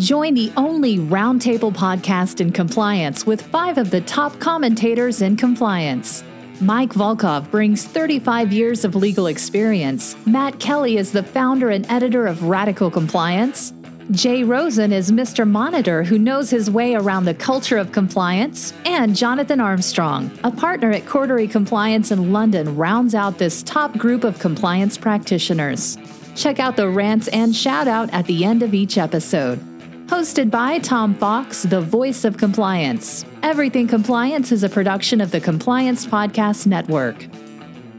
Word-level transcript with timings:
Join 0.00 0.32
the 0.32 0.50
only 0.56 0.96
roundtable 0.96 1.70
podcast 1.70 2.40
in 2.40 2.52
compliance 2.52 3.26
with 3.26 3.42
five 3.42 3.76
of 3.76 3.90
the 3.90 4.00
top 4.00 4.40
commentators 4.40 5.20
in 5.20 5.36
compliance. 5.36 6.24
Mike 6.62 6.94
Volkov 6.94 7.50
brings 7.50 7.84
35 7.84 8.50
years 8.50 8.86
of 8.86 8.94
legal 8.94 9.26
experience. 9.26 10.16
Matt 10.26 10.58
Kelly 10.58 10.96
is 10.96 11.12
the 11.12 11.22
founder 11.22 11.68
and 11.68 11.84
editor 11.90 12.26
of 12.26 12.44
Radical 12.44 12.90
Compliance. 12.90 13.74
Jay 14.10 14.42
Rosen 14.42 14.90
is 14.90 15.12
Mr. 15.12 15.46
Monitor 15.46 16.02
who 16.02 16.18
knows 16.18 16.48
his 16.48 16.70
way 16.70 16.94
around 16.94 17.26
the 17.26 17.34
culture 17.34 17.76
of 17.76 17.92
compliance. 17.92 18.72
And 18.86 19.14
Jonathan 19.14 19.60
Armstrong, 19.60 20.30
a 20.44 20.50
partner 20.50 20.90
at 20.92 21.04
Cordery 21.04 21.48
Compliance 21.48 22.10
in 22.10 22.32
London, 22.32 22.74
rounds 22.74 23.14
out 23.14 23.36
this 23.36 23.62
top 23.62 23.98
group 23.98 24.24
of 24.24 24.38
compliance 24.38 24.96
practitioners. 24.96 25.98
Check 26.34 26.58
out 26.58 26.76
the 26.76 26.88
rants 26.88 27.28
and 27.28 27.54
shout 27.54 27.86
out 27.86 28.08
at 28.14 28.24
the 28.24 28.46
end 28.46 28.62
of 28.62 28.72
each 28.72 28.96
episode. 28.96 29.69
Hosted 30.10 30.50
by 30.50 30.80
Tom 30.80 31.14
Fox, 31.14 31.62
the 31.62 31.80
voice 31.80 32.24
of 32.24 32.36
compliance. 32.36 33.24
Everything 33.44 33.86
Compliance 33.86 34.50
is 34.50 34.64
a 34.64 34.68
production 34.68 35.20
of 35.20 35.30
the 35.30 35.40
Compliance 35.40 36.04
Podcast 36.04 36.66
Network. 36.66 37.22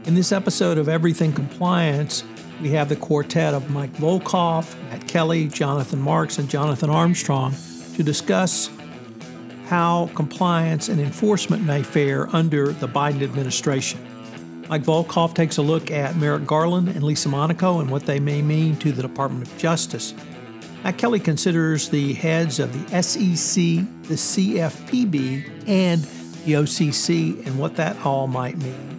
In 0.04 0.14
this 0.14 0.30
episode 0.30 0.76
of 0.76 0.90
Everything 0.90 1.32
Compliance, 1.32 2.22
we 2.60 2.68
have 2.68 2.90
the 2.90 2.96
quartet 2.96 3.54
of 3.54 3.70
Mike 3.70 3.94
Volkov, 3.94 4.78
Matt 4.90 5.08
Kelly, 5.08 5.48
Jonathan 5.48 6.02
Marks, 6.02 6.38
and 6.38 6.50
Jonathan 6.50 6.90
Armstrong 6.90 7.54
to 7.94 8.02
discuss 8.02 8.68
how 9.68 10.10
compliance 10.14 10.90
and 10.90 11.00
enforcement 11.00 11.64
may 11.64 11.82
fare 11.82 12.28
under 12.36 12.74
the 12.74 12.88
Biden 12.88 13.22
administration. 13.22 14.06
Mike 14.68 14.82
Volkov 14.82 15.34
takes 15.34 15.56
a 15.56 15.62
look 15.62 15.90
at 15.90 16.14
Merrick 16.16 16.44
Garland 16.44 16.88
and 16.90 17.02
Lisa 17.02 17.30
Monaco 17.30 17.80
and 17.80 17.88
what 17.88 18.04
they 18.04 18.20
may 18.20 18.42
mean 18.42 18.76
to 18.76 18.92
the 18.92 19.00
Department 19.00 19.50
of 19.50 19.56
Justice. 19.56 20.12
Matt 20.84 20.98
Kelly 20.98 21.20
considers 21.20 21.88
the 21.90 22.12
heads 22.14 22.58
of 22.58 22.72
the 22.72 23.02
SEC, 23.02 23.54
the 24.04 24.14
CFPB, 24.14 25.68
and 25.68 26.02
the 26.44 26.54
OCC 26.54 27.46
and 27.46 27.58
what 27.58 27.76
that 27.76 27.96
all 28.04 28.26
might 28.26 28.58
mean. 28.58 28.92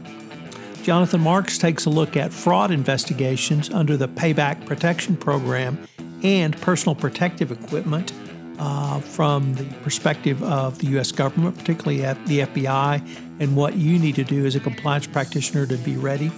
Jonathan 0.82 1.22
Marks 1.22 1.58
takes 1.58 1.86
a 1.86 1.90
look 1.90 2.16
at 2.16 2.32
fraud 2.32 2.72
investigations 2.72 3.70
under 3.70 3.98
the 3.98 4.08
Payback 4.08 4.66
Protection 4.66 5.18
Program 5.18 5.86
and 6.24 6.60
personal 6.62 6.96
protective 6.96 7.52
equipment 7.52 8.14
uh, 8.60 9.00
from 9.02 9.54
the 9.56 9.66
perspective 9.84 10.42
of 10.44 10.80
the 10.80 10.88
U.S. 10.88 11.12
government, 11.12 11.58
particularly 11.58 12.06
at 12.06 12.24
the 12.28 12.40
FBI, 12.40 13.06
and 13.40 13.56
what 13.58 13.76
you 13.76 14.00
need 14.00 14.16
to 14.16 14.24
do 14.24 14.46
as 14.46 14.56
a 14.56 14.60
compliance 14.60 15.08
practitioner 15.08 15.66
to 15.66 15.78
be 15.78 15.98
ready. 15.98 16.32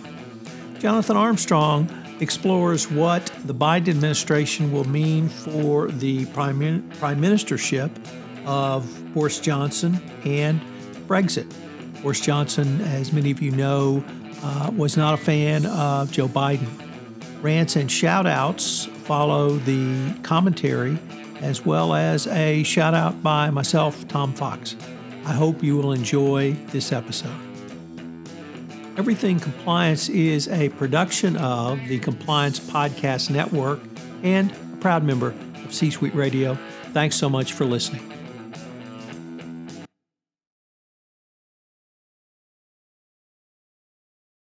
Jonathan 0.79 1.17
Armstrong 1.17 1.87
explores 2.19 2.89
what 2.89 3.25
the 3.45 3.53
Biden 3.53 3.89
administration 3.89 4.71
will 4.71 4.87
mean 4.87 5.29
for 5.29 5.87
the 5.87 6.25
prime, 6.27 6.89
prime 6.99 7.21
ministership 7.21 7.91
of 8.45 9.13
Boris 9.13 9.39
Johnson 9.39 10.01
and 10.23 10.61
Brexit. 11.07 11.51
Boris 12.01 12.21
Johnson, 12.21 12.81
as 12.81 13.11
many 13.11 13.31
of 13.31 13.41
you 13.41 13.51
know, 13.51 14.03
uh, 14.43 14.71
was 14.75 14.95
not 14.95 15.13
a 15.13 15.17
fan 15.17 15.65
of 15.65 16.11
Joe 16.11 16.27
Biden. 16.27 16.67
Rants 17.41 17.75
and 17.75 17.91
shout 17.91 18.25
outs 18.27 18.85
follow 19.05 19.51
the 19.57 20.13
commentary, 20.23 20.97
as 21.41 21.65
well 21.65 21.93
as 21.93 22.27
a 22.27 22.63
shout 22.63 22.93
out 22.93 23.21
by 23.21 23.49
myself, 23.51 24.07
Tom 24.07 24.33
Fox. 24.33 24.75
I 25.25 25.33
hope 25.33 25.63
you 25.63 25.77
will 25.77 25.91
enjoy 25.91 26.53
this 26.71 26.91
episode. 26.91 27.44
Everything 28.97 29.41
Compliance 29.41 30.07
is 30.07 30.47
a 30.47 30.69
production 30.69 31.35
of 31.35 31.85
the 31.89 31.99
Compliance 31.99 32.61
Podcast 32.61 33.29
Network 33.29 33.81
and 34.23 34.53
a 34.53 34.77
proud 34.77 35.03
member 35.03 35.35
of 35.65 35.73
C 35.73 35.91
Suite 35.91 36.15
Radio. 36.15 36.57
Thanks 36.93 37.17
so 37.17 37.29
much 37.29 37.51
for 37.51 37.65
listening. 37.65 38.09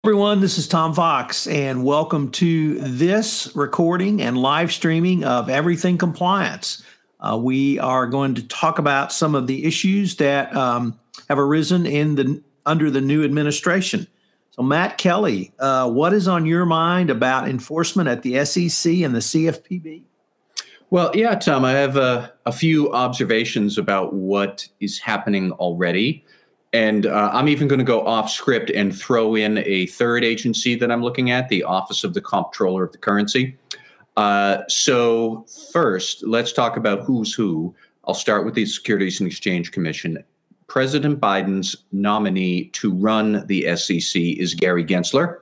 Everyone, 0.03 0.41
this 0.41 0.57
is 0.57 0.67
Tom 0.67 0.93
Fox, 0.93 1.47
and 1.47 1.85
welcome 1.85 2.29
to 2.31 2.77
this 2.79 3.55
recording 3.55 4.21
and 4.21 4.37
live 4.37 4.73
streaming 4.73 5.23
of 5.23 5.49
Everything 5.49 5.97
Compliance. 5.97 6.83
Uh, 7.21 7.39
we 7.41 7.79
are 7.79 8.05
going 8.05 8.35
to 8.35 8.45
talk 8.49 8.79
about 8.79 9.13
some 9.13 9.33
of 9.33 9.47
the 9.47 9.63
issues 9.63 10.17
that 10.17 10.53
um, 10.53 10.99
have 11.29 11.39
arisen 11.39 11.85
in 11.85 12.15
the 12.15 12.43
under 12.65 12.91
the 12.91 12.99
new 12.99 13.23
administration. 13.23 14.07
So, 14.51 14.61
Matt 14.61 14.97
Kelly, 14.97 15.53
uh, 15.59 15.89
what 15.89 16.13
is 16.13 16.27
on 16.27 16.45
your 16.45 16.65
mind 16.65 17.09
about 17.09 17.47
enforcement 17.47 18.09
at 18.09 18.21
the 18.21 18.43
SEC 18.43 18.95
and 18.95 19.15
the 19.15 19.19
CFPB? 19.19 20.03
Well, 20.89 21.09
yeah, 21.15 21.35
Tom, 21.35 21.63
I 21.63 21.71
have 21.71 21.95
a, 21.95 22.33
a 22.45 22.51
few 22.51 22.91
observations 22.91 23.77
about 23.77 24.13
what 24.13 24.67
is 24.81 24.99
happening 24.99 25.53
already. 25.53 26.25
And 26.73 27.05
uh, 27.05 27.29
I'm 27.31 27.47
even 27.47 27.69
going 27.69 27.79
to 27.79 27.85
go 27.85 28.05
off 28.05 28.29
script 28.29 28.69
and 28.71 28.93
throw 28.93 29.35
in 29.35 29.59
a 29.59 29.85
third 29.87 30.25
agency 30.25 30.75
that 30.75 30.91
I'm 30.91 31.01
looking 31.01 31.31
at, 31.31 31.47
the 31.47 31.63
Office 31.63 32.03
of 32.03 32.13
the 32.13 32.21
Comptroller 32.21 32.83
of 32.83 32.91
the 32.91 32.97
Currency. 32.97 33.57
Uh, 34.17 34.63
so, 34.67 35.45
first, 35.71 36.25
let's 36.25 36.51
talk 36.51 36.75
about 36.75 37.03
who's 37.03 37.33
who. 37.33 37.73
I'll 38.05 38.13
start 38.13 38.43
with 38.43 38.55
the 38.55 38.65
Securities 38.65 39.21
and 39.21 39.27
Exchange 39.27 39.71
Commission. 39.71 40.21
President 40.71 41.19
Biden's 41.19 41.75
nominee 41.91 42.69
to 42.69 42.93
run 42.93 43.45
the 43.47 43.75
SEC 43.75 44.21
is 44.21 44.53
Gary 44.53 44.85
Gensler. 44.85 45.39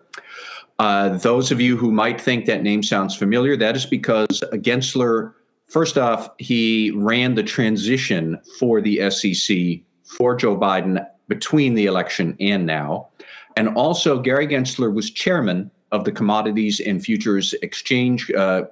Uh, 0.79 1.09
those 1.19 1.51
of 1.51 1.61
you 1.61 1.77
who 1.77 1.91
might 1.91 2.19
think 2.19 2.47
that 2.47 2.63
name 2.63 2.81
sounds 2.81 3.15
familiar, 3.15 3.55
that 3.55 3.75
is 3.75 3.85
because 3.85 4.43
Gensler, 4.53 5.33
first 5.67 5.99
off, 5.99 6.31
he 6.39 6.89
ran 6.95 7.35
the 7.35 7.43
transition 7.43 8.41
for 8.57 8.81
the 8.81 9.07
SEC 9.11 9.81
for 10.03 10.33
Joe 10.33 10.57
Biden 10.57 11.05
between 11.27 11.75
the 11.75 11.85
election 11.85 12.35
and 12.39 12.65
now. 12.65 13.09
And 13.55 13.69
also, 13.77 14.19
Gary 14.19 14.47
Gensler 14.47 14.91
was 14.91 15.11
chairman 15.11 15.69
of 15.91 16.05
the 16.05 16.11
Commodities 16.11 16.79
and 16.79 17.05
Futures 17.05 17.53
Exchange 17.61 18.31
uh, 18.31 18.63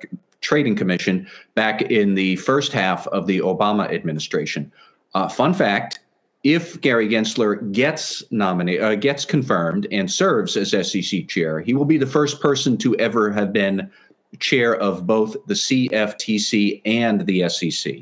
Trading 0.41 0.75
Commission 0.75 1.29
back 1.53 1.83
in 1.83 2.15
the 2.15 2.35
first 2.37 2.71
half 2.73 3.05
of 3.09 3.27
the 3.27 3.41
Obama 3.41 3.93
administration. 3.93 4.71
Uh, 5.13 5.27
fun 5.29 5.53
fact 5.53 5.99
if 6.47 6.79
Gary 6.79 7.09
Gensler 7.09 7.73
gets 7.73 8.23
nominated, 8.31 8.81
uh, 8.81 8.95
gets 8.95 9.25
confirmed, 9.25 9.85
and 9.91 10.09
serves 10.09 10.55
as 10.55 10.71
SEC 10.71 11.27
chair, 11.27 11.59
he 11.59 11.73
will 11.73 11.83
be 11.83 11.97
the 11.97 12.07
first 12.07 12.39
person 12.39 12.77
to 12.77 12.95
ever 12.95 13.33
have 13.33 13.51
been 13.51 13.91
chair 14.39 14.77
of 14.77 15.05
both 15.05 15.35
the 15.47 15.53
CFTC 15.53 16.81
and 16.85 17.25
the 17.25 17.49
SEC. 17.49 17.95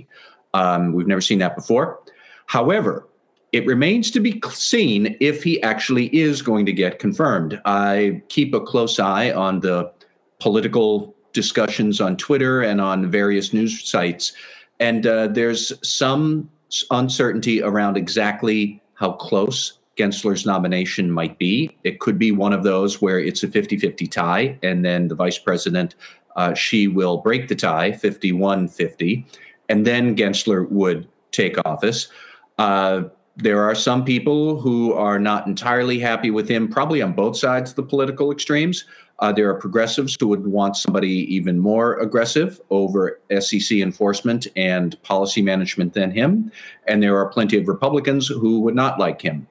Um, 0.53 0.93
we've 0.93 1.07
never 1.07 1.21
seen 1.21 1.39
that 1.39 1.55
before. 1.55 1.99
However, 2.45 3.07
it 3.51 3.65
remains 3.65 4.11
to 4.11 4.19
be 4.19 4.39
seen 4.51 5.17
if 5.19 5.43
he 5.43 5.59
actually 5.63 6.15
is 6.15 6.43
going 6.43 6.67
to 6.67 6.73
get 6.73 6.99
confirmed. 6.99 7.59
I 7.65 8.21
keep 8.29 8.53
a 8.53 8.61
close 8.61 8.99
eye 8.99 9.31
on 9.31 9.61
the 9.61 9.91
political 10.39 11.15
discussions 11.33 11.99
on 11.99 12.15
Twitter 12.15 12.61
and 12.61 12.79
on 12.79 13.09
various 13.09 13.53
news 13.53 13.87
sites, 13.87 14.33
and 14.79 15.07
uh, 15.07 15.29
there's 15.29 15.73
some 15.87 16.47
uncertainty 16.91 17.61
around 17.61 17.97
exactly 17.97 18.81
how 18.95 19.11
close 19.13 19.79
Gensler's 19.97 20.45
nomination 20.45 21.11
might 21.11 21.37
be. 21.37 21.75
It 21.83 21.99
could 21.99 22.19
be 22.19 22.31
one 22.31 22.53
of 22.53 22.63
those 22.63 23.01
where 23.01 23.19
it's 23.19 23.43
a 23.43 23.47
50 23.47 23.77
50 23.77 24.07
tie, 24.07 24.59
and 24.61 24.83
then 24.83 25.07
the 25.07 25.15
vice 25.15 25.37
president, 25.37 25.95
uh, 26.35 26.53
she 26.53 26.87
will 26.87 27.17
break 27.17 27.47
the 27.47 27.55
tie 27.55 27.91
51 27.91 28.67
50, 28.67 29.25
and 29.69 29.85
then 29.85 30.15
Gensler 30.15 30.69
would 30.69 31.07
take 31.31 31.57
office. 31.65 32.09
Uh, 32.57 33.03
there 33.37 33.61
are 33.61 33.75
some 33.75 34.05
people 34.05 34.59
who 34.59 34.93
are 34.93 35.19
not 35.19 35.45
entirely 35.45 35.99
happy 35.99 36.31
with 36.31 36.47
him, 36.49 36.67
probably 36.67 37.01
on 37.01 37.13
both 37.13 37.37
sides 37.37 37.71
of 37.71 37.75
the 37.75 37.83
political 37.83 38.31
extremes. 38.31 38.85
Uh, 39.19 39.31
there 39.31 39.49
are 39.49 39.55
progressives 39.55 40.15
who 40.19 40.27
would 40.27 40.45
want 40.45 40.75
somebody 40.75 41.33
even 41.33 41.59
more 41.59 41.99
aggressive 41.99 42.59
over 42.69 43.19
SEC 43.39 43.77
enforcement 43.77 44.47
and 44.55 45.01
policy 45.03 45.41
management 45.41 45.93
than 45.93 46.11
him. 46.11 46.51
And 46.87 47.01
there 47.01 47.17
are 47.17 47.27
plenty 47.27 47.57
of 47.57 47.67
Republicans 47.67 48.27
who 48.27 48.59
would 48.61 48.75
not 48.75 48.99
like 48.99 49.21
him. 49.21 49.47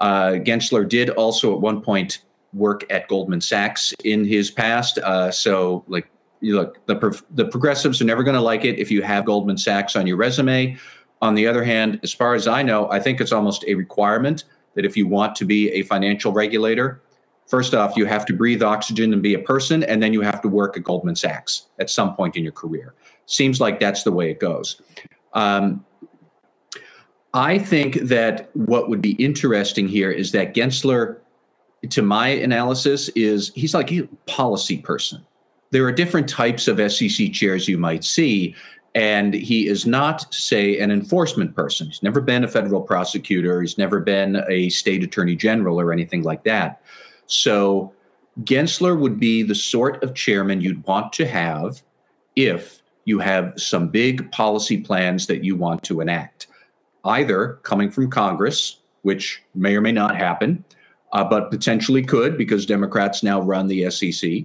Uh, 0.00 0.32
Gensler 0.42 0.86
did 0.86 1.10
also 1.10 1.54
at 1.54 1.60
one 1.60 1.80
point 1.80 2.22
work 2.52 2.84
at 2.90 3.08
Goldman 3.08 3.40
Sachs 3.40 3.94
in 4.04 4.24
his 4.24 4.50
past. 4.50 4.98
Uh, 4.98 5.30
so, 5.30 5.84
like, 5.88 6.08
you 6.40 6.54
look, 6.54 6.84
the, 6.86 6.96
pro- 6.96 7.12
the 7.30 7.46
progressives 7.46 8.02
are 8.02 8.04
never 8.04 8.22
going 8.22 8.34
to 8.36 8.42
like 8.42 8.64
it 8.64 8.78
if 8.78 8.90
you 8.90 9.00
have 9.02 9.24
Goldman 9.24 9.56
Sachs 9.56 9.96
on 9.96 10.06
your 10.06 10.18
resume. 10.18 10.76
On 11.22 11.34
the 11.34 11.46
other 11.46 11.64
hand, 11.64 12.00
as 12.02 12.12
far 12.12 12.34
as 12.34 12.46
I 12.46 12.62
know, 12.62 12.90
I 12.90 13.00
think 13.00 13.20
it's 13.20 13.32
almost 13.32 13.64
a 13.66 13.74
requirement 13.74 14.44
that 14.74 14.84
if 14.84 14.96
you 14.96 15.06
want 15.06 15.34
to 15.36 15.44
be 15.44 15.70
a 15.72 15.82
financial 15.82 16.32
regulator, 16.32 17.00
First 17.46 17.74
off, 17.74 17.96
you 17.96 18.06
have 18.06 18.26
to 18.26 18.32
breathe 18.32 18.62
oxygen 18.62 19.12
and 19.12 19.22
be 19.22 19.34
a 19.34 19.38
person, 19.38 19.84
and 19.84 20.02
then 20.02 20.12
you 20.12 20.20
have 20.20 20.42
to 20.42 20.48
work 20.48 20.76
at 20.76 20.82
Goldman 20.82 21.14
Sachs 21.14 21.66
at 21.78 21.88
some 21.88 22.16
point 22.16 22.36
in 22.36 22.42
your 22.42 22.52
career. 22.52 22.94
Seems 23.26 23.60
like 23.60 23.78
that's 23.78 24.02
the 24.02 24.10
way 24.10 24.30
it 24.30 24.40
goes. 24.40 24.80
Um, 25.32 25.84
I 27.34 27.58
think 27.58 27.96
that 28.00 28.50
what 28.54 28.88
would 28.88 29.00
be 29.00 29.12
interesting 29.12 29.86
here 29.86 30.10
is 30.10 30.32
that 30.32 30.54
Gensler, 30.54 31.18
to 31.88 32.02
my 32.02 32.28
analysis, 32.28 33.08
is 33.10 33.52
he's 33.54 33.74
like 33.74 33.92
a 33.92 34.08
policy 34.26 34.78
person. 34.78 35.24
There 35.70 35.84
are 35.84 35.92
different 35.92 36.28
types 36.28 36.66
of 36.66 36.78
SEC 36.90 37.32
chairs 37.32 37.68
you 37.68 37.78
might 37.78 38.02
see, 38.02 38.56
And 38.96 39.34
he 39.34 39.68
is 39.68 39.84
not, 39.84 40.32
say, 40.32 40.78
an 40.78 40.90
enforcement 40.90 41.54
person. 41.54 41.88
He's 41.88 42.02
never 42.02 42.22
been 42.22 42.44
a 42.44 42.48
federal 42.48 42.80
prosecutor. 42.80 43.60
He's 43.60 43.76
never 43.76 44.00
been 44.00 44.42
a 44.48 44.70
state 44.70 45.04
attorney 45.04 45.36
general 45.36 45.78
or 45.78 45.92
anything 45.92 46.22
like 46.22 46.44
that. 46.44 46.80
So 47.26 47.92
Gensler 48.42 48.98
would 48.98 49.20
be 49.20 49.42
the 49.42 49.54
sort 49.54 50.02
of 50.02 50.14
chairman 50.14 50.62
you'd 50.62 50.82
want 50.86 51.12
to 51.12 51.26
have 51.26 51.82
if 52.36 52.82
you 53.04 53.18
have 53.18 53.52
some 53.58 53.88
big 53.88 54.32
policy 54.32 54.78
plans 54.78 55.26
that 55.26 55.44
you 55.44 55.56
want 55.56 55.82
to 55.84 56.00
enact, 56.00 56.46
either 57.04 57.58
coming 57.64 57.90
from 57.90 58.10
Congress, 58.10 58.78
which 59.02 59.42
may 59.54 59.76
or 59.76 59.82
may 59.82 59.92
not 59.92 60.16
happen, 60.16 60.64
uh, 61.12 61.22
but 61.22 61.50
potentially 61.50 62.02
could 62.02 62.38
because 62.38 62.64
Democrats 62.64 63.22
now 63.22 63.42
run 63.42 63.68
the 63.68 63.90
SEC. 63.90 64.44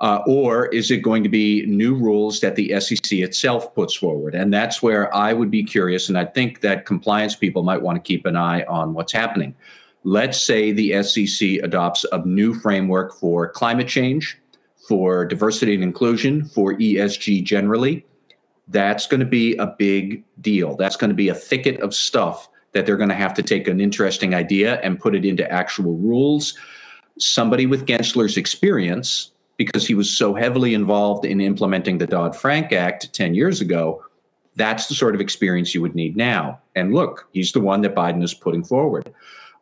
Uh, 0.00 0.20
or 0.26 0.66
is 0.66 0.90
it 0.90 0.98
going 0.98 1.22
to 1.22 1.28
be 1.28 1.64
new 1.66 1.94
rules 1.94 2.40
that 2.40 2.56
the 2.56 2.78
SEC 2.80 3.12
itself 3.12 3.74
puts 3.74 3.94
forward? 3.94 4.34
And 4.34 4.52
that's 4.52 4.82
where 4.82 5.14
I 5.14 5.32
would 5.32 5.50
be 5.50 5.62
curious. 5.62 6.08
And 6.08 6.18
I 6.18 6.24
think 6.24 6.60
that 6.60 6.84
compliance 6.84 7.36
people 7.36 7.62
might 7.62 7.80
want 7.80 7.96
to 7.96 8.02
keep 8.02 8.26
an 8.26 8.36
eye 8.36 8.64
on 8.64 8.92
what's 8.92 9.12
happening. 9.12 9.54
Let's 10.02 10.40
say 10.40 10.72
the 10.72 11.02
SEC 11.02 11.62
adopts 11.62 12.04
a 12.12 12.18
new 12.26 12.54
framework 12.54 13.14
for 13.18 13.48
climate 13.48 13.88
change 13.88 14.38
for 14.86 15.24
diversity 15.24 15.74
and 15.74 15.82
inclusion, 15.82 16.44
for 16.44 16.74
ESG 16.74 17.42
generally, 17.44 18.04
that's 18.68 19.06
going 19.06 19.20
to 19.20 19.26
be 19.26 19.56
a 19.56 19.66
big 19.66 20.24
deal. 20.40 20.76
That's 20.76 20.96
going 20.96 21.10
to 21.10 21.14
be 21.14 21.28
a 21.28 21.34
thicket 21.34 21.80
of 21.80 21.94
stuff 21.94 22.48
that 22.72 22.86
they're 22.86 22.96
going 22.96 23.08
to 23.08 23.14
have 23.14 23.34
to 23.34 23.42
take 23.42 23.68
an 23.68 23.80
interesting 23.80 24.34
idea 24.34 24.80
and 24.80 24.98
put 24.98 25.14
it 25.14 25.24
into 25.24 25.50
actual 25.50 25.96
rules. 25.96 26.58
Somebody 27.18 27.66
with 27.66 27.86
Gensler's 27.86 28.36
experience, 28.36 29.32
because 29.56 29.86
he 29.86 29.94
was 29.94 30.16
so 30.16 30.34
heavily 30.34 30.74
involved 30.74 31.24
in 31.24 31.40
implementing 31.40 31.98
the 31.98 32.06
Dodd 32.06 32.34
Frank 32.34 32.72
Act 32.72 33.12
10 33.12 33.34
years 33.34 33.60
ago, 33.60 34.04
that's 34.56 34.86
the 34.88 34.94
sort 34.94 35.14
of 35.14 35.20
experience 35.20 35.74
you 35.74 35.82
would 35.82 35.94
need 35.94 36.16
now. 36.16 36.60
And 36.74 36.94
look, 36.94 37.28
he's 37.32 37.52
the 37.52 37.60
one 37.60 37.80
that 37.82 37.94
Biden 37.94 38.22
is 38.22 38.34
putting 38.34 38.64
forward. 38.64 39.12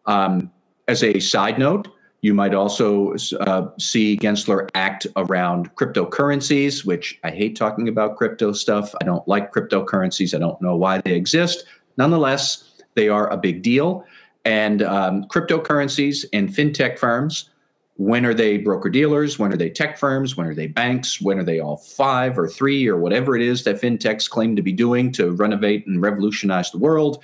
Um, 0.07 0.51
as 0.89 1.03
a 1.03 1.21
side 1.21 1.59
note, 1.59 1.89
you 2.23 2.35
might 2.35 2.55
also 2.55 3.15
uh, 3.41 3.69
see 3.79 4.17
Gensler 4.17 4.69
act 4.75 5.09
around 5.17 5.75
cryptocurrencies, 5.75 6.85
which 6.85 7.19
I 7.25 7.31
hate 7.31 7.57
talking 7.57 7.89
about 7.89 8.17
crypto 8.17 8.53
stuff. 8.53 8.95
I 9.01 9.05
don't 9.05 9.27
like 9.27 9.53
cryptocurrencies. 9.53 10.35
I 10.35 10.39
don't 10.39 10.61
know 10.63 10.77
why 10.77 11.01
they 11.01 11.15
exist. 11.15 11.65
Nonetheless, 11.97 12.71
they 12.95 13.09
are 13.09 13.29
a 13.31 13.37
big 13.37 13.63
deal. 13.63 14.05
And 14.45 14.83
um, 14.83 15.25
cryptocurrencies 15.25 16.25
and 16.33 16.49
fintech 16.49 16.99
firms, 16.99 17.51
when 18.03 18.27
are 18.27 18.35
they 18.35 18.59
broker 18.59 18.91
dealers? 18.91 19.39
When 19.39 19.53
are 19.53 19.57
they 19.57 19.71
tech 19.71 19.97
firms? 19.97 20.37
When 20.37 20.49
are 20.49 20.57
they 20.57 20.67
banks? 20.67 21.21
When 21.21 21.39
are 21.39 21.45
they 21.45 21.61
all 21.61 21.77
five 21.77 22.37
or 22.37 22.49
three 22.49 22.89
or 22.89 22.97
whatever 22.97 23.37
it 23.37 23.43
is 23.43 23.63
that 23.63 23.81
fintechs 23.81 24.29
claim 24.29 24.57
to 24.57 24.63
be 24.63 24.73
doing 24.73 25.13
to 25.13 25.31
renovate 25.31 25.87
and 25.87 26.03
revolutionize 26.03 26.73
the 26.73 26.79
world? 26.79 27.23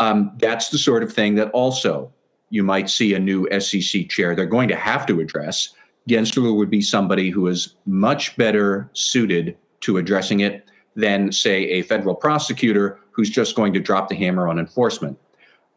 Um, 0.00 0.32
that's 0.36 0.68
the 0.68 0.76
sort 0.76 1.02
of 1.02 1.10
thing 1.10 1.36
that 1.36 1.50
also 1.52 2.12
you 2.50 2.62
might 2.62 2.90
see 2.90 3.14
a 3.14 3.18
new 3.18 3.48
SEC 3.58 4.10
chair 4.10 4.36
they're 4.36 4.44
going 4.44 4.68
to 4.68 4.76
have 4.76 5.06
to 5.06 5.20
address. 5.20 5.70
Gensler 6.10 6.54
would 6.54 6.70
be 6.70 6.82
somebody 6.82 7.30
who 7.30 7.46
is 7.46 7.74
much 7.86 8.36
better 8.36 8.90
suited 8.92 9.56
to 9.80 9.96
addressing 9.96 10.40
it 10.40 10.68
than, 10.94 11.32
say, 11.32 11.64
a 11.70 11.82
federal 11.82 12.14
prosecutor 12.14 13.00
who's 13.12 13.30
just 13.30 13.56
going 13.56 13.72
to 13.72 13.80
drop 13.80 14.10
the 14.10 14.14
hammer 14.14 14.46
on 14.46 14.58
enforcement. 14.58 15.18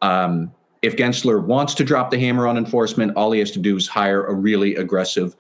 Um, 0.01 0.51
if 0.81 0.95
Gensler 0.95 1.44
wants 1.44 1.74
to 1.75 1.83
drop 1.83 2.10
the 2.10 2.19
hammer 2.19 2.48
on 2.48 2.57
enforcement, 2.57 3.16
all 3.16 3.31
he 3.31 3.39
has 3.39 3.51
to 3.51 3.60
do 3.60 3.75
is 3.75 3.88
hire 3.88 4.25
a 4.25 4.33
really 4.33 4.75
aggressive 4.75 5.36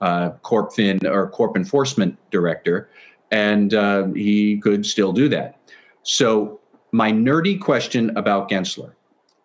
uh, 0.00 0.30
CorpFin 0.42 1.04
or 1.04 1.28
Corp 1.30 1.56
enforcement 1.56 2.18
director, 2.30 2.90
and 3.30 3.74
uh, 3.74 4.06
he 4.08 4.58
could 4.58 4.84
still 4.84 5.12
do 5.12 5.28
that. 5.28 5.58
So, 6.02 6.60
my 6.92 7.10
nerdy 7.10 7.60
question 7.60 8.16
about 8.16 8.48
Gensler 8.48 8.92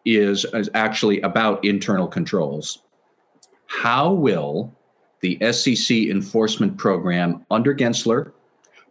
is, 0.06 0.46
is 0.54 0.70
actually 0.74 1.22
about 1.22 1.64
internal 1.64 2.08
controls. 2.08 2.80
How 3.66 4.12
will 4.12 4.76
the 5.22 5.38
SEC 5.52 5.98
enforcement 5.98 6.78
program 6.78 7.46
under 7.50 7.74
Gensler, 7.74 8.32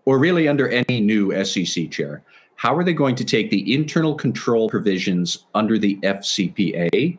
or 0.04 0.18
really 0.18 0.48
under 0.48 0.68
any 0.68 1.00
new 1.00 1.32
SEC 1.44 1.90
chair, 1.90 2.22
how 2.58 2.76
are 2.76 2.82
they 2.82 2.92
going 2.92 3.14
to 3.14 3.24
take 3.24 3.50
the 3.50 3.72
internal 3.72 4.16
control 4.16 4.68
provisions 4.68 5.46
under 5.54 5.78
the 5.78 5.96
FCPA 6.02 7.16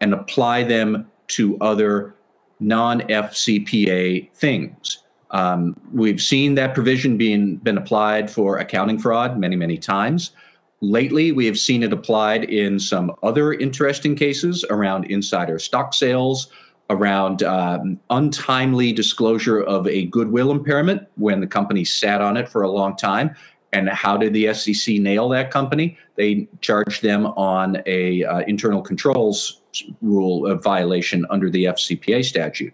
and 0.00 0.12
apply 0.12 0.64
them 0.64 1.08
to 1.28 1.56
other 1.60 2.16
non 2.58 3.02
FCPA 3.02 4.32
things? 4.32 4.98
Um, 5.30 5.80
we've 5.92 6.20
seen 6.20 6.56
that 6.56 6.74
provision 6.74 7.16
being 7.16 7.56
been 7.58 7.78
applied 7.78 8.28
for 8.28 8.58
accounting 8.58 8.98
fraud 8.98 9.38
many, 9.38 9.54
many 9.54 9.78
times. 9.78 10.32
Lately, 10.80 11.30
we 11.30 11.46
have 11.46 11.58
seen 11.58 11.84
it 11.84 11.92
applied 11.92 12.42
in 12.42 12.80
some 12.80 13.12
other 13.22 13.52
interesting 13.52 14.16
cases 14.16 14.64
around 14.70 15.04
insider 15.04 15.60
stock 15.60 15.94
sales, 15.94 16.48
around 16.90 17.44
um, 17.44 17.98
untimely 18.10 18.92
disclosure 18.92 19.60
of 19.60 19.86
a 19.86 20.06
goodwill 20.06 20.50
impairment 20.50 21.06
when 21.14 21.40
the 21.40 21.46
company 21.46 21.84
sat 21.84 22.20
on 22.20 22.36
it 22.36 22.48
for 22.48 22.62
a 22.62 22.70
long 22.70 22.96
time. 22.96 23.34
And 23.74 23.88
how 23.88 24.16
did 24.16 24.32
the 24.32 24.54
SEC 24.54 24.96
nail 24.96 25.28
that 25.30 25.50
company? 25.50 25.98
They 26.16 26.48
charged 26.60 27.02
them 27.02 27.26
on 27.26 27.82
a 27.86 28.24
uh, 28.24 28.38
internal 28.46 28.80
controls 28.80 29.60
rule 30.00 30.46
of 30.46 30.62
violation 30.62 31.26
under 31.28 31.50
the 31.50 31.64
FCPA 31.64 32.24
statute. 32.24 32.72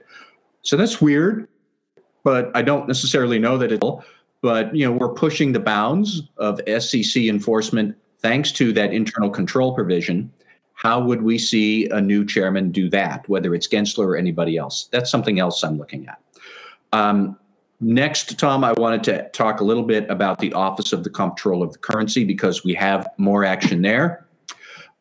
So 0.62 0.76
that's 0.76 1.00
weird, 1.00 1.48
but 2.22 2.54
I 2.54 2.62
don't 2.62 2.86
necessarily 2.86 3.38
know 3.38 3.56
that 3.58 3.72
it'll 3.72 4.04
but 4.42 4.74
you 4.74 4.84
know 4.84 4.92
we're 4.92 5.12
pushing 5.12 5.52
the 5.52 5.60
bounds 5.60 6.22
of 6.38 6.60
SEC 6.80 7.24
enforcement 7.24 7.96
thanks 8.18 8.52
to 8.52 8.72
that 8.72 8.92
internal 8.92 9.30
control 9.30 9.74
provision. 9.74 10.30
How 10.74 11.02
would 11.02 11.22
we 11.22 11.36
see 11.36 11.88
a 11.88 12.00
new 12.00 12.24
chairman 12.24 12.70
do 12.70 12.88
that, 12.90 13.28
whether 13.28 13.54
it's 13.54 13.68
Gensler 13.68 14.06
or 14.06 14.16
anybody 14.16 14.56
else? 14.56 14.88
That's 14.90 15.10
something 15.10 15.38
else 15.38 15.62
I'm 15.62 15.76
looking 15.76 16.08
at. 16.08 16.18
Um, 16.92 17.38
next, 17.80 18.38
Tom, 18.38 18.64
I 18.64 18.72
wanted 18.72 19.04
to 19.04 19.28
talk 19.30 19.60
a 19.60 19.64
little 19.64 19.82
bit 19.82 20.08
about 20.10 20.38
the 20.38 20.52
Office 20.52 20.92
of 20.92 21.04
the 21.04 21.10
Comptroller 21.10 21.66
of 21.66 21.72
the 21.72 21.78
Currency 21.78 22.24
because 22.24 22.64
we 22.64 22.74
have 22.74 23.08
more 23.18 23.44
action 23.44 23.82
there. 23.82 24.26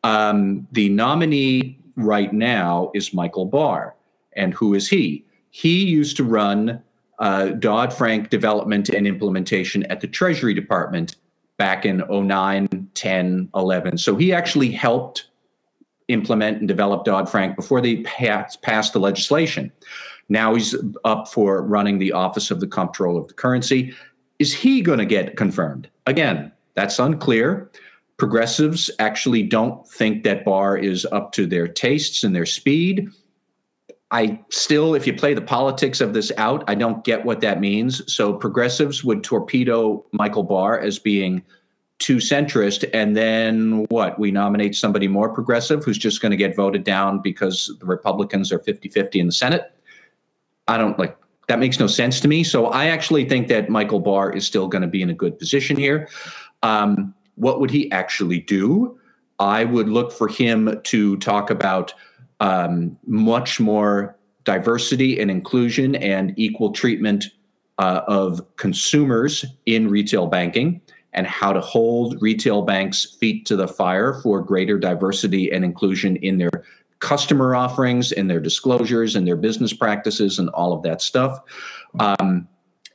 Um, 0.02 0.66
the 0.72 0.88
nominee 0.88 1.78
right 1.96 2.32
now 2.32 2.90
is 2.94 3.12
Michael 3.12 3.44
Barr. 3.44 3.94
And 4.34 4.54
who 4.54 4.74
is 4.74 4.88
he? 4.88 5.24
He 5.50 5.84
used 5.84 6.16
to 6.16 6.24
run 6.24 6.82
uh, 7.18 7.48
Dodd 7.50 7.92
Frank 7.92 8.30
development 8.30 8.88
and 8.88 9.06
implementation 9.06 9.82
at 9.84 10.00
the 10.00 10.06
Treasury 10.06 10.54
Department 10.54 11.16
back 11.58 11.84
in 11.84 12.02
09, 12.08 12.88
10, 12.94 13.48
11. 13.54 13.98
So 13.98 14.16
he 14.16 14.32
actually 14.32 14.70
helped 14.70 15.26
implement 16.08 16.58
and 16.58 16.68
develop 16.68 17.04
Dodd 17.04 17.28
Frank 17.28 17.56
before 17.56 17.80
they 17.80 17.98
passed, 17.98 18.62
passed 18.62 18.94
the 18.94 19.00
legislation. 19.00 19.70
Now 20.30 20.54
he's 20.54 20.74
up 21.04 21.28
for 21.28 21.62
running 21.62 21.98
the 21.98 22.12
Office 22.12 22.50
of 22.50 22.60
the 22.60 22.66
Comptroller 22.66 23.20
of 23.20 23.28
the 23.28 23.34
Currency. 23.34 23.92
Is 24.38 24.54
he 24.54 24.80
going 24.80 25.00
to 25.00 25.04
get 25.04 25.36
confirmed? 25.36 25.90
Again, 26.06 26.50
that's 26.74 26.98
unclear. 26.98 27.70
Progressives 28.16 28.90
actually 28.98 29.42
don't 29.42 29.86
think 29.88 30.24
that 30.24 30.44
Barr 30.44 30.76
is 30.76 31.04
up 31.06 31.32
to 31.32 31.46
their 31.46 31.66
tastes 31.66 32.22
and 32.24 32.34
their 32.34 32.46
speed. 32.46 33.08
I 34.12 34.40
still, 34.50 34.94
if 34.94 35.06
you 35.06 35.14
play 35.14 35.34
the 35.34 35.42
politics 35.42 36.00
of 36.00 36.14
this 36.14 36.32
out, 36.36 36.64
I 36.68 36.74
don't 36.74 37.04
get 37.04 37.24
what 37.24 37.40
that 37.42 37.60
means. 37.60 38.02
So 38.12 38.32
progressives 38.32 39.04
would 39.04 39.22
torpedo 39.22 40.04
Michael 40.12 40.42
Barr 40.42 40.78
as 40.80 40.98
being 40.98 41.42
too 41.98 42.16
centrist. 42.16 42.88
And 42.92 43.16
then 43.16 43.84
what? 43.88 44.18
We 44.18 44.30
nominate 44.30 44.74
somebody 44.74 45.06
more 45.06 45.28
progressive 45.28 45.84
who's 45.84 45.98
just 45.98 46.20
going 46.20 46.30
to 46.30 46.36
get 46.36 46.56
voted 46.56 46.82
down 46.82 47.20
because 47.20 47.74
the 47.78 47.86
Republicans 47.86 48.50
are 48.52 48.58
50 48.58 48.88
50 48.88 49.20
in 49.20 49.26
the 49.26 49.32
Senate. 49.32 49.72
I 50.70 50.78
don't 50.78 50.98
like 50.98 51.16
that 51.48 51.58
makes 51.58 51.80
no 51.80 51.88
sense 51.88 52.20
to 52.20 52.28
me. 52.28 52.44
So 52.44 52.66
I 52.66 52.86
actually 52.86 53.28
think 53.28 53.48
that 53.48 53.68
Michael 53.68 53.98
Barr 53.98 54.30
is 54.32 54.46
still 54.46 54.68
going 54.68 54.82
to 54.82 54.88
be 54.88 55.02
in 55.02 55.10
a 55.10 55.14
good 55.14 55.36
position 55.36 55.76
here. 55.76 56.08
Um, 56.62 57.12
what 57.34 57.58
would 57.58 57.72
he 57.72 57.90
actually 57.90 58.38
do? 58.38 58.96
I 59.40 59.64
would 59.64 59.88
look 59.88 60.12
for 60.12 60.28
him 60.28 60.80
to 60.84 61.16
talk 61.16 61.50
about 61.50 61.92
um, 62.38 62.96
much 63.04 63.58
more 63.58 64.16
diversity 64.44 65.18
and 65.20 65.28
inclusion 65.28 65.96
and 65.96 66.34
equal 66.36 66.70
treatment 66.70 67.24
uh, 67.78 68.02
of 68.06 68.40
consumers 68.56 69.44
in 69.66 69.88
retail 69.88 70.28
banking 70.28 70.80
and 71.14 71.26
how 71.26 71.52
to 71.52 71.60
hold 71.60 72.20
retail 72.22 72.62
banks' 72.62 73.16
feet 73.18 73.44
to 73.46 73.56
the 73.56 73.66
fire 73.66 74.20
for 74.22 74.40
greater 74.40 74.78
diversity 74.78 75.50
and 75.50 75.64
inclusion 75.64 76.14
in 76.16 76.38
their 76.38 76.64
customer 77.00 77.54
offerings, 77.54 78.12
and 78.12 78.30
their 78.30 78.40
disclosures, 78.40 79.16
and 79.16 79.26
their 79.26 79.36
business 79.36 79.72
practices, 79.72 80.38
and 80.38 80.48
all 80.50 80.72
of 80.72 80.82
that 80.82 81.02
stuff. 81.02 81.40
Um, 81.98 82.48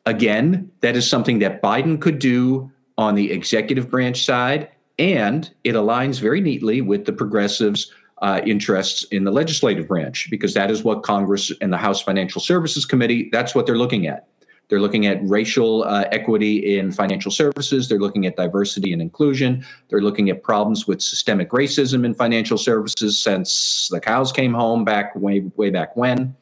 again, 0.05 0.71
that 0.81 0.95
is 0.95 1.09
something 1.09 1.39
that 1.39 1.62
Biden 1.62 2.00
could 2.00 2.19
do 2.19 2.71
on 2.97 3.15
the 3.15 3.31
executive 3.31 3.89
branch 3.89 4.24
side, 4.24 4.69
and 4.97 5.51
it 5.63 5.75
aligns 5.75 6.19
very 6.19 6.39
neatly 6.39 6.81
with 6.81 7.05
the 7.05 7.13
progressives' 7.13 7.91
uh, 8.21 8.41
interests 8.45 9.03
in 9.12 9.25
the 9.25 9.31
legislative 9.31 9.88
branch 9.88 10.29
because 10.29 10.53
that 10.53 10.71
is 10.71 10.83
what 10.83 11.03
Congress 11.03 11.51
and 11.59 11.74
the 11.74 11.77
House 11.77 12.01
Financial 12.01 12.39
Services 12.39 12.85
Committee 12.85 13.29
that's 13.31 13.53
what 13.53 13.65
they're 13.65 13.77
looking 13.77 14.07
at. 14.07 14.27
They're 14.67 14.79
looking 14.79 15.05
at 15.05 15.19
racial 15.24 15.84
uh, 15.84 16.05
equity 16.12 16.77
in 16.77 16.91
financial 16.91 17.31
services. 17.31 17.88
They're 17.88 18.00
looking 18.00 18.25
at 18.25 18.36
diversity 18.36 18.93
and 18.93 19.01
inclusion. 19.01 19.65
They're 19.89 20.01
looking 20.01 20.29
at 20.29 20.43
problems 20.43 20.88
with 20.88 21.01
systemic 21.01 21.51
racism 21.51 22.05
in 22.05 22.13
financial 22.13 22.57
services 22.57 23.19
since 23.19 23.89
the 23.91 24.00
cows 24.00 24.31
came 24.31 24.53
home 24.53 24.84
back 24.84 25.15
way, 25.15 25.41
way 25.55 25.69
back 25.69 25.95
when. 25.95 26.36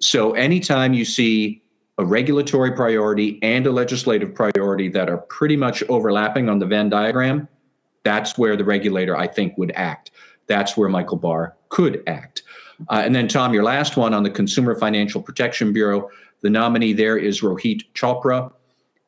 So 0.00 0.32
anytime 0.32 0.92
you 0.92 1.04
see 1.04 1.62
a 1.98 2.04
regulatory 2.04 2.72
priority 2.72 3.38
and 3.42 3.66
a 3.66 3.70
legislative 3.70 4.34
priority 4.34 4.88
that 4.88 5.08
are 5.08 5.18
pretty 5.18 5.56
much 5.56 5.82
overlapping 5.88 6.48
on 6.48 6.58
the 6.58 6.66
Venn 6.66 6.88
diagram, 6.88 7.48
that's 8.02 8.36
where 8.36 8.56
the 8.56 8.64
regulator, 8.64 9.16
I 9.16 9.28
think, 9.28 9.56
would 9.58 9.72
act. 9.74 10.10
That's 10.46 10.76
where 10.76 10.88
Michael 10.88 11.18
Barr 11.18 11.56
could 11.68 12.02
act. 12.06 12.42
Uh, 12.88 13.02
and 13.04 13.14
then, 13.14 13.28
Tom, 13.28 13.54
your 13.54 13.62
last 13.62 13.96
one 13.96 14.12
on 14.12 14.22
the 14.22 14.30
Consumer 14.30 14.74
Financial 14.74 15.22
Protection 15.22 15.72
Bureau, 15.72 16.10
the 16.42 16.50
nominee 16.50 16.92
there 16.92 17.16
is 17.16 17.40
Rohit 17.40 17.82
Chopra. 17.94 18.52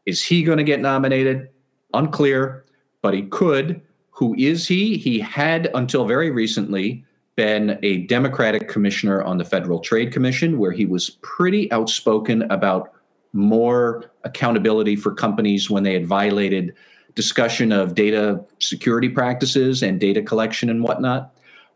Is 0.07 0.23
he 0.23 0.43
going 0.43 0.59
to 0.59 0.65
get 0.65 0.81
nominated? 0.81 1.51
Unclear, 1.93 2.65
but 3.03 3.15
he 3.15 3.23
could. 3.23 3.81
Who 4.11 4.35
is 4.37 4.67
he? 4.67 4.97
He 4.97 5.19
had 5.19 5.71
until 5.75 6.07
very 6.07 6.31
recently 6.31 7.05
been 7.37 7.79
a 7.83 7.99
Democratic 8.07 8.69
commissioner 8.69 9.23
on 9.23 9.39
the 9.39 9.45
Federal 9.45 9.81
Trade 9.81 10.13
Commission, 10.13 10.59
where 10.59 10.73
he 10.73 10.87
was 10.87 11.11
pretty 11.23 11.71
outspoken 11.73 12.43
about 12.51 12.93
more 13.33 14.13
accountability 14.23 14.95
for 14.95 15.13
companies 15.13 15.69
when 15.69 15.83
they 15.83 15.93
had 15.93 16.07
violated 16.07 16.75
discussion 17.17 17.73
of 17.73 17.95
data 17.95 18.45
security 18.61 19.09
practices 19.09 19.83
and 19.83 20.01
data 20.01 20.23
collection 20.23 20.71
and 20.71 20.83
whatnot. 20.83 21.35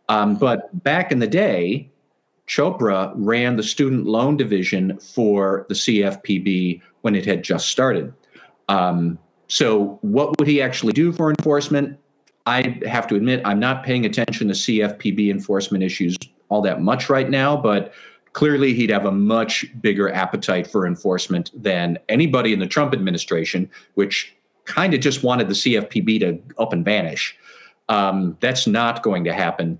Um, 0.08 0.36
but 0.36 0.82
back 0.84 1.12
in 1.12 1.18
the 1.18 1.26
day, 1.26 1.90
Chopra 2.48 3.12
ran 3.14 3.56
the 3.56 3.62
student 3.62 4.06
loan 4.06 4.36
division 4.36 4.98
for 4.98 5.66
the 5.68 5.74
CFPB 5.74 6.80
when 7.02 7.14
it 7.14 7.26
had 7.26 7.44
just 7.44 7.68
started. 7.68 8.12
Um, 8.68 9.18
so, 9.48 9.98
what 10.02 10.38
would 10.38 10.48
he 10.48 10.60
actually 10.60 10.92
do 10.92 11.12
for 11.12 11.30
enforcement? 11.30 11.98
I 12.46 12.80
have 12.86 13.06
to 13.08 13.16
admit, 13.16 13.42
I'm 13.44 13.60
not 13.60 13.84
paying 13.84 14.06
attention 14.06 14.48
to 14.48 14.54
CFPB 14.54 15.30
enforcement 15.30 15.84
issues 15.84 16.16
all 16.48 16.62
that 16.62 16.80
much 16.80 17.10
right 17.10 17.28
now, 17.28 17.56
but 17.56 17.92
clearly 18.32 18.72
he'd 18.72 18.90
have 18.90 19.04
a 19.04 19.12
much 19.12 19.66
bigger 19.82 20.10
appetite 20.12 20.66
for 20.66 20.86
enforcement 20.86 21.50
than 21.54 21.98
anybody 22.08 22.52
in 22.52 22.58
the 22.58 22.66
Trump 22.66 22.94
administration, 22.94 23.70
which 23.94 24.34
kind 24.64 24.94
of 24.94 25.00
just 25.00 25.22
wanted 25.22 25.48
the 25.48 25.54
CFPB 25.54 26.20
to 26.20 26.40
up 26.58 26.72
and 26.72 26.84
vanish. 26.84 27.36
Um, 27.90 28.36
that's 28.40 28.66
not 28.66 29.02
going 29.02 29.24
to 29.24 29.32
happen. 29.32 29.78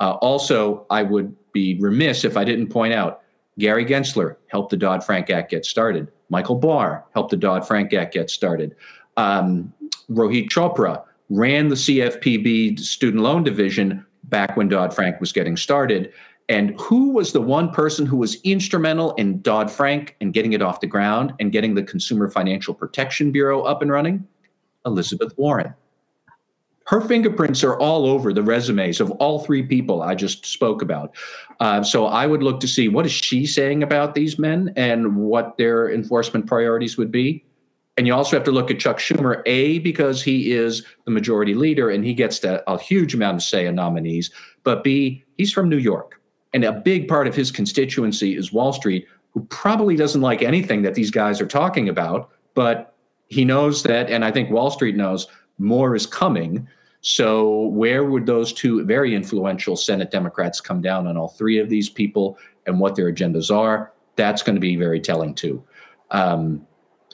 Uh, 0.00 0.12
also, 0.20 0.86
I 0.90 1.02
would 1.02 1.34
be 1.58 1.76
remiss 1.80 2.24
if 2.24 2.36
I 2.36 2.44
didn't 2.44 2.68
point 2.68 2.94
out 2.94 3.22
Gary 3.58 3.84
Gensler 3.84 4.36
helped 4.46 4.70
the 4.70 4.76
Dodd 4.76 5.02
Frank 5.02 5.30
Act 5.30 5.50
get 5.50 5.64
started. 5.64 6.12
Michael 6.28 6.54
Barr 6.54 7.04
helped 7.12 7.30
the 7.30 7.36
Dodd 7.36 7.66
Frank 7.66 7.92
Act 7.92 8.14
get 8.14 8.30
started. 8.30 8.76
Um, 9.16 9.72
Rohit 10.08 10.48
Chopra 10.48 11.02
ran 11.28 11.68
the 11.68 11.74
CFPB 11.74 12.78
student 12.78 13.22
loan 13.22 13.42
division 13.42 14.06
back 14.24 14.56
when 14.56 14.68
Dodd 14.68 14.94
Frank 14.94 15.20
was 15.20 15.32
getting 15.32 15.56
started. 15.56 16.12
And 16.48 16.78
who 16.80 17.10
was 17.10 17.32
the 17.32 17.42
one 17.42 17.70
person 17.70 18.06
who 18.06 18.16
was 18.16 18.40
instrumental 18.42 19.12
in 19.14 19.42
Dodd 19.42 19.70
Frank 19.70 20.16
and 20.20 20.32
getting 20.32 20.52
it 20.52 20.62
off 20.62 20.80
the 20.80 20.86
ground 20.86 21.34
and 21.40 21.52
getting 21.52 21.74
the 21.74 21.82
Consumer 21.82 22.30
Financial 22.30 22.72
Protection 22.72 23.32
Bureau 23.32 23.62
up 23.62 23.82
and 23.82 23.90
running? 23.90 24.26
Elizabeth 24.86 25.36
Warren. 25.36 25.74
Her 26.88 27.02
fingerprints 27.02 27.62
are 27.64 27.78
all 27.78 28.06
over 28.06 28.32
the 28.32 28.42
resumes 28.42 28.98
of 28.98 29.10
all 29.12 29.40
three 29.40 29.62
people 29.62 30.00
I 30.00 30.14
just 30.14 30.46
spoke 30.46 30.80
about. 30.80 31.14
Uh, 31.60 31.82
so 31.82 32.06
I 32.06 32.26
would 32.26 32.42
look 32.42 32.60
to 32.60 32.66
see 32.66 32.88
what 32.88 33.04
is 33.04 33.12
she 33.12 33.44
saying 33.44 33.82
about 33.82 34.14
these 34.14 34.38
men 34.38 34.72
and 34.74 35.14
what 35.14 35.58
their 35.58 35.92
enforcement 35.92 36.46
priorities 36.46 36.96
would 36.96 37.12
be. 37.12 37.44
And 37.98 38.06
you 38.06 38.14
also 38.14 38.36
have 38.36 38.44
to 38.44 38.52
look 38.52 38.70
at 38.70 38.78
Chuck 38.78 39.00
Schumer, 39.00 39.42
A, 39.44 39.80
because 39.80 40.22
he 40.22 40.52
is 40.52 40.82
the 41.04 41.10
majority 41.10 41.52
leader 41.52 41.90
and 41.90 42.06
he 42.06 42.14
gets 42.14 42.38
to, 42.38 42.62
a 42.70 42.78
huge 42.78 43.12
amount 43.12 43.36
of 43.36 43.42
say 43.42 43.66
in 43.66 43.74
nominees, 43.74 44.30
but 44.64 44.82
B, 44.82 45.22
he's 45.36 45.52
from 45.52 45.68
New 45.68 45.76
York. 45.76 46.18
And 46.54 46.64
a 46.64 46.72
big 46.72 47.06
part 47.06 47.26
of 47.26 47.34
his 47.34 47.50
constituency 47.50 48.34
is 48.34 48.50
Wall 48.50 48.72
Street, 48.72 49.06
who 49.32 49.44
probably 49.50 49.94
doesn't 49.94 50.22
like 50.22 50.40
anything 50.40 50.80
that 50.82 50.94
these 50.94 51.10
guys 51.10 51.38
are 51.38 51.46
talking 51.46 51.86
about, 51.86 52.30
but 52.54 52.94
he 53.26 53.44
knows 53.44 53.82
that, 53.82 54.08
and 54.08 54.24
I 54.24 54.32
think 54.32 54.50
Wall 54.50 54.70
Street 54.70 54.96
knows 54.96 55.26
more 55.58 55.94
is 55.94 56.06
coming. 56.06 56.66
So, 57.10 57.68
where 57.68 58.04
would 58.04 58.26
those 58.26 58.52
two 58.52 58.84
very 58.84 59.14
influential 59.14 59.76
Senate 59.76 60.10
Democrats 60.10 60.60
come 60.60 60.82
down 60.82 61.06
on 61.06 61.16
all 61.16 61.28
three 61.28 61.58
of 61.58 61.70
these 61.70 61.88
people 61.88 62.36
and 62.66 62.78
what 62.78 62.96
their 62.96 63.10
agendas 63.10 63.50
are? 63.50 63.94
That's 64.16 64.42
going 64.42 64.56
to 64.56 64.60
be 64.60 64.76
very 64.76 65.00
telling 65.00 65.34
too. 65.34 65.64
Um, 66.10 66.66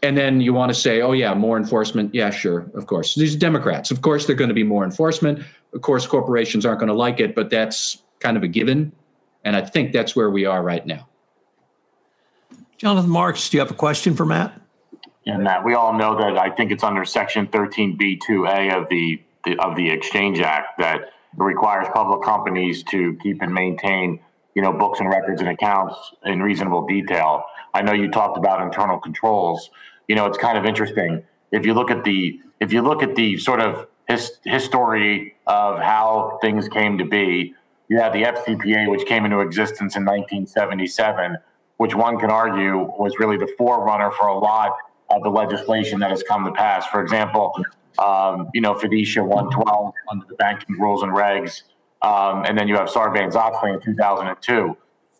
and 0.02 0.18
then 0.18 0.40
you 0.40 0.52
want 0.52 0.70
to 0.70 0.74
say, 0.74 1.00
oh, 1.00 1.12
yeah, 1.12 1.32
more 1.34 1.56
enforcement. 1.56 2.12
Yeah, 2.12 2.30
sure, 2.30 2.68
of 2.74 2.88
course. 2.88 3.14
These 3.14 3.36
Democrats, 3.36 3.92
of 3.92 4.02
course, 4.02 4.26
they're 4.26 4.34
going 4.34 4.48
to 4.48 4.54
be 4.54 4.64
more 4.64 4.82
enforcement. 4.82 5.44
Of 5.72 5.82
course, 5.82 6.08
corporations 6.08 6.66
aren't 6.66 6.80
going 6.80 6.88
to 6.88 6.92
like 6.92 7.20
it, 7.20 7.36
but 7.36 7.48
that's 7.48 8.02
kind 8.18 8.36
of 8.36 8.42
a 8.42 8.48
given. 8.48 8.90
And 9.44 9.54
I 9.54 9.64
think 9.64 9.92
that's 9.92 10.16
where 10.16 10.28
we 10.28 10.44
are 10.44 10.60
right 10.60 10.84
now. 10.84 11.08
Jonathan 12.78 13.10
Marks, 13.10 13.48
do 13.48 13.58
you 13.58 13.60
have 13.60 13.70
a 13.70 13.74
question 13.74 14.16
for 14.16 14.26
Matt? 14.26 14.60
Yeah, 15.24 15.36
Matt, 15.36 15.64
we 15.64 15.74
all 15.74 15.92
know 15.92 16.18
that 16.18 16.36
I 16.36 16.50
think 16.50 16.72
it's 16.72 16.82
under 16.82 17.04
Section 17.04 17.46
13B2A 17.46 18.76
of 18.76 18.88
the, 18.88 19.22
the 19.44 19.56
of 19.58 19.76
the 19.76 19.90
Exchange 19.90 20.40
Act 20.40 20.78
that 20.78 21.10
requires 21.36 21.86
public 21.92 22.22
companies 22.22 22.82
to 22.84 23.16
keep 23.22 23.42
and 23.42 23.52
maintain, 23.52 24.20
you 24.54 24.62
know, 24.62 24.72
books 24.72 25.00
and 25.00 25.08
records 25.08 25.40
and 25.40 25.50
accounts 25.50 25.96
in 26.24 26.42
reasonable 26.42 26.86
detail. 26.86 27.44
I 27.72 27.82
know 27.82 27.92
you 27.92 28.10
talked 28.10 28.38
about 28.38 28.62
internal 28.62 28.98
controls. 28.98 29.70
You 30.08 30.14
know, 30.14 30.26
it's 30.26 30.38
kind 30.38 30.56
of 30.56 30.64
interesting 30.64 31.24
if 31.50 31.66
you 31.66 31.74
look 31.74 31.90
at 31.90 32.04
the 32.04 32.40
if 32.60 32.72
you 32.72 32.82
look 32.82 33.02
at 33.02 33.16
the 33.16 33.38
sort 33.38 33.60
of 33.60 33.86
his, 34.08 34.38
history 34.44 35.34
of 35.46 35.78
how 35.78 36.38
things 36.40 36.68
came 36.68 36.98
to 36.98 37.04
be. 37.04 37.54
You 37.88 37.98
have 37.98 38.12
the 38.12 38.22
FCPA, 38.22 38.90
which 38.90 39.06
came 39.06 39.24
into 39.24 39.40
existence 39.40 39.96
in 39.96 40.04
1977, 40.04 41.36
which 41.76 41.94
one 41.94 42.18
can 42.18 42.30
argue 42.30 42.78
was 42.98 43.14
really 43.18 43.36
the 43.36 43.52
forerunner 43.58 44.10
for 44.12 44.28
a 44.28 44.38
lot 44.38 44.76
of 45.10 45.22
the 45.22 45.28
legislation 45.28 46.00
that 46.00 46.10
has 46.10 46.22
come 46.22 46.44
to 46.44 46.52
pass. 46.52 46.86
For 46.86 47.02
example, 47.02 47.52
um, 47.98 48.48
you 48.54 48.60
know, 48.60 48.74
FDICIA 48.74 49.26
112 49.26 49.94
under 50.10 50.26
the 50.26 50.34
banking 50.34 50.78
rules 50.78 51.02
and 51.02 51.12
regs, 51.12 51.62
um, 52.02 52.44
and 52.44 52.58
then 52.58 52.68
you 52.68 52.76
have 52.76 52.88
Sarbanes-Oxley 52.88 53.72
in 53.72 53.80
2002. 53.80 54.76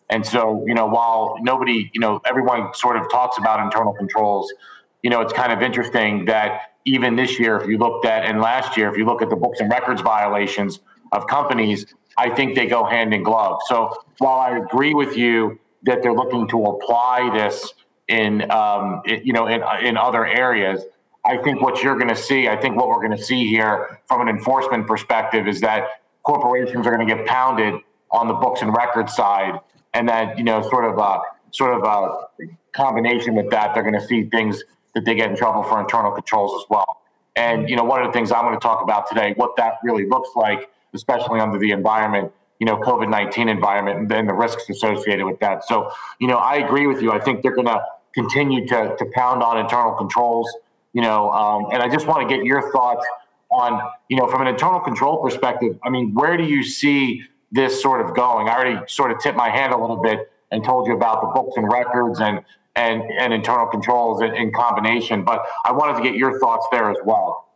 And 0.09 0.25
so, 0.25 0.63
you 0.67 0.75
know, 0.75 0.85
while 0.85 1.37
nobody, 1.41 1.89
you 1.93 1.99
know, 1.99 2.21
everyone 2.25 2.73
sort 2.73 2.95
of 2.97 3.09
talks 3.09 3.37
about 3.37 3.59
internal 3.59 3.93
controls, 3.93 4.53
you 5.01 5.09
know, 5.09 5.21
it's 5.21 5.33
kind 5.33 5.51
of 5.51 5.61
interesting 5.61 6.25
that 6.25 6.73
even 6.85 7.15
this 7.15 7.39
year, 7.39 7.57
if 7.57 7.67
you 7.67 7.77
looked 7.77 8.05
at, 8.05 8.25
and 8.25 8.39
last 8.39 8.77
year, 8.77 8.89
if 8.89 8.97
you 8.97 9.05
look 9.05 9.21
at 9.21 9.29
the 9.29 9.35
books 9.35 9.59
and 9.59 9.71
records 9.71 10.01
violations 10.01 10.79
of 11.11 11.25
companies, 11.27 11.87
I 12.17 12.29
think 12.29 12.55
they 12.55 12.67
go 12.67 12.83
hand 12.83 13.13
in 13.13 13.23
glove. 13.23 13.59
So 13.67 13.95
while 14.19 14.39
I 14.39 14.57
agree 14.57 14.93
with 14.93 15.17
you 15.17 15.59
that 15.83 16.01
they're 16.01 16.13
looking 16.13 16.47
to 16.49 16.63
apply 16.63 17.31
this 17.33 17.73
in 18.07 18.49
um, 18.51 19.01
it, 19.05 19.25
you 19.25 19.33
know 19.33 19.47
in 19.47 19.61
in 19.83 19.97
other 19.97 20.25
areas. 20.25 20.83
I 21.25 21.37
think 21.37 21.61
what 21.61 21.81
you're 21.81 21.97
going 21.97 22.09
to 22.09 22.15
see, 22.15 22.47
I 22.47 22.55
think 22.55 22.75
what 22.75 22.87
we're 22.87 23.03
going 23.05 23.17
to 23.17 23.23
see 23.23 23.47
here 23.47 23.99
from 24.07 24.21
an 24.21 24.29
enforcement 24.29 24.87
perspective 24.87 25.47
is 25.47 25.61
that 25.61 26.01
corporations 26.23 26.85
are 26.85 26.95
going 26.95 27.07
to 27.07 27.15
get 27.15 27.25
pounded 27.25 27.81
on 28.11 28.27
the 28.27 28.33
books 28.33 28.61
and 28.61 28.75
records 28.75 29.15
side, 29.15 29.59
and 29.93 30.07
that 30.07 30.37
you 30.37 30.43
know 30.43 30.61
sort 30.69 30.85
of 30.85 30.97
a 30.97 31.21
sort 31.51 31.73
of 31.73 31.83
a 31.83 32.47
combination 32.73 33.33
with 33.33 33.49
that, 33.49 33.73
they're 33.73 33.83
going 33.83 33.99
to 33.99 34.05
see 34.05 34.25
things 34.25 34.63
that 34.93 35.05
they 35.05 35.15
get 35.15 35.29
in 35.29 35.35
trouble 35.35 35.63
for 35.63 35.79
internal 35.79 36.11
controls 36.11 36.61
as 36.61 36.69
well. 36.69 37.01
And 37.35 37.69
you 37.69 37.75
know 37.75 37.83
one 37.83 38.01
of 38.01 38.07
the 38.07 38.13
things 38.13 38.31
I'm 38.31 38.45
going 38.45 38.53
to 38.53 38.59
talk 38.59 38.83
about 38.83 39.07
today, 39.07 39.33
what 39.35 39.55
that 39.57 39.79
really 39.83 40.05
looks 40.05 40.29
like, 40.35 40.69
especially 40.93 41.39
under 41.39 41.57
the 41.57 41.71
environment 41.71 42.31
you 42.59 42.65
know 42.65 42.77
COVID 42.77 43.09
nineteen 43.09 43.49
environment 43.49 43.99
and 43.99 44.09
then 44.09 44.27
the 44.27 44.33
risks 44.33 44.69
associated 44.69 45.25
with 45.25 45.39
that. 45.39 45.65
So 45.65 45.91
you 46.19 46.27
know 46.27 46.37
I 46.37 46.55
agree 46.55 46.87
with 46.87 47.01
you. 47.01 47.11
I 47.11 47.19
think 47.19 47.41
they're 47.41 47.55
going 47.55 47.67
to 47.67 47.81
continue 48.13 48.65
to, 48.65 48.95
to 48.97 49.05
pound 49.13 49.43
on 49.43 49.57
internal 49.57 49.93
controls, 49.93 50.47
you 50.95 51.01
know, 51.01 51.29
um, 51.31 51.65
and 51.73 51.83
I 51.83 51.89
just 51.89 52.07
want 52.07 52.27
to 52.27 52.33
get 52.33 52.45
your 52.45 52.71
thoughts 52.71 53.05
on, 53.51 53.81
you 54.07 54.15
know, 54.15 54.27
from 54.27 54.41
an 54.41 54.47
internal 54.47 54.79
control 54.79 55.21
perspective. 55.21 55.77
I 55.83 55.89
mean, 55.89 56.13
where 56.13 56.37
do 56.37 56.45
you 56.45 56.63
see 56.63 57.21
this 57.51 57.81
sort 57.81 57.99
of 57.99 58.15
going? 58.15 58.47
I 58.47 58.53
already 58.53 58.79
sort 58.87 59.11
of 59.11 59.19
tipped 59.19 59.35
my 59.35 59.49
hand 59.49 59.73
a 59.73 59.77
little 59.77 60.01
bit 60.01 60.31
and 60.51 60.63
told 60.63 60.87
you 60.87 60.95
about 60.95 61.19
the 61.19 61.27
books 61.27 61.57
and 61.57 61.69
records 61.69 62.21
and 62.21 62.39
and 62.77 63.03
and 63.19 63.33
internal 63.33 63.67
controls 63.67 64.21
in, 64.21 64.33
in 64.35 64.53
combination, 64.53 65.25
but 65.25 65.43
I 65.65 65.73
wanted 65.73 66.01
to 66.01 66.03
get 66.09 66.17
your 66.17 66.39
thoughts 66.39 66.65
there 66.71 66.89
as 66.89 66.97
well. 67.03 67.49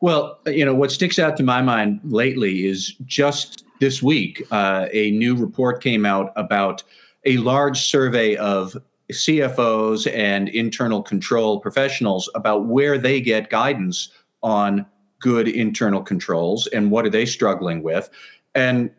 Well, 0.00 0.38
you 0.46 0.64
know, 0.64 0.74
what 0.74 0.92
sticks 0.92 1.18
out 1.18 1.36
to 1.38 1.42
my 1.42 1.62
mind 1.62 2.00
lately 2.04 2.66
is 2.66 2.94
just 3.04 3.64
this 3.80 4.00
week, 4.00 4.46
uh, 4.52 4.86
a 4.92 5.10
new 5.10 5.34
report 5.34 5.82
came 5.82 6.06
out 6.06 6.32
about 6.36 6.84
a 7.24 7.36
large 7.38 7.80
survey 7.80 8.36
of 8.36 8.76
CFOs 9.12 10.12
and 10.12 10.48
internal 10.48 11.02
control 11.02 11.60
professionals 11.60 12.28
about 12.34 12.66
where 12.66 12.98
they 12.98 13.20
get 13.20 13.50
guidance 13.50 14.10
on 14.42 14.86
good 15.18 15.48
internal 15.48 16.02
controls 16.02 16.66
and 16.68 16.90
what 16.90 17.06
are 17.06 17.10
they 17.10 17.26
struggling 17.26 17.82
with. 17.82 18.10
And 18.54 18.90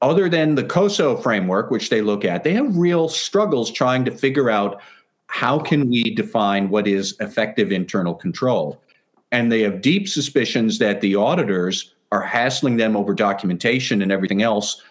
other 0.00 0.28
than 0.28 0.56
the 0.56 0.64
COSO 0.64 1.16
framework, 1.16 1.70
which 1.70 1.88
they 1.88 2.00
look 2.00 2.24
at, 2.24 2.44
they 2.44 2.54
have 2.54 2.76
real 2.76 3.08
struggles 3.08 3.70
trying 3.70 4.04
to 4.04 4.10
figure 4.10 4.50
out 4.50 4.80
how 5.28 5.58
can 5.58 5.88
we 5.88 6.14
define 6.14 6.68
what 6.68 6.86
is 6.86 7.16
effective 7.20 7.72
internal 7.72 8.14
control? 8.14 8.82
And 9.30 9.50
they 9.50 9.62
have 9.62 9.80
deep 9.80 10.08
suspicions 10.08 10.78
that 10.78 11.00
the 11.00 11.16
auditors 11.16 11.94
are 12.10 12.20
hassling 12.20 12.76
them 12.76 12.96
over 12.96 13.14
documentation 13.14 14.02
and 14.02 14.12
everything 14.12 14.42
else, 14.42 14.82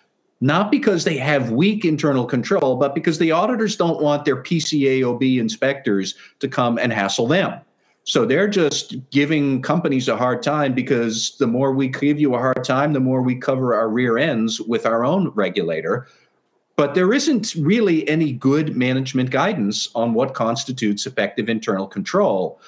not 0.41 0.71
because 0.71 1.03
they 1.03 1.17
have 1.17 1.51
weak 1.51 1.85
internal 1.85 2.25
control, 2.25 2.75
but 2.75 2.95
because 2.95 3.19
the 3.19 3.31
auditors 3.31 3.75
don't 3.75 4.01
want 4.01 4.25
their 4.25 4.41
PCAOB 4.41 5.39
inspectors 5.39 6.15
to 6.39 6.47
come 6.47 6.79
and 6.79 6.91
hassle 6.91 7.27
them. 7.27 7.61
So 8.03 8.25
they're 8.25 8.47
just 8.47 8.95
giving 9.11 9.61
companies 9.61 10.07
a 10.07 10.17
hard 10.17 10.41
time 10.41 10.73
because 10.73 11.37
the 11.37 11.45
more 11.45 11.71
we 11.71 11.87
give 11.87 12.19
you 12.19 12.33
a 12.33 12.39
hard 12.39 12.63
time, 12.63 12.93
the 12.93 12.99
more 12.99 13.21
we 13.21 13.35
cover 13.35 13.75
our 13.75 13.87
rear 13.87 14.17
ends 14.17 14.59
with 14.59 14.87
our 14.87 15.05
own 15.05 15.29
regulator. 15.29 16.07
But 16.75 16.95
there 16.95 17.13
isn't 17.13 17.53
really 17.53 18.09
any 18.09 18.31
good 18.31 18.75
management 18.75 19.29
guidance 19.29 19.89
on 19.93 20.15
what 20.15 20.33
constitutes 20.33 21.05
effective 21.05 21.47
internal 21.47 21.85
control. 21.85 22.59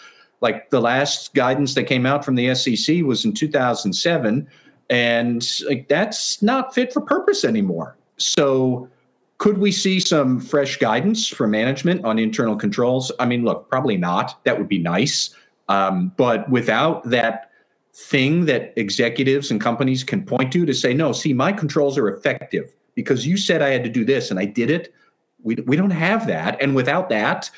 Like 0.41 0.69
the 0.69 0.81
last 0.81 1.33
guidance 1.33 1.73
that 1.73 1.85
came 1.85 2.05
out 2.05 2.23
from 2.23 2.35
the 2.35 2.53
SEC 2.53 3.01
was 3.01 3.25
in 3.25 3.33
2007, 3.33 4.47
and 4.89 5.47
like 5.67 5.87
that's 5.87 6.41
not 6.41 6.73
fit 6.73 6.93
for 6.93 7.01
purpose 7.01 7.43
anymore. 7.43 7.97
So 8.17 8.89
could 9.37 9.57
we 9.57 9.71
see 9.71 9.99
some 9.99 10.39
fresh 10.39 10.77
guidance 10.77 11.27
from 11.27 11.51
management 11.51 12.05
on 12.05 12.19
internal 12.19 12.55
controls? 12.55 13.11
I 13.19 13.25
mean, 13.25 13.43
look, 13.43 13.69
probably 13.69 13.97
not. 13.97 14.43
That 14.45 14.57
would 14.57 14.69
be 14.69 14.79
nice. 14.79 15.35
Um, 15.67 16.11
but 16.17 16.49
without 16.49 17.03
that 17.09 17.49
thing 17.93 18.45
that 18.45 18.73
executives 18.75 19.51
and 19.51 19.59
companies 19.61 20.03
can 20.03 20.23
point 20.25 20.51
to 20.53 20.65
to 20.65 20.73
say, 20.73 20.93
no, 20.93 21.11
see, 21.11 21.33
my 21.33 21.51
controls 21.51 21.97
are 21.97 22.07
effective 22.07 22.73
because 22.95 23.27
you 23.27 23.37
said 23.37 23.61
I 23.61 23.69
had 23.69 23.83
to 23.83 23.89
do 23.89 24.05
this 24.05 24.31
and 24.31 24.39
I 24.39 24.45
did 24.45 24.69
it. 24.69 24.93
We, 25.43 25.55
we 25.67 25.75
don't 25.75 25.91
have 25.91 26.25
that. 26.27 26.61
And 26.61 26.75
without 26.75 27.09
that, 27.09 27.49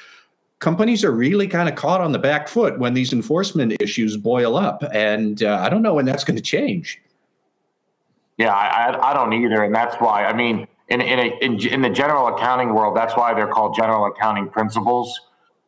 companies 0.59 1.03
are 1.03 1.11
really 1.11 1.47
kind 1.47 1.69
of 1.69 1.75
caught 1.75 2.01
on 2.01 2.11
the 2.11 2.19
back 2.19 2.47
foot 2.47 2.79
when 2.79 2.93
these 2.93 3.13
enforcement 3.13 3.79
issues 3.79 4.17
boil 4.17 4.57
up. 4.57 4.83
And 4.91 5.43
uh, 5.43 5.59
I 5.61 5.69
don't 5.69 5.81
know 5.81 5.93
when 5.93 6.05
that's 6.05 6.23
going 6.23 6.37
to 6.37 6.41
change. 6.41 6.99
Yeah, 8.37 8.53
I, 8.53 9.11
I 9.11 9.13
don't 9.13 9.33
either. 9.33 9.63
And 9.63 9.73
that's 9.73 9.95
why, 9.95 10.25
I 10.25 10.33
mean, 10.33 10.67
in, 10.89 11.01
in, 11.01 11.19
a, 11.19 11.37
in, 11.41 11.59
in 11.67 11.81
the 11.81 11.89
general 11.89 12.27
accounting 12.27 12.73
world, 12.73 12.95
that's 12.95 13.15
why 13.15 13.33
they're 13.33 13.47
called 13.47 13.75
general 13.75 14.05
accounting 14.05 14.49
principles. 14.49 15.21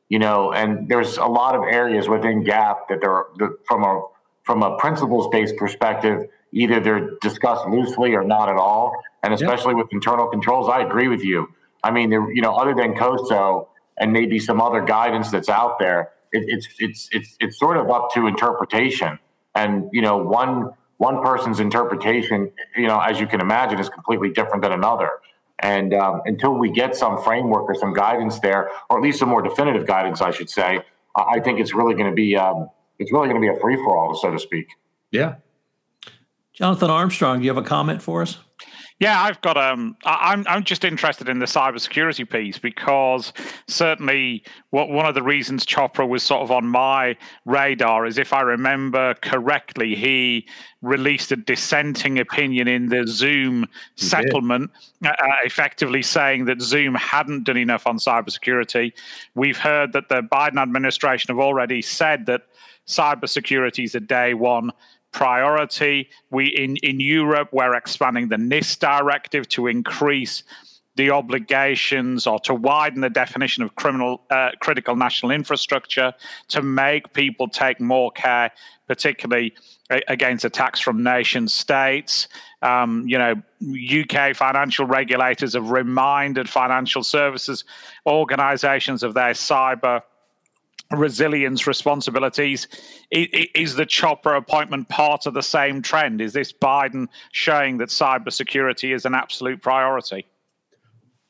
You 0.09 0.19
know, 0.19 0.53
and 0.53 0.87
there's 0.87 1.17
a 1.17 1.25
lot 1.25 1.55
of 1.55 1.63
areas 1.63 2.07
within 2.07 2.43
GAAP 2.43 2.87
that 2.89 3.01
they're 3.01 3.25
from 3.65 3.83
a 3.83 4.03
from 4.43 4.63
a 4.63 4.77
principles 4.77 5.27
based 5.29 5.57
perspective, 5.57 6.29
either 6.53 6.79
they're 6.79 7.09
discussed 7.21 7.67
loosely 7.67 8.13
or 8.13 8.23
not 8.23 8.47
at 8.47 8.55
all 8.55 8.93
and 9.23 9.33
especially 9.33 9.73
yep. 9.75 9.83
with 9.83 9.87
internal 9.91 10.27
controls. 10.27 10.69
I 10.69 10.81
agree 10.81 11.07
with 11.09 11.23
you. 11.23 11.49
I 11.83 11.91
mean, 11.91 12.11
you 12.11 12.41
know, 12.41 12.55
other 12.55 12.73
than 12.73 12.95
COSO 12.95 13.67
and 13.97 14.13
maybe 14.13 14.39
some 14.39 14.61
other 14.61 14.81
guidance 14.81 15.31
that's 15.31 15.49
out 15.49 15.79
there, 15.79 16.11
it, 16.31 16.45
it's 16.47 16.67
it's 16.79 17.09
it's 17.11 17.35
it's 17.39 17.59
sort 17.59 17.77
of 17.77 17.89
up 17.89 18.11
to 18.13 18.27
interpretation. 18.27 19.19
And 19.55 19.89
you 19.91 20.01
know, 20.01 20.17
one 20.17 20.71
one 20.97 21.21
person's 21.23 21.59
interpretation, 21.59 22.51
you 22.75 22.87
know, 22.87 22.99
as 22.99 23.19
you 23.19 23.27
can 23.27 23.39
imagine, 23.39 23.79
is 23.79 23.89
completely 23.89 24.31
different 24.31 24.63
than 24.63 24.71
another. 24.71 25.09
And 25.59 25.93
um, 25.93 26.21
until 26.25 26.53
we 26.53 26.71
get 26.71 26.95
some 26.95 27.21
framework 27.23 27.63
or 27.63 27.75
some 27.75 27.93
guidance 27.93 28.39
there, 28.39 28.69
or 28.89 28.97
at 28.97 29.03
least 29.03 29.19
some 29.19 29.29
more 29.29 29.41
definitive 29.41 29.87
guidance, 29.87 30.21
I 30.21 30.31
should 30.31 30.49
say, 30.49 30.81
I 31.15 31.39
think 31.39 31.59
it's 31.59 31.73
really 31.73 31.95
going 31.95 32.09
to 32.09 32.15
be 32.15 32.35
um, 32.35 32.69
it's 32.99 33.11
really 33.11 33.27
going 33.27 33.41
to 33.41 33.51
be 33.51 33.55
a 33.55 33.59
free 33.59 33.75
for 33.75 33.97
all, 33.97 34.15
so 34.15 34.31
to 34.31 34.39
speak. 34.39 34.67
Yeah. 35.11 35.35
Jonathan 36.53 36.89
Armstrong, 36.89 37.39
do 37.39 37.45
you 37.45 37.49
have 37.53 37.63
a 37.63 37.67
comment 37.67 38.01
for 38.01 38.21
us? 38.23 38.37
Yeah, 38.99 39.21
I've 39.21 39.39
got 39.41 39.57
um 39.57 39.95
I'm 40.05 40.43
I'm 40.47 40.63
just 40.63 40.83
interested 40.83 41.29
in 41.29 41.37
the 41.37 41.45
cybersecurity 41.45 42.27
piece 42.27 42.57
because 42.57 43.31
certainly 43.67 44.43
what 44.71 44.89
one 44.89 45.05
of 45.05 45.13
the 45.13 45.21
reasons 45.21 45.67
Chopra 45.67 46.07
was 46.07 46.23
sort 46.23 46.41
of 46.41 46.49
on 46.49 46.65
my 46.65 47.15
radar 47.45 48.07
is 48.07 48.17
if 48.17 48.33
I 48.33 48.41
remember 48.41 49.13
correctly, 49.15 49.93
he 49.93 50.47
released 50.81 51.31
a 51.31 51.35
dissenting 51.35 52.17
opinion 52.17 52.67
in 52.67 52.89
the 52.89 53.05
Zoom 53.05 53.67
he 53.95 54.05
settlement, 54.05 54.71
uh, 55.05 55.09
uh, 55.09 55.27
effectively 55.43 56.01
saying 56.01 56.45
that 56.45 56.59
Zoom 56.59 56.95
hadn't 56.95 57.43
done 57.43 57.57
enough 57.57 57.85
on 57.85 57.97
cybersecurity. 57.99 58.93
We've 59.35 59.57
heard 59.57 59.93
that 59.93 60.09
the 60.09 60.21
Biden 60.21 60.59
administration 60.59 61.35
have 61.35 61.39
already 61.39 61.83
said 61.83 62.25
that 62.25 62.43
cybersecurity 62.87 63.83
is 63.83 63.93
a 63.93 63.99
day 63.99 64.33
one 64.33 64.71
priority. 65.17 66.07
We 66.29 66.45
in, 66.45 66.77
in 66.77 66.99
Europe, 66.99 67.49
we're 67.51 67.73
expanding 67.73 68.29
the 68.29 68.37
NIS 68.37 68.75
directive 68.75 69.49
to 69.49 69.65
increase 69.65 70.43
the 70.95 71.09
obligations 71.09 72.27
or 72.27 72.39
to 72.41 72.53
widen 72.53 73.01
the 73.01 73.09
definition 73.09 73.63
of 73.63 73.73
criminal 73.75 74.21
uh, 74.29 74.51
critical 74.59 74.95
national 74.95 75.31
infrastructure 75.31 76.13
to 76.49 76.61
make 76.61 77.13
people 77.13 77.47
take 77.47 77.79
more 77.79 78.11
care, 78.11 78.51
particularly 78.87 79.55
against 80.07 80.45
attacks 80.45 80.79
from 80.79 81.01
nation 81.01 81.47
states. 81.47 82.27
Um, 82.61 83.03
you 83.07 83.17
know, 83.17 83.35
UK 84.01 84.35
financial 84.35 84.85
regulators 84.85 85.55
have 85.55 85.71
reminded 85.71 86.47
financial 86.47 87.03
services 87.03 87.63
organizations 88.05 89.01
of 89.01 89.15
their 89.15 89.33
cyber 89.33 90.01
resilience 90.91 91.67
responsibilities. 91.67 92.67
Is 93.11 93.75
the 93.75 93.85
Chopra 93.85 94.37
appointment 94.37 94.89
part 94.89 95.25
of 95.25 95.33
the 95.33 95.43
same 95.43 95.81
trend? 95.81 96.21
Is 96.21 96.33
this 96.33 96.53
Biden 96.53 97.07
showing 97.31 97.77
that 97.77 97.89
cybersecurity 97.89 98.93
is 98.95 99.05
an 99.05 99.13
absolute 99.13 99.61
priority? 99.61 100.25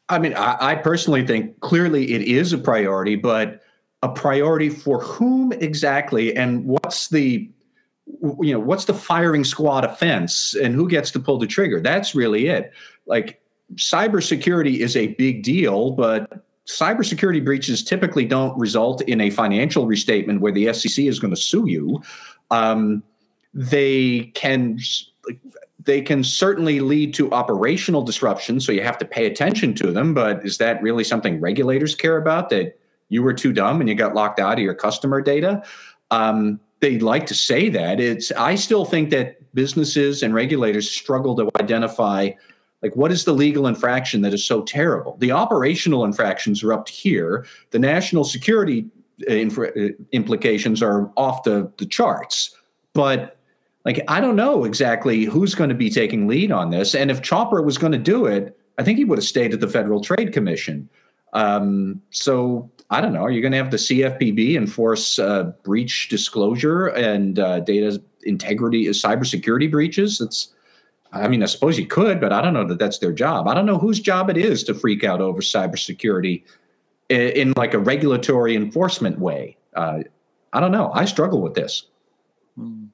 I 0.09 0.19
mean, 0.19 0.33
I, 0.35 0.57
I, 0.59 0.75
personally 0.75 1.25
think 1.27 1.59
clearly 1.59 2.13
it 2.13 2.21
is 2.21 2.53
a 2.53 2.57
priority, 2.57 3.15
but 3.15 3.61
a 4.03 4.09
priority 4.09 4.69
for 4.69 5.01
whom 5.01 5.51
exactly, 5.53 6.35
and 6.35 6.65
what's 6.65 7.09
the 7.09 7.49
you 8.39 8.53
know 8.53 8.59
what's 8.59 8.85
the 8.85 8.93
firing 8.93 9.43
squad 9.43 9.83
offense, 9.83 10.53
and 10.55 10.73
who 10.73 10.87
gets 10.87 11.11
to 11.11 11.19
pull 11.19 11.37
the 11.37 11.47
trigger? 11.47 11.81
That's 11.81 12.15
really 12.15 12.47
it. 12.47 12.71
Like 13.05 13.41
cybersecurity 13.75 14.77
is 14.77 14.95
a 14.95 15.07
big 15.15 15.43
deal, 15.43 15.91
but 15.91 16.46
cybersecurity 16.67 17.43
breaches 17.43 17.83
typically 17.83 18.25
don't 18.25 18.57
result 18.59 19.01
in 19.03 19.21
a 19.21 19.29
financial 19.29 19.87
restatement 19.87 20.41
where 20.41 20.51
the 20.51 20.71
SEC 20.73 21.05
is 21.05 21.17
going 21.19 21.33
to 21.33 21.39
sue 21.39 21.67
you. 21.67 22.01
Um, 22.51 23.03
they 23.53 24.31
can 24.35 24.79
they 25.83 26.01
can 26.01 26.23
certainly 26.23 26.81
lead 26.81 27.13
to 27.13 27.31
operational 27.31 28.01
disruption, 28.01 28.59
so 28.59 28.73
you 28.73 28.83
have 28.83 28.97
to 28.97 29.05
pay 29.05 29.25
attention 29.25 29.73
to 29.75 29.91
them. 29.91 30.13
But 30.13 30.45
is 30.45 30.57
that 30.57 30.81
really 30.81 31.05
something 31.05 31.39
regulators 31.39 31.95
care 31.95 32.17
about? 32.17 32.49
That 32.49 32.77
you 33.09 33.23
were 33.23 33.33
too 33.33 33.53
dumb 33.53 33.79
and 33.79 33.89
you 33.89 33.95
got 33.95 34.13
locked 34.13 34.39
out 34.39 34.53
of 34.53 34.59
your 34.59 34.75
customer 34.75 35.21
data? 35.21 35.63
Um, 36.11 36.59
they 36.81 36.99
like 36.99 37.25
to 37.27 37.33
say 37.33 37.69
that. 37.69 38.01
It's 38.01 38.31
I 38.33 38.55
still 38.55 38.83
think 38.83 39.09
that 39.11 39.37
businesses 39.53 40.21
and 40.21 40.33
regulators 40.33 40.91
struggle 40.91 41.35
to 41.37 41.49
identify 41.59 42.31
like, 42.81 42.95
what 42.95 43.11
is 43.11 43.25
the 43.25 43.33
legal 43.33 43.67
infraction 43.67 44.21
that 44.21 44.33
is 44.33 44.45
so 44.45 44.61
terrible? 44.61 45.17
The 45.17 45.31
operational 45.31 46.03
infractions 46.03 46.63
are 46.63 46.73
up 46.73 46.85
to 46.85 46.93
here. 46.93 47.45
The 47.71 47.79
national 47.79 48.23
security 48.23 48.85
uh, 49.29 49.33
uh, 49.33 49.69
implications 50.11 50.83
are 50.83 51.11
off 51.17 51.43
the, 51.43 51.71
the 51.77 51.85
charts. 51.85 52.55
But 52.93 53.37
like, 53.83 54.03
I 54.07 54.21
don't 54.21 54.35
know 54.35 54.63
exactly 54.63 55.23
who's 55.23 55.55
going 55.55 55.69
to 55.69 55.75
be 55.75 55.89
taking 55.89 56.27
lead 56.27 56.51
on 56.51 56.69
this. 56.69 56.93
And 56.93 57.09
if 57.09 57.21
Chopra 57.21 57.63
was 57.63 57.77
going 57.77 57.93
to 57.93 57.97
do 57.97 58.25
it, 58.25 58.57
I 58.77 58.83
think 58.83 58.99
he 58.99 59.05
would 59.05 59.17
have 59.17 59.25
stayed 59.25 59.53
at 59.53 59.59
the 59.59 59.67
Federal 59.67 60.01
Trade 60.01 60.33
Commission. 60.33 60.87
Um, 61.33 62.01
so 62.11 62.69
I 62.89 63.01
don't 63.01 63.13
know. 63.13 63.21
Are 63.21 63.31
you 63.31 63.41
going 63.41 63.53
to 63.53 63.57
have 63.57 63.71
the 63.71 63.77
CFPB 63.77 64.55
enforce 64.55 65.19
uh, 65.19 65.51
breach 65.63 66.09
disclosure 66.09 66.87
and 66.87 67.39
uh, 67.39 67.61
data 67.61 68.01
integrity, 68.23 68.85
cybersecurity 68.87 69.69
breaches? 69.69 70.21
It's 70.21 70.53
I 71.21 71.27
mean, 71.27 71.43
I 71.43 71.45
suppose 71.45 71.77
you 71.77 71.85
could, 71.85 72.19
but 72.19 72.31
I 72.31 72.41
don't 72.41 72.53
know 72.53 72.65
that 72.65 72.79
that's 72.79 72.99
their 72.99 73.11
job. 73.11 73.47
I 73.47 73.53
don't 73.53 73.65
know 73.65 73.77
whose 73.77 73.99
job 73.99 74.29
it 74.29 74.37
is 74.37 74.63
to 74.65 74.73
freak 74.73 75.03
out 75.03 75.21
over 75.21 75.41
cybersecurity 75.41 76.43
in, 77.09 77.21
in 77.21 77.53
like 77.55 77.73
a 77.73 77.79
regulatory 77.79 78.55
enforcement 78.55 79.19
way. 79.19 79.57
Uh, 79.75 79.99
I 80.53 80.59
don't 80.59 80.71
know. 80.71 80.91
I 80.93 81.05
struggle 81.05 81.41
with 81.41 81.53
this. 81.53 81.87
Hmm. 82.55 82.85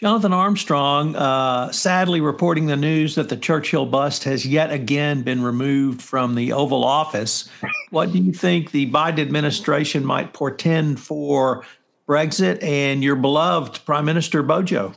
Jonathan 0.00 0.32
Armstrong, 0.32 1.14
uh, 1.14 1.70
sadly 1.72 2.22
reporting 2.22 2.64
the 2.64 2.76
news 2.76 3.16
that 3.16 3.28
the 3.28 3.36
Churchill 3.36 3.84
bust 3.84 4.24
has 4.24 4.46
yet 4.46 4.72
again 4.72 5.20
been 5.22 5.42
removed 5.42 6.00
from 6.00 6.36
the 6.36 6.54
Oval 6.54 6.84
Office. 6.84 7.48
What 7.90 8.12
do 8.12 8.18
you 8.18 8.32
think 8.32 8.70
the 8.70 8.88
Biden 8.88 9.18
administration 9.18 10.04
might 10.04 10.32
portend 10.32 11.00
for 11.00 11.64
Brexit 12.08 12.62
and 12.62 13.02
your 13.02 13.16
beloved 13.16 13.84
Prime 13.84 14.04
Minister 14.04 14.44
Bojo? 14.44 14.94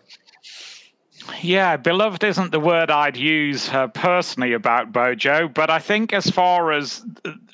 Yeah, 1.43 1.75
beloved 1.75 2.23
isn't 2.23 2.53
the 2.53 2.59
word 2.61 2.89
I'd 2.89 3.17
use 3.17 3.67
uh, 3.67 3.87
personally 3.87 4.53
about 4.53 4.93
Bojo, 4.93 5.49
but 5.49 5.69
I 5.69 5.77
think 5.77 6.13
as 6.13 6.29
far 6.29 6.71
as 6.71 7.05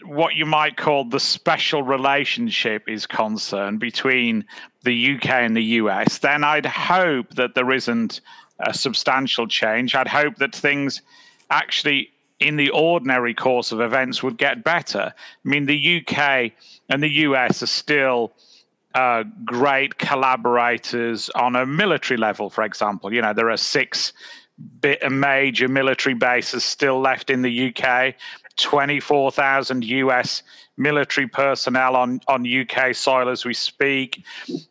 what 0.03 0.35
you 0.35 0.45
might 0.45 0.77
call 0.77 1.05
the 1.05 1.19
special 1.19 1.81
relationship 1.81 2.87
is 2.87 3.07
concerned 3.07 3.79
between 3.79 4.45
the 4.83 5.15
UK 5.15 5.29
and 5.31 5.57
the 5.57 5.63
US, 5.81 6.19
then 6.19 6.43
I'd 6.43 6.67
hope 6.67 7.33
that 7.33 7.55
there 7.55 7.71
isn't 7.71 8.21
a 8.59 8.75
substantial 8.75 9.47
change. 9.47 9.95
I'd 9.95 10.07
hope 10.07 10.35
that 10.35 10.55
things 10.55 11.01
actually 11.49 12.11
in 12.39 12.57
the 12.57 12.69
ordinary 12.69 13.33
course 13.33 13.71
of 13.71 13.81
events 13.81 14.21
would 14.21 14.37
get 14.37 14.63
better. 14.63 15.15
I 15.15 15.49
mean, 15.49 15.65
the 15.65 16.03
UK 16.05 16.51
and 16.89 17.01
the 17.01 17.09
US 17.25 17.63
are 17.63 17.67
still 17.67 18.33
uh, 18.95 19.23
great 19.45 19.97
collaborators 19.97 21.29
on 21.35 21.55
a 21.55 21.65
military 21.65 22.17
level, 22.17 22.49
for 22.49 22.63
example. 22.63 23.13
You 23.13 23.21
know, 23.21 23.33
there 23.33 23.49
are 23.49 23.57
six 23.57 24.13
major 25.09 25.67
military 25.67 26.15
bases 26.15 26.63
still 26.63 26.99
left 26.99 27.29
in 27.29 27.41
the 27.41 27.73
UK, 27.73 28.15
24,000 28.57 29.83
US 29.85 30.43
military 30.77 31.27
personnel 31.27 31.95
on, 31.95 32.19
on 32.27 32.45
UK 32.45 32.95
soil 32.95 33.29
as 33.29 33.45
we 33.45 33.53
speak. 33.53 34.23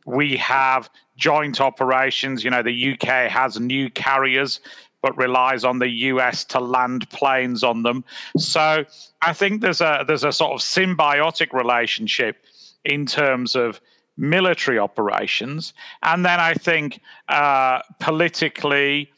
We 0.04 0.36
have 0.36 0.90
joint 1.16 1.60
operations. 1.60 2.44
You 2.44 2.50
know, 2.50 2.62
the 2.62 2.92
UK 2.92 3.30
has 3.30 3.58
new 3.60 3.90
carriers 3.90 4.60
but 5.00 5.16
relies 5.16 5.64
on 5.64 5.78
the 5.78 5.88
US 5.88 6.44
to 6.46 6.60
land 6.60 7.08
planes 7.10 7.62
on 7.62 7.82
them. 7.82 8.04
So 8.36 8.84
I 9.22 9.32
think 9.32 9.60
there's 9.60 9.80
a 9.80 10.04
there's 10.06 10.24
a 10.24 10.32
sort 10.32 10.52
of 10.52 10.60
symbiotic 10.60 11.52
relationship 11.52 12.44
in 12.84 13.06
terms 13.06 13.54
of 13.54 13.80
military 14.18 14.78
operations, 14.78 15.72
and 16.02 16.24
then 16.24 16.40
I 16.40 16.54
think 16.54 17.00
uh, 17.28 17.80
politically. 18.00 19.12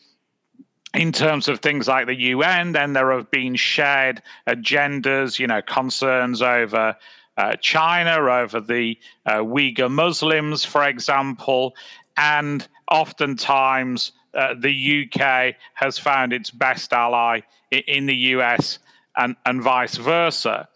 In 0.93 1.13
terms 1.13 1.47
of 1.47 1.61
things 1.61 1.87
like 1.87 2.09
the 2.09 2.17
UN, 2.17 2.73
then 2.73 2.95
there 2.95 3.13
have 3.13 3.31
been 3.31 3.55
shared 3.55 4.21
agendas, 4.49 5.39
you 5.39 5.47
know, 5.47 5.63
concerns 5.63 6.43
over 6.43 6.97
uh, 7.37 7.55
China, 7.61 8.19
over 8.29 8.61
the 8.61 8.99
uh, 9.25 9.37
Uyghur 9.37 9.89
Muslims, 9.89 10.65
for 10.65 10.83
example, 10.83 11.77
and 12.17 12.67
oftentimes 12.91 14.13
uh, 14.35 14.55
the 14.59 15.07
UK 15.07 15.55
has 15.75 15.99
found 15.99 16.33
its 16.33 16.51
best 16.51 16.93
ally 16.93 17.41
in 17.71 18.07
the 18.07 18.17
US 18.35 18.79
and, 19.17 19.37
and 19.47 19.63
vice 19.63 19.97
versa. 19.97 20.69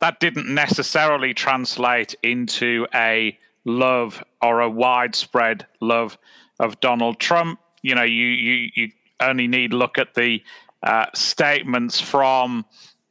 That 0.00 0.20
didn't 0.20 0.52
necessarily 0.52 1.34
translate 1.34 2.14
into 2.22 2.86
a 2.94 3.38
love 3.68 4.22
or 4.42 4.60
a 4.60 4.68
widespread 4.68 5.66
love 5.80 6.18
of 6.58 6.80
Donald 6.80 7.20
Trump. 7.20 7.60
You 7.82 7.94
know, 7.94 8.02
you 8.02 8.26
you, 8.26 8.70
you 8.74 8.88
only 9.20 9.46
need 9.46 9.72
look 9.72 9.98
at 9.98 10.14
the 10.14 10.42
uh, 10.82 11.06
statements 11.14 12.00
from 12.00 12.64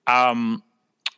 um, 0.08 0.63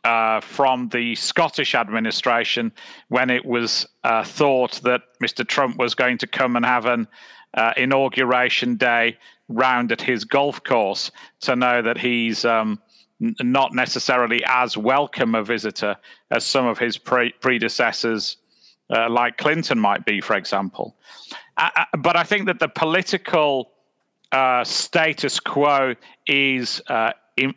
uh, 0.04 0.40
from 0.40 0.88
the 0.88 1.14
Scottish 1.14 1.74
administration 1.74 2.72
when 3.08 3.30
it 3.30 3.44
was 3.44 3.86
uh, 4.04 4.24
thought 4.24 4.80
that 4.82 5.02
Mr. 5.22 5.46
Trump 5.46 5.76
was 5.76 5.94
going 5.94 6.18
to 6.18 6.26
come 6.26 6.56
and 6.56 6.64
have 6.64 6.86
an 6.86 7.06
uh, 7.54 7.72
inauguration 7.76 8.76
day 8.76 9.16
round 9.48 9.92
at 9.92 10.00
his 10.00 10.24
golf 10.24 10.62
course 10.62 11.10
to 11.40 11.56
know 11.56 11.82
that 11.82 11.98
he's 11.98 12.44
um, 12.44 12.80
not 13.20 13.74
necessarily 13.74 14.42
as 14.46 14.76
welcome 14.76 15.34
a 15.34 15.42
visitor 15.42 15.96
as 16.30 16.46
some 16.46 16.66
of 16.66 16.78
his 16.78 16.96
pre- 16.96 17.34
predecessors, 17.40 18.36
uh, 18.90 19.08
like 19.08 19.38
Clinton 19.38 19.78
might 19.78 20.04
be, 20.04 20.20
for 20.20 20.36
example. 20.36 20.96
Uh, 21.56 21.70
uh 21.76 21.84
but 21.98 22.16
I 22.16 22.22
think 22.22 22.46
that 22.46 22.58
the 22.58 22.68
political 22.68 23.70
uh, 24.32 24.64
status 24.64 25.40
quo 25.40 25.94
is 26.26 26.80
uh, 26.88 27.12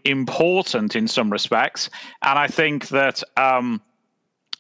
important 0.05 0.95
in 0.95 1.07
some 1.07 1.31
respects, 1.31 1.89
and 2.21 2.37
I 2.37 2.47
think 2.47 2.89
that. 2.89 3.23
Um, 3.37 3.81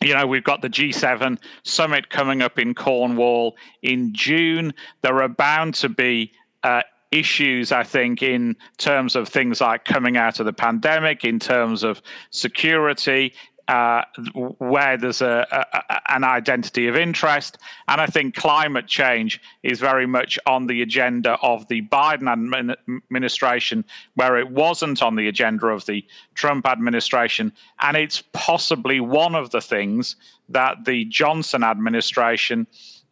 you 0.01 0.13
know, 0.13 0.27
we've 0.27 0.43
got 0.43 0.61
the 0.61 0.69
G7 0.69 1.37
summit 1.63 2.09
coming 2.09 2.41
up 2.41 2.59
in 2.59 2.73
Cornwall 2.73 3.55
in 3.83 4.13
June. 4.13 4.73
There 5.01 5.21
are 5.21 5.29
bound 5.29 5.75
to 5.75 5.87
be 5.87 6.33
uh, 6.63 6.81
issues, 7.13 7.71
I 7.71 7.83
think, 7.83 8.21
in 8.21 8.57
terms 8.77 9.15
of 9.15 9.29
things 9.29 9.61
like 9.61 9.85
coming 9.85 10.17
out 10.17 10.39
of 10.39 10.45
the 10.45 10.53
pandemic, 10.53 11.23
in 11.23 11.39
terms 11.39 11.83
of 11.83 12.01
security, 12.31 13.33
uh, 13.67 14.03
where 14.33 14.97
there's 14.97 15.21
a, 15.21 15.47
a, 15.51 16.13
an 16.13 16.23
identity 16.23 16.87
of 16.87 16.95
interest. 16.95 17.57
And 17.87 18.01
I 18.01 18.07
think 18.07 18.35
climate 18.35 18.87
change 18.87 19.41
is 19.63 19.79
very 19.79 20.05
much 20.05 20.37
on 20.45 20.67
the 20.67 20.81
agenda 20.81 21.37
of 21.41 21.67
the 21.67 21.81
Biden 21.83 22.29
administration, 22.31 23.85
where 24.15 24.37
it 24.37 24.49
wasn't 24.51 25.01
on 25.01 25.15
the 25.15 25.27
agenda 25.27 25.67
of 25.67 25.85
the 25.85 26.05
Trump 26.35 26.67
administration. 26.67 27.53
And 27.81 27.95
it's 27.95 28.23
possibly 28.33 28.99
one 28.99 29.35
of 29.35 29.51
the 29.51 29.61
things 29.61 30.15
that 30.49 30.85
the 30.85 31.05
Johnson 31.05 31.63
administration 31.63 32.67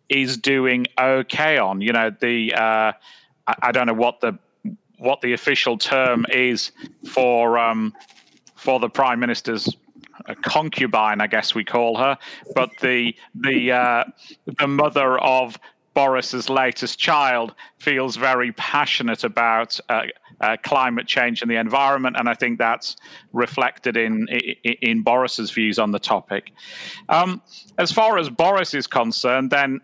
is 0.10 0.38
doing 0.38 0.86
okay 1.00 1.58
on. 1.58 1.80
You 1.82 1.94
know, 1.94 2.12
the 2.20 2.54
uh, 2.54 2.92
I, 3.48 3.56
I 3.62 3.72
don't 3.72 3.88
know 3.88 3.94
what 3.94 4.20
the 4.20 4.38
what 4.98 5.22
the 5.22 5.34
official 5.34 5.78
term 5.78 6.26
is 6.32 6.72
for 7.08 7.58
um, 7.58 7.94
for 8.56 8.80
the 8.80 8.90
prime 8.90 9.20
minister's 9.20 9.76
a 10.32 10.36
concubine, 10.36 11.22
I 11.22 11.28
guess 11.28 11.54
we 11.54 11.64
call 11.64 11.98
her, 11.98 12.18
but 12.56 12.70
the 12.82 13.16
the 13.36 13.72
uh, 13.72 14.04
the 14.60 14.68
mother 14.68 15.20
of 15.20 15.60
Boris's 15.94 16.50
latest 16.50 16.98
child 16.98 17.54
feels 17.80 18.16
very 18.16 18.54
passionate 18.54 19.24
about 19.24 19.80
uh, 19.90 20.04
uh, 20.40 20.58
climate 20.64 21.08
change 21.08 21.42
and 21.42 21.52
the 21.52 21.58
environment, 21.58 22.16
and 22.18 22.30
I 22.30 22.34
think 22.34 22.58
that's 22.58 22.96
reflected 23.34 23.98
in 23.98 24.28
in, 24.30 24.74
in 24.82 25.02
Boris's 25.02 25.52
views 25.52 25.78
on 25.80 25.92
the 25.92 26.00
topic. 26.00 26.52
Um, 27.10 27.42
as 27.78 27.92
far 27.92 28.18
as 28.18 28.30
Boris 28.30 28.74
is 28.74 28.88
concerned, 28.88 29.52
then 29.52 29.82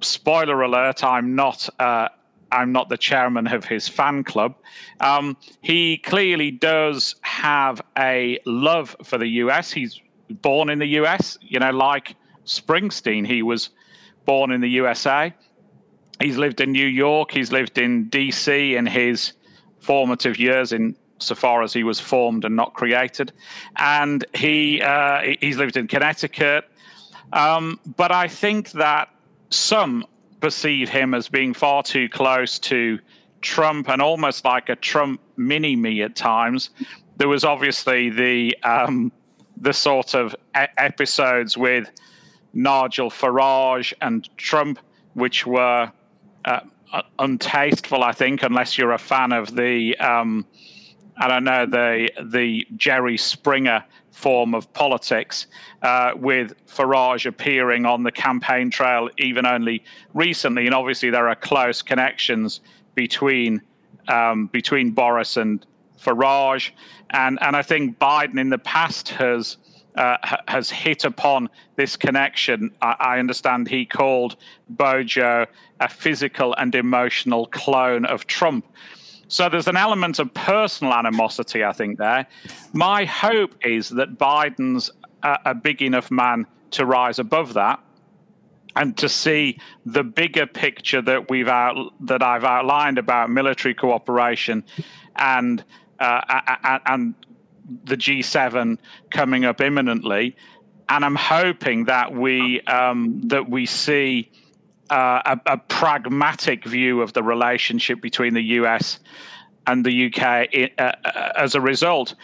spoiler 0.00 0.62
alert: 0.62 1.04
I'm 1.04 1.34
not 1.34 1.68
uh, 1.78 2.08
I'm 2.54 2.72
not 2.72 2.88
the 2.88 2.96
chairman 2.96 3.46
of 3.48 3.64
his 3.64 3.88
fan 3.88 4.24
club. 4.24 4.54
Um, 5.00 5.36
he 5.60 5.98
clearly 5.98 6.50
does 6.50 7.16
have 7.22 7.82
a 7.98 8.38
love 8.46 8.96
for 9.02 9.18
the 9.18 9.28
US. 9.42 9.72
He's 9.72 10.00
born 10.30 10.70
in 10.70 10.78
the 10.78 10.86
US, 11.00 11.36
you 11.40 11.58
know, 11.58 11.70
like 11.70 12.16
Springsteen, 12.46 13.26
he 13.26 13.42
was 13.42 13.70
born 14.24 14.50
in 14.50 14.60
the 14.60 14.70
USA. 14.70 15.34
He's 16.20 16.36
lived 16.36 16.60
in 16.60 16.72
New 16.72 16.86
York, 16.86 17.30
he's 17.30 17.50
lived 17.52 17.78
in 17.78 18.08
DC 18.10 18.74
in 18.74 18.86
his 18.86 19.32
formative 19.80 20.38
years 20.38 20.72
in 20.72 20.96
so 21.18 21.34
far 21.34 21.62
as 21.62 21.72
he 21.72 21.84
was 21.84 22.00
formed 22.00 22.44
and 22.44 22.56
not 22.56 22.74
created. 22.74 23.32
And 23.76 24.24
he 24.34 24.80
uh, 24.82 25.34
he's 25.40 25.56
lived 25.56 25.76
in 25.76 25.86
Connecticut. 25.88 26.64
Um, 27.32 27.80
but 27.96 28.12
I 28.12 28.28
think 28.28 28.72
that 28.72 29.08
some 29.50 30.04
perceive 30.44 30.90
him 30.90 31.14
as 31.14 31.26
being 31.26 31.54
far 31.54 31.82
too 31.82 32.06
close 32.06 32.58
to 32.58 32.98
Trump 33.40 33.88
and 33.88 34.02
almost 34.02 34.44
like 34.44 34.68
a 34.68 34.76
Trump 34.76 35.18
mini 35.38 35.74
me 35.74 36.02
at 36.02 36.14
times. 36.14 36.68
There 37.16 37.28
was 37.28 37.44
obviously 37.44 38.10
the 38.10 38.54
um, 38.62 39.10
the 39.56 39.72
sort 39.72 40.14
of 40.14 40.36
episodes 40.54 41.56
with 41.56 41.90
Nigel 42.52 43.08
Farage 43.08 43.94
and 44.02 44.28
Trump, 44.36 44.78
which 45.14 45.46
were 45.46 45.90
uh, 46.44 46.60
untasteful, 47.18 48.02
I 48.02 48.12
think, 48.12 48.42
unless 48.42 48.76
you're 48.76 48.92
a 48.92 48.98
fan 48.98 49.32
of 49.32 49.56
the 49.56 49.96
um, 49.96 50.44
I 51.16 51.26
don't 51.26 51.44
know 51.44 51.64
the 51.64 52.10
the 52.22 52.66
Jerry 52.76 53.16
Springer 53.16 53.82
form 54.14 54.54
of 54.54 54.72
politics, 54.72 55.48
uh, 55.82 56.12
with 56.16 56.54
Farage 56.66 57.26
appearing 57.26 57.84
on 57.84 58.04
the 58.04 58.12
campaign 58.12 58.70
trail 58.70 59.10
even 59.18 59.44
only 59.44 59.82
recently. 60.14 60.66
And 60.66 60.74
obviously, 60.74 61.10
there 61.10 61.28
are 61.28 61.34
close 61.34 61.82
connections 61.82 62.60
between 62.94 63.60
um, 64.08 64.46
between 64.46 64.92
Boris 64.92 65.36
and 65.36 65.66
Farage, 66.00 66.70
and 67.10 67.38
and 67.42 67.56
I 67.56 67.62
think 67.62 67.98
Biden 67.98 68.40
in 68.40 68.50
the 68.50 68.58
past 68.58 69.10
has. 69.10 69.58
Uh, 69.96 70.16
has 70.48 70.68
hit 70.70 71.04
upon 71.04 71.48
this 71.76 71.96
connection. 71.96 72.68
I, 72.82 72.96
I, 72.98 73.18
understand 73.20 73.68
he 73.68 73.86
called 73.86 74.34
Bojo 74.68 75.46
a 75.78 75.88
physical 75.88 76.52
and 76.58 76.74
emotional 76.74 77.46
clone 77.46 78.04
of 78.04 78.26
Trump. 78.26 78.66
So 79.28 79.48
there's 79.48 79.68
an 79.68 79.76
element 79.76 80.18
of 80.18 80.32
personal 80.34 80.92
animosity, 80.92 81.64
I 81.64 81.72
think, 81.72 81.98
there. 81.98 82.26
My 82.72 83.04
hope 83.04 83.54
is 83.64 83.88
that 83.90 84.18
Biden's 84.18 84.90
a, 85.22 85.38
a 85.46 85.54
big 85.54 85.82
enough 85.82 86.10
man 86.10 86.46
to 86.72 86.86
rise 86.86 87.18
above 87.18 87.54
that 87.54 87.80
and 88.76 88.96
to 88.98 89.08
see 89.08 89.58
the 89.86 90.02
bigger 90.02 90.46
picture 90.46 91.00
that 91.02 91.30
we've 91.30 91.48
out 91.48 91.92
that 92.00 92.22
I've 92.22 92.44
outlined 92.44 92.98
about 92.98 93.30
military 93.30 93.74
cooperation 93.74 94.64
and 95.16 95.62
uh, 96.00 96.80
and 96.86 97.14
the 97.84 97.96
G7 97.96 98.78
coming 99.10 99.44
up 99.44 99.60
imminently, 99.60 100.36
and 100.88 101.04
I'm 101.04 101.14
hoping 101.14 101.84
that 101.84 102.12
we 102.12 102.60
um, 102.62 103.22
that 103.26 103.48
we 103.48 103.66
see 103.66 104.30
uh, 104.90 105.36
a, 105.46 105.52
a, 105.52 105.56
pragmatic 105.56 106.64
view 106.64 107.00
of 107.00 107.12
the 107.12 107.22
relationship 107.22 108.00
between 108.00 108.34
the 108.34 108.42
US 108.42 108.98
and 109.66 109.84
the 109.84 110.06
UK 110.06 110.70
uh, 110.78 110.92
as 111.36 111.54
a 111.54 111.60
result. 111.60 112.14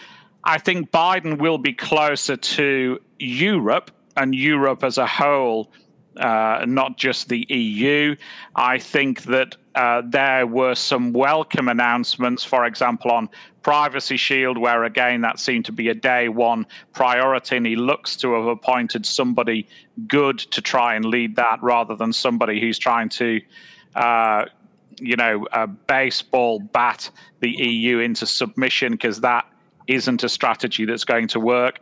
I 0.44 0.58
think 0.58 0.90
Biden 0.90 1.38
will 1.38 1.58
be 1.58 1.72
closer 1.72 2.36
to 2.36 3.00
Europe 3.18 3.90
and 4.16 4.34
Europe 4.34 4.84
as 4.84 4.98
a 4.98 5.06
whole 5.06 5.72
uh, 6.16 6.64
not 6.66 6.98
just 6.98 7.28
the 7.28 7.46
EU. 7.48 8.16
I 8.56 8.78
think 8.78 9.22
that 9.24 9.56
uh, 9.74 10.02
there 10.04 10.46
were 10.46 10.74
some 10.74 11.12
welcome 11.12 11.68
announcements, 11.68 12.44
for 12.44 12.64
example, 12.64 13.10
on 13.10 13.28
Privacy 13.62 14.16
Shield, 14.16 14.58
where 14.58 14.84
again 14.84 15.20
that 15.20 15.38
seemed 15.38 15.66
to 15.66 15.72
be 15.72 15.88
a 15.88 15.94
day 15.94 16.28
one 16.28 16.66
priority, 16.92 17.56
and 17.56 17.66
he 17.66 17.76
looks 17.76 18.16
to 18.16 18.34
have 18.34 18.46
appointed 18.46 19.06
somebody 19.06 19.68
good 20.08 20.38
to 20.38 20.60
try 20.60 20.94
and 20.94 21.04
lead 21.04 21.36
that 21.36 21.62
rather 21.62 21.94
than 21.94 22.12
somebody 22.12 22.60
who's 22.60 22.78
trying 22.78 23.08
to. 23.10 23.40
Uh, 23.94 24.46
you 25.02 25.16
know, 25.16 25.46
baseball 25.86 26.58
bat 26.58 27.10
the 27.40 27.50
EU 27.50 28.00
into 28.00 28.26
submission 28.26 28.92
because 28.92 29.22
that 29.22 29.46
isn't 29.86 30.22
a 30.22 30.28
strategy 30.28 30.84
that's 30.84 31.04
going 31.04 31.26
to 31.28 31.40
work. 31.40 31.80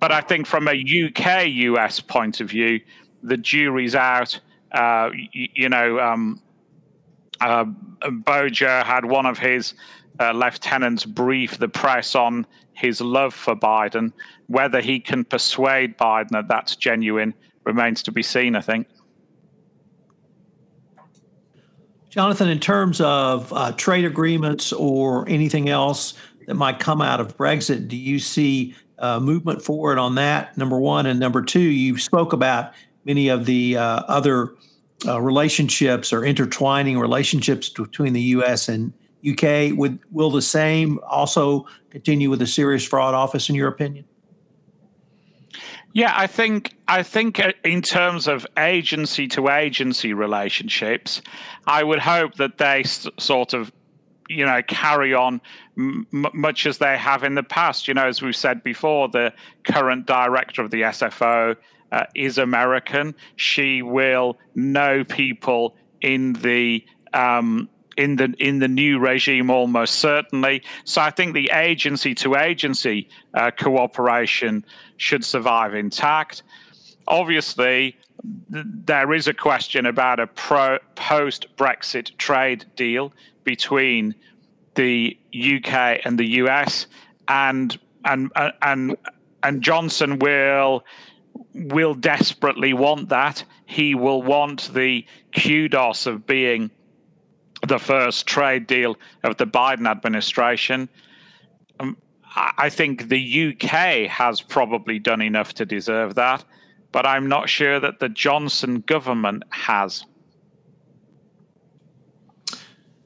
But 0.00 0.12
I 0.12 0.22
think 0.22 0.46
from 0.46 0.66
a 0.66 0.72
UK 0.72 1.48
US 1.48 2.00
point 2.00 2.40
of 2.40 2.48
view, 2.48 2.80
the 3.22 3.36
jury's 3.36 3.94
out. 3.94 4.38
Uh, 4.72 5.10
you, 5.32 5.48
you, 5.54 5.68
know, 5.68 5.98
um, 5.98 6.40
uh, 7.40 7.64
had 8.84 9.04
one 9.04 9.26
of 9.26 9.38
his 9.38 9.74
uh, 10.20 10.32
lieutenants 10.32 11.04
brief 11.04 11.58
the 11.58 11.68
press 11.68 12.14
on 12.14 12.46
his 12.72 13.00
love 13.00 13.34
for 13.34 13.56
Biden. 13.56 14.12
Whether 14.46 14.80
he 14.80 15.00
can 15.00 15.24
persuade 15.24 15.96
Biden 15.98 16.30
that 16.30 16.48
that's 16.48 16.76
genuine 16.76 17.34
remains 17.64 18.02
to 18.04 18.12
be 18.12 18.22
seen, 18.22 18.56
I 18.56 18.60
think. 18.60 18.86
Jonathan, 22.10 22.48
in 22.48 22.58
terms 22.58 23.00
of 23.00 23.52
uh, 23.52 23.70
trade 23.72 24.04
agreements 24.04 24.72
or 24.72 25.28
anything 25.28 25.68
else 25.68 26.14
that 26.46 26.54
might 26.54 26.80
come 26.80 27.00
out 27.00 27.20
of 27.20 27.36
Brexit, 27.36 27.86
do 27.86 27.96
you 27.96 28.18
see 28.18 28.74
uh, 28.98 29.20
movement 29.20 29.62
forward 29.62 29.96
on 29.96 30.16
that? 30.16 30.58
Number 30.58 30.78
one. 30.78 31.06
And 31.06 31.20
number 31.20 31.40
two, 31.40 31.60
you 31.60 31.98
spoke 31.98 32.32
about 32.32 32.72
many 33.04 33.28
of 33.28 33.46
the 33.46 33.76
uh, 33.76 34.02
other 34.08 34.54
uh, 35.06 35.20
relationships 35.20 36.12
or 36.12 36.24
intertwining 36.24 36.98
relationships 36.98 37.68
between 37.68 38.12
the 38.12 38.20
U.S. 38.20 38.68
and 38.68 38.92
UK. 39.28 39.76
Would 39.76 39.98
will 40.10 40.30
the 40.30 40.42
same 40.42 41.00
also 41.08 41.66
continue 41.90 42.30
with 42.30 42.38
the 42.38 42.46
Serious 42.46 42.86
Fraud 42.86 43.14
Office, 43.14 43.48
in 43.48 43.54
your 43.54 43.68
opinion? 43.68 44.04
Yeah, 45.92 46.12
I 46.16 46.26
think 46.26 46.76
I 46.86 47.02
think 47.02 47.40
uh, 47.40 47.52
in 47.64 47.82
terms 47.82 48.28
of 48.28 48.46
agency 48.58 49.26
to 49.28 49.48
agency 49.48 50.12
relationships, 50.12 51.20
I 51.66 51.82
would 51.82 51.98
hope 51.98 52.34
that 52.36 52.58
they 52.58 52.84
sort 52.84 53.54
of 53.54 53.72
you 54.28 54.46
know 54.46 54.62
carry 54.62 55.12
on 55.12 55.40
m- 55.76 56.06
much 56.12 56.66
as 56.66 56.78
they 56.78 56.96
have 56.96 57.24
in 57.24 57.34
the 57.34 57.42
past. 57.42 57.88
You 57.88 57.94
know, 57.94 58.06
as 58.06 58.22
we've 58.22 58.36
said 58.36 58.62
before, 58.62 59.08
the 59.08 59.32
current 59.64 60.06
director 60.06 60.62
of 60.62 60.70
the 60.70 60.82
SFO 60.82 61.56
uh, 61.92 62.04
is 62.14 62.38
American. 62.38 63.14
She 63.36 63.82
will 63.82 64.38
know 64.54 65.04
people 65.04 65.76
in 66.00 66.34
the 66.34 66.84
um, 67.12 67.68
in 67.96 68.16
the 68.16 68.34
in 68.38 68.58
the 68.60 68.68
new 68.68 68.98
regime 68.98 69.50
almost 69.50 69.96
certainly. 69.96 70.62
So 70.84 71.00
I 71.00 71.10
think 71.10 71.34
the 71.34 71.50
agency 71.52 72.14
to 72.16 72.36
agency 72.36 73.08
uh, 73.34 73.50
cooperation 73.50 74.64
should 74.96 75.24
survive 75.24 75.74
intact. 75.74 76.42
Obviously, 77.08 77.96
th- 78.52 78.64
there 78.86 79.12
is 79.12 79.26
a 79.26 79.34
question 79.34 79.86
about 79.86 80.20
a 80.20 80.26
pro- 80.28 80.78
post 80.94 81.46
Brexit 81.56 82.16
trade 82.18 82.64
deal 82.76 83.12
between 83.44 84.14
the 84.76 85.18
UK 85.34 86.00
and 86.04 86.18
the 86.18 86.26
US, 86.42 86.86
and 87.28 87.78
and 88.04 88.30
and 88.62 88.96
and 89.42 89.62
Johnson 89.62 90.18
will 90.18 90.84
will 91.54 91.94
desperately 91.94 92.72
want 92.72 93.08
that. 93.08 93.44
He 93.66 93.94
will 93.94 94.22
want 94.22 94.72
the 94.74 95.04
kudos 95.34 96.06
of 96.06 96.26
being 96.26 96.70
the 97.66 97.78
first 97.78 98.26
trade 98.26 98.66
deal 98.66 98.96
of 99.22 99.36
the 99.36 99.46
Biden 99.46 99.88
administration. 99.88 100.88
Um, 101.78 101.96
I 102.34 102.70
think 102.70 103.08
the 103.08 103.52
UK 103.52 104.08
has 104.08 104.40
probably 104.40 104.98
done 104.98 105.20
enough 105.20 105.54
to 105.54 105.66
deserve 105.66 106.14
that, 106.14 106.44
but 106.92 107.06
I'm 107.06 107.28
not 107.28 107.48
sure 107.48 107.80
that 107.80 107.98
the 107.98 108.08
Johnson 108.08 108.80
government 108.86 109.42
has. 109.50 110.04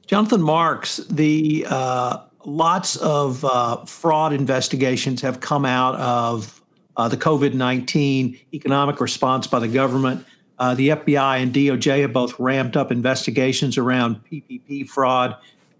Jonathan 0.05 0.41
Marks, 0.41 0.97
the 1.09 1.65
uh, 1.67 2.19
lots 2.45 2.95
of 2.97 3.43
uh, 3.43 3.83
fraud 3.85 4.33
investigations 4.33 5.21
have 5.21 5.39
come 5.39 5.65
out 5.65 5.95
of 5.95 6.54
uh, 6.97 7.07
the 7.07 7.17
COVID 7.17 7.53
19 7.53 8.39
economic 8.53 8.99
response 8.99 9.47
by 9.47 9.59
the 9.59 9.67
government. 9.67 10.25
Uh, 10.57 10.73
the 10.73 10.89
FBI 10.89 11.41
and 11.41 11.53
DOJ 11.53 12.01
have 12.01 12.13
both 12.13 12.39
ramped 12.39 12.77
up 12.77 12.91
investigations 12.91 13.77
around 13.77 14.21
PPP 14.31 14.87
fraud 14.87 15.35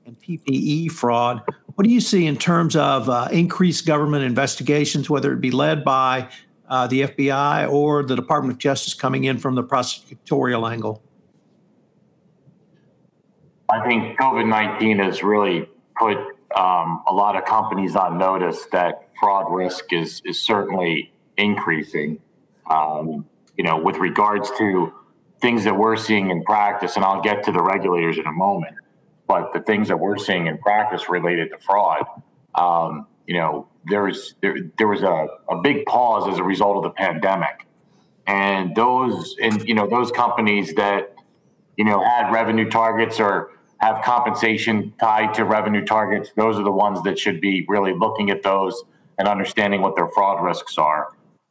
and 0.06 0.20
PPE 0.22 0.92
fraud. 0.92 1.42
What 1.76 1.86
do 1.86 1.90
you 1.90 2.02
see 2.02 2.26
in 2.26 2.38
terms 2.38 2.76
of 2.76 3.10
uh, 3.10 3.30
increased 3.32 3.86
government 3.86 4.24
investigations, 4.26 5.10
whether 5.10 5.32
it 5.34 5.42
be 5.42 5.52
led 5.52 5.84
by 5.84 6.30
uh, 6.68 6.88
the 6.88 7.02
FBI 7.04 7.72
or 7.72 8.04
the 8.04 8.16
Department 8.16 8.54
of 8.54 8.58
Justice 8.60 8.94
coming 8.94 9.24
in 9.24 9.38
from 9.38 9.56
the 9.56 9.64
prosecutorial 9.64 10.70
angle? 10.70 11.02
I 13.70 13.84
think 13.88 14.18
COVID 14.20 14.48
19 14.48 15.00
has 15.00 15.24
really 15.24 15.68
put 15.98 16.18
um, 16.56 17.04
a 17.08 17.14
lot 17.14 17.36
of 17.36 17.46
companies 17.46 17.96
on 17.96 18.18
notice 18.18 18.66
that 18.72 19.05
fraud 19.20 19.52
risk 19.52 19.94
is 19.94 20.22
is 20.26 20.42
certainly 20.42 21.12
increasing. 21.38 22.20
Um, 22.70 23.26
you 23.58 23.64
know, 23.64 23.78
with 23.78 23.98
regards 23.98 24.50
to 24.58 24.94
things 25.42 25.64
that 25.64 25.78
we're 25.78 25.98
seeing 25.98 26.30
in 26.30 26.44
practice, 26.44 26.96
and 26.96 27.06
I'll 27.06 27.22
get 27.22 27.44
to 27.44 27.52
the 27.52 27.62
regulators 27.62 28.18
in 28.18 28.26
a 28.26 28.32
moment. 28.32 28.76
But 29.28 29.54
the 29.54 29.60
things 29.60 29.88
that 29.88 30.00
we're 30.00 30.18
seeing 30.18 30.48
in 30.48 30.58
practice 30.58 31.10
related 31.10 31.52
to 31.52 31.58
fraud, 31.60 32.04
um, 32.56 33.08
you 33.28 33.36
know, 33.36 33.68
there's 33.86 34.36
there, 34.42 34.56
there 34.78 34.88
was 34.88 35.04
a, 35.04 35.28
a 35.50 35.62
big 35.62 35.86
pause 35.86 36.32
as 36.32 36.40
a 36.40 36.44
result 36.44 36.78
of 36.78 36.84
the 36.84 36.90
pandemic, 36.92 37.66
and 38.28 38.76
those 38.76 39.36
and 39.42 39.68
you 39.68 39.74
know 39.74 39.88
those 39.88 40.12
companies 40.12 40.74
that 40.76 41.16
you 41.78 41.86
know 41.86 42.04
had 42.04 42.32
revenue 42.32 42.70
targets 42.70 43.20
or 43.20 43.52
have 43.80 44.04
compensation 44.04 44.94
tied 45.00 45.34
to 45.34 45.44
revenue 45.44 45.86
targets, 45.86 46.32
those 46.36 46.58
are 46.58 46.64
the 46.64 46.72
ones 46.72 47.02
that 47.04 47.20
should 47.20 47.42
be 47.42 47.66
really 47.68 47.94
looking 47.94 48.30
at 48.30 48.42
those 48.42 48.84
and 49.18 49.28
understanding 49.28 49.82
what 49.82 49.96
their 49.96 50.08
fraud 50.10 50.44
risks 50.44 50.78
are. 50.78 51.10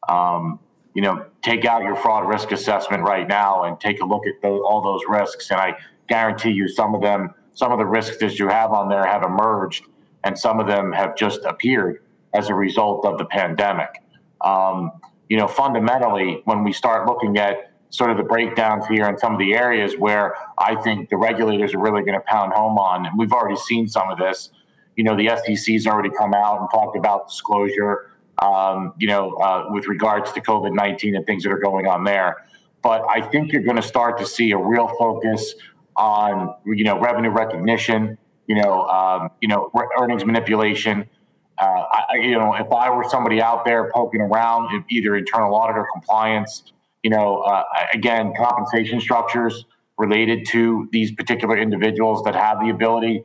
Um, 0.09 0.59
you 0.94 1.03
know, 1.03 1.27
take 1.42 1.64
out 1.64 1.83
your 1.83 1.96
fraud 1.96 2.29
risk 2.29 2.53
assessment 2.53 3.03
right 3.03 3.27
now 3.27 3.64
and 3.64 3.79
take 3.81 4.00
a 4.00 4.05
look 4.05 4.22
at 4.27 4.48
all 4.48 4.81
those 4.81 5.03
risks. 5.09 5.50
And 5.50 5.61
I 5.61 5.77
guarantee 6.09 6.50
you, 6.50 6.68
some 6.68 6.94
of 6.94 7.03
them, 7.03 7.35
some 7.55 7.72
of 7.72 7.79
the 7.79 7.87
risks 7.87 8.18
that 8.18 8.38
you 8.38 8.48
have 8.48 8.72
on 8.72 8.88
there 8.88 9.05
have 9.05 9.24
emerged, 9.24 9.85
and 10.22 10.38
some 10.38 10.61
of 10.61 10.66
them 10.66 10.92
have 10.92 11.16
just 11.16 11.44
appeared 11.44 12.03
as 12.33 12.48
a 12.48 12.55
result 12.55 13.05
of 13.05 13.18
the 13.18 13.24
pandemic. 13.24 14.03
Um, 14.40 14.92
you 15.29 15.37
know, 15.37 15.48
fundamentally, 15.48 16.42
when 16.44 16.64
we 16.64 16.72
start 16.72 17.07
looking 17.07 17.38
at 17.38 17.72
sort 17.90 18.11
of 18.11 18.16
the 18.16 18.24
breakdowns 18.24 18.87
here 18.88 19.09
in 19.09 19.16
some 19.18 19.33
of 19.33 19.38
the 19.38 19.55
areas 19.55 19.94
where 19.96 20.35
I 20.59 20.74
think 20.83 21.11
the 21.11 21.16
regulators 21.16 21.74
are 21.74 21.79
really 21.79 22.03
going 22.03 22.18
to 22.18 22.24
pound 22.27 22.53
home 22.53 22.77
on, 22.77 23.07
and 23.07 23.18
we've 23.18 23.33
already 23.33 23.57
seen 23.57 23.88
some 23.88 24.11
of 24.11 24.18
this. 24.18 24.50
You 24.96 25.04
know, 25.04 25.16
the 25.16 25.30
SEC's 25.37 25.87
already 25.87 26.11
come 26.11 26.35
out 26.35 26.61
and 26.61 26.68
talked 26.70 26.96
about 26.96 27.28
disclosure. 27.28 28.11
Um, 28.42 28.94
you 28.98 29.07
know, 29.07 29.35
uh, 29.35 29.66
with 29.68 29.87
regards 29.87 30.33
to 30.33 30.40
COVID 30.40 30.72
nineteen 30.72 31.14
and 31.14 31.24
things 31.24 31.44
that 31.44 31.52
are 31.52 31.59
going 31.59 31.87
on 31.87 32.04
there. 32.04 32.44
But 32.83 33.02
I 33.09 33.22
think 33.22 33.52
you're 33.52 33.62
going 33.62 33.76
to 33.76 33.83
start 33.83 34.18
to 34.18 34.26
see 34.26 34.50
a 34.50 34.59
real 34.59 34.88
focus 34.98 35.54
on 35.96 36.54
you 36.66 36.85
know 36.85 36.98
revenue 37.00 37.30
recognition. 37.30 38.18
You 38.46 38.57
know, 38.57 38.83
um, 38.87 39.30
you 39.40 39.48
know 39.48 39.70
earnings 39.98 40.24
manipulation. 40.24 41.09
Uh, 41.57 41.64
I, 41.64 42.16
you 42.20 42.33
know, 42.33 42.54
if 42.54 42.70
I 42.72 42.90
were 42.90 43.04
somebody 43.09 43.40
out 43.40 43.64
there 43.64 43.90
poking 43.94 44.20
around, 44.20 44.85
either 44.90 45.16
internal 45.16 45.54
audit 45.54 45.76
or 45.76 45.87
compliance, 45.92 46.72
you 47.04 47.11
know, 47.11 47.38
uh, 47.42 47.62
again, 47.92 48.33
compensation 48.37 49.00
structures 49.00 49.64
related 49.96 50.46
to 50.48 50.88
these 50.90 51.12
particular 51.12 51.57
individuals 51.57 52.24
that 52.24 52.35
have 52.35 52.59
the 52.61 52.70
ability 52.70 53.24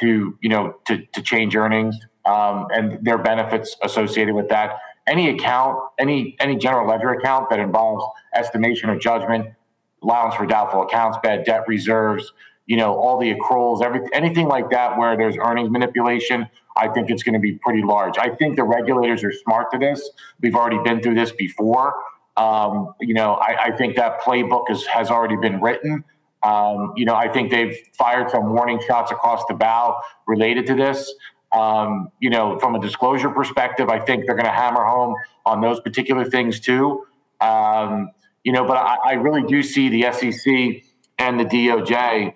to, 0.00 0.36
you 0.40 0.48
know, 0.48 0.76
to, 0.86 1.04
to 1.06 1.22
change 1.22 1.56
earnings 1.56 1.96
um, 2.24 2.66
and 2.70 3.04
their 3.04 3.18
benefits 3.18 3.76
associated 3.82 4.34
with 4.34 4.48
that. 4.48 4.78
Any 5.06 5.30
account, 5.30 5.78
any 5.98 6.36
any 6.38 6.56
general 6.56 6.86
ledger 6.86 7.10
account 7.10 7.50
that 7.50 7.58
involves 7.58 8.04
estimation 8.34 8.90
or 8.90 8.98
judgment, 8.98 9.46
allowance 10.02 10.34
for 10.34 10.46
doubtful 10.46 10.82
accounts, 10.82 11.18
bad 11.22 11.44
debt 11.44 11.64
reserves, 11.66 12.32
you 12.66 12.76
know, 12.76 12.94
all 12.94 13.18
the 13.18 13.34
accruals, 13.34 13.82
every 13.82 14.00
anything 14.12 14.46
like 14.46 14.70
that 14.70 14.96
where 14.96 15.16
there's 15.16 15.36
earnings 15.36 15.70
manipulation, 15.70 16.46
I 16.76 16.88
think 16.88 17.10
it's 17.10 17.22
going 17.22 17.34
to 17.34 17.40
be 17.40 17.52
pretty 17.52 17.82
large. 17.82 18.18
I 18.18 18.30
think 18.30 18.56
the 18.56 18.64
regulators 18.64 19.24
are 19.24 19.32
smart 19.32 19.72
to 19.72 19.78
this. 19.78 20.08
We've 20.40 20.54
already 20.54 20.78
been 20.84 21.02
through 21.02 21.14
this 21.14 21.32
before. 21.32 21.94
Um, 22.36 22.94
you 23.00 23.12
know, 23.12 23.34
I, 23.34 23.64
I, 23.64 23.76
think 23.76 23.96
that 23.96 24.20
playbook 24.20 24.70
is, 24.70 24.86
has 24.86 25.10
already 25.10 25.36
been 25.36 25.60
written. 25.60 26.04
Um, 26.42 26.92
you 26.96 27.04
know, 27.04 27.14
I 27.14 27.28
think 27.28 27.50
they've 27.50 27.76
fired 27.98 28.30
some 28.30 28.52
warning 28.52 28.80
shots 28.86 29.10
across 29.10 29.42
the 29.48 29.54
bow 29.54 30.00
related 30.26 30.66
to 30.66 30.74
this. 30.74 31.12
Um, 31.52 32.10
you 32.20 32.30
know, 32.30 32.58
from 32.58 32.74
a 32.74 32.80
disclosure 32.80 33.30
perspective, 33.30 33.88
I 33.88 33.98
think 33.98 34.26
they're 34.26 34.36
going 34.36 34.46
to 34.46 34.52
hammer 34.52 34.84
home 34.84 35.16
on 35.44 35.60
those 35.60 35.80
particular 35.80 36.24
things 36.24 36.60
too. 36.60 37.04
Um, 37.40 38.10
you 38.44 38.52
know, 38.52 38.64
but 38.66 38.76
I, 38.76 38.96
I 39.04 39.12
really 39.14 39.42
do 39.42 39.62
see 39.62 39.88
the 39.88 40.12
SEC 40.12 40.82
and 41.18 41.38
the 41.38 41.44
DOJ, 41.44 42.34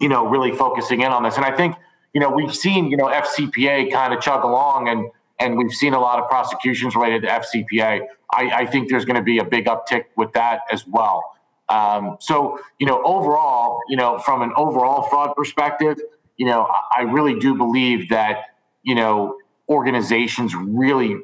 you 0.00 0.08
know, 0.08 0.26
really 0.26 0.52
focusing 0.52 1.00
in 1.00 1.12
on 1.12 1.22
this. 1.22 1.36
And 1.36 1.44
I 1.44 1.56
think, 1.56 1.76
you 2.12 2.20
know, 2.20 2.30
we've 2.30 2.54
seen, 2.54 2.90
you 2.90 2.96
know, 2.96 3.06
FCPA 3.06 3.92
kind 3.92 4.12
of 4.12 4.20
chug 4.20 4.44
along 4.44 4.88
and 4.88 5.10
and 5.38 5.58
we've 5.58 5.72
seen 5.72 5.92
a 5.92 6.00
lot 6.00 6.18
of 6.18 6.28
prosecutions 6.28 6.96
related 6.96 7.22
to 7.22 7.28
FCPA. 7.28 8.06
I, 8.32 8.50
I 8.50 8.66
think 8.66 8.88
there's 8.88 9.04
going 9.04 9.16
to 9.16 9.22
be 9.22 9.38
a 9.38 9.44
big 9.44 9.66
uptick 9.66 10.04
with 10.16 10.32
that 10.32 10.60
as 10.72 10.86
well. 10.86 11.35
Um, 11.68 12.16
so, 12.20 12.58
you 12.78 12.86
know, 12.86 13.02
overall, 13.04 13.80
you 13.88 13.96
know, 13.96 14.18
from 14.18 14.42
an 14.42 14.52
overall 14.56 15.02
fraud 15.02 15.34
perspective, 15.36 15.98
you 16.36 16.46
know, 16.46 16.68
I 16.96 17.02
really 17.02 17.38
do 17.38 17.54
believe 17.54 18.08
that, 18.10 18.38
you 18.82 18.94
know, 18.94 19.36
organizations 19.68 20.54
really 20.54 21.16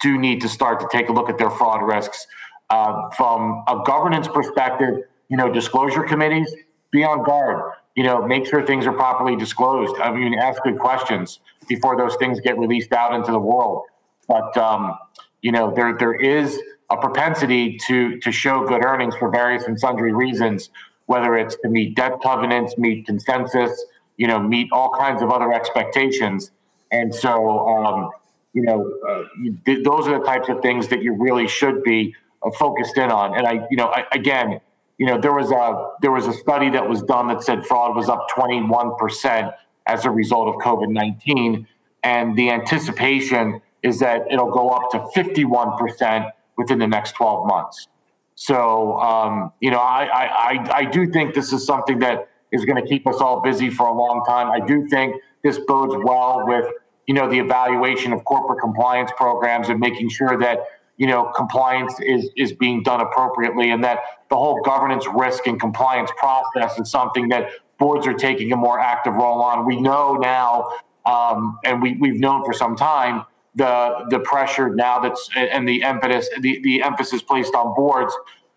do 0.00 0.18
need 0.18 0.40
to 0.42 0.48
start 0.48 0.80
to 0.80 0.88
take 0.90 1.08
a 1.08 1.12
look 1.12 1.28
at 1.28 1.38
their 1.38 1.50
fraud 1.50 1.82
risks 1.82 2.26
uh, 2.70 3.10
from 3.16 3.64
a 3.66 3.82
governance 3.84 4.28
perspective. 4.28 5.04
You 5.28 5.36
know, 5.36 5.52
disclosure 5.52 6.04
committees 6.04 6.54
be 6.90 7.04
on 7.04 7.24
guard. 7.24 7.72
You 7.96 8.04
know, 8.04 8.24
make 8.24 8.46
sure 8.46 8.64
things 8.64 8.86
are 8.86 8.92
properly 8.92 9.34
disclosed. 9.36 9.96
I 10.00 10.12
mean, 10.12 10.34
ask 10.38 10.62
good 10.62 10.78
questions 10.78 11.40
before 11.68 11.96
those 11.96 12.14
things 12.16 12.40
get 12.40 12.56
released 12.56 12.92
out 12.92 13.12
into 13.12 13.32
the 13.32 13.40
world. 13.40 13.82
But 14.28 14.56
um, 14.56 14.96
you 15.42 15.52
know, 15.52 15.72
there 15.74 15.96
there 15.98 16.14
is 16.14 16.60
a 16.90 16.96
propensity 16.96 17.78
to 17.86 18.18
to 18.20 18.32
show 18.32 18.66
good 18.66 18.84
earnings 18.84 19.14
for 19.16 19.30
various 19.30 19.64
and 19.64 19.78
sundry 19.78 20.12
reasons, 20.12 20.70
whether 21.06 21.36
it's 21.36 21.56
to 21.56 21.68
meet 21.68 21.94
debt 21.94 22.20
covenants, 22.22 22.78
meet 22.78 23.06
consensus, 23.06 23.84
you 24.16 24.26
know, 24.26 24.38
meet 24.38 24.68
all 24.72 24.90
kinds 24.90 25.22
of 25.22 25.30
other 25.30 25.52
expectations. 25.52 26.50
And 26.90 27.14
so, 27.14 27.68
um, 27.68 28.10
you 28.52 28.62
know, 28.62 28.90
uh, 29.08 29.22
you, 29.40 29.82
those 29.82 30.08
are 30.08 30.18
the 30.18 30.24
types 30.24 30.48
of 30.48 30.60
things 30.60 30.88
that 30.88 31.02
you 31.02 31.14
really 31.14 31.46
should 31.46 31.82
be 31.82 32.14
uh, 32.42 32.50
focused 32.52 32.96
in 32.96 33.10
on. 33.10 33.36
And 33.36 33.46
I, 33.46 33.66
you 33.70 33.76
know, 33.76 33.88
I, 33.88 34.04
again, 34.12 34.60
you 34.96 35.06
know, 35.06 35.20
there 35.20 35.32
was 35.32 35.50
a 35.50 35.90
there 36.02 36.10
was 36.10 36.26
a 36.26 36.32
study 36.32 36.70
that 36.70 36.88
was 36.88 37.02
done 37.02 37.28
that 37.28 37.42
said 37.42 37.66
fraud 37.66 37.94
was 37.94 38.08
up 38.08 38.26
21 38.34 38.96
percent 38.96 39.52
as 39.86 40.04
a 40.04 40.10
result 40.10 40.48
of 40.48 40.56
COVID 40.56 40.88
19, 40.90 41.66
and 42.02 42.36
the 42.36 42.50
anticipation 42.50 43.60
is 43.82 44.00
that 44.00 44.22
it'll 44.30 44.50
go 44.50 44.70
up 44.70 44.90
to 44.90 45.06
51 45.14 45.78
percent 45.78 46.26
within 46.58 46.78
the 46.78 46.86
next 46.86 47.12
12 47.12 47.46
months. 47.46 47.88
So, 48.34 48.98
um, 49.00 49.52
you 49.60 49.70
know, 49.70 49.78
I, 49.78 50.04
I, 50.12 50.70
I 50.72 50.84
do 50.84 51.10
think 51.10 51.34
this 51.34 51.52
is 51.52 51.64
something 51.64 51.98
that 52.00 52.28
is 52.52 52.64
going 52.64 52.80
to 52.80 52.88
keep 52.88 53.06
us 53.06 53.16
all 53.20 53.40
busy 53.40 53.70
for 53.70 53.86
a 53.86 53.92
long 53.92 54.24
time. 54.26 54.50
I 54.50 54.64
do 54.64 54.86
think 54.88 55.16
this 55.42 55.58
bodes 55.58 55.94
well 56.04 56.46
with, 56.46 56.66
you 57.06 57.14
know, 57.14 57.28
the 57.28 57.38
evaluation 57.38 58.12
of 58.12 58.24
corporate 58.24 58.60
compliance 58.60 59.10
programs 59.16 59.68
and 59.68 59.80
making 59.80 60.10
sure 60.10 60.38
that, 60.38 60.60
you 60.96 61.06
know, 61.06 61.32
compliance 61.34 61.94
is, 62.00 62.30
is 62.36 62.52
being 62.52 62.82
done 62.82 63.00
appropriately 63.00 63.70
and 63.70 63.82
that 63.82 64.00
the 64.30 64.36
whole 64.36 64.60
governance 64.62 65.06
risk 65.14 65.46
and 65.46 65.60
compliance 65.60 66.10
process 66.16 66.78
is 66.78 66.90
something 66.90 67.28
that 67.30 67.50
boards 67.78 68.06
are 68.06 68.14
taking 68.14 68.52
a 68.52 68.56
more 68.56 68.78
active 68.78 69.14
role 69.14 69.40
on. 69.42 69.66
We 69.66 69.80
know 69.80 70.14
now, 70.14 70.68
um, 71.06 71.58
and 71.64 71.80
we, 71.80 71.94
we've 71.94 72.20
known 72.20 72.44
for 72.44 72.52
some 72.52 72.76
time, 72.76 73.24
the 73.54 74.06
the 74.10 74.20
pressure 74.20 74.74
now 74.74 74.98
that's 74.98 75.28
and 75.36 75.68
the 75.68 75.82
impetus 75.82 76.28
the, 76.40 76.60
the 76.62 76.82
emphasis 76.82 77.22
placed 77.22 77.54
on 77.54 77.74
boards 77.74 78.14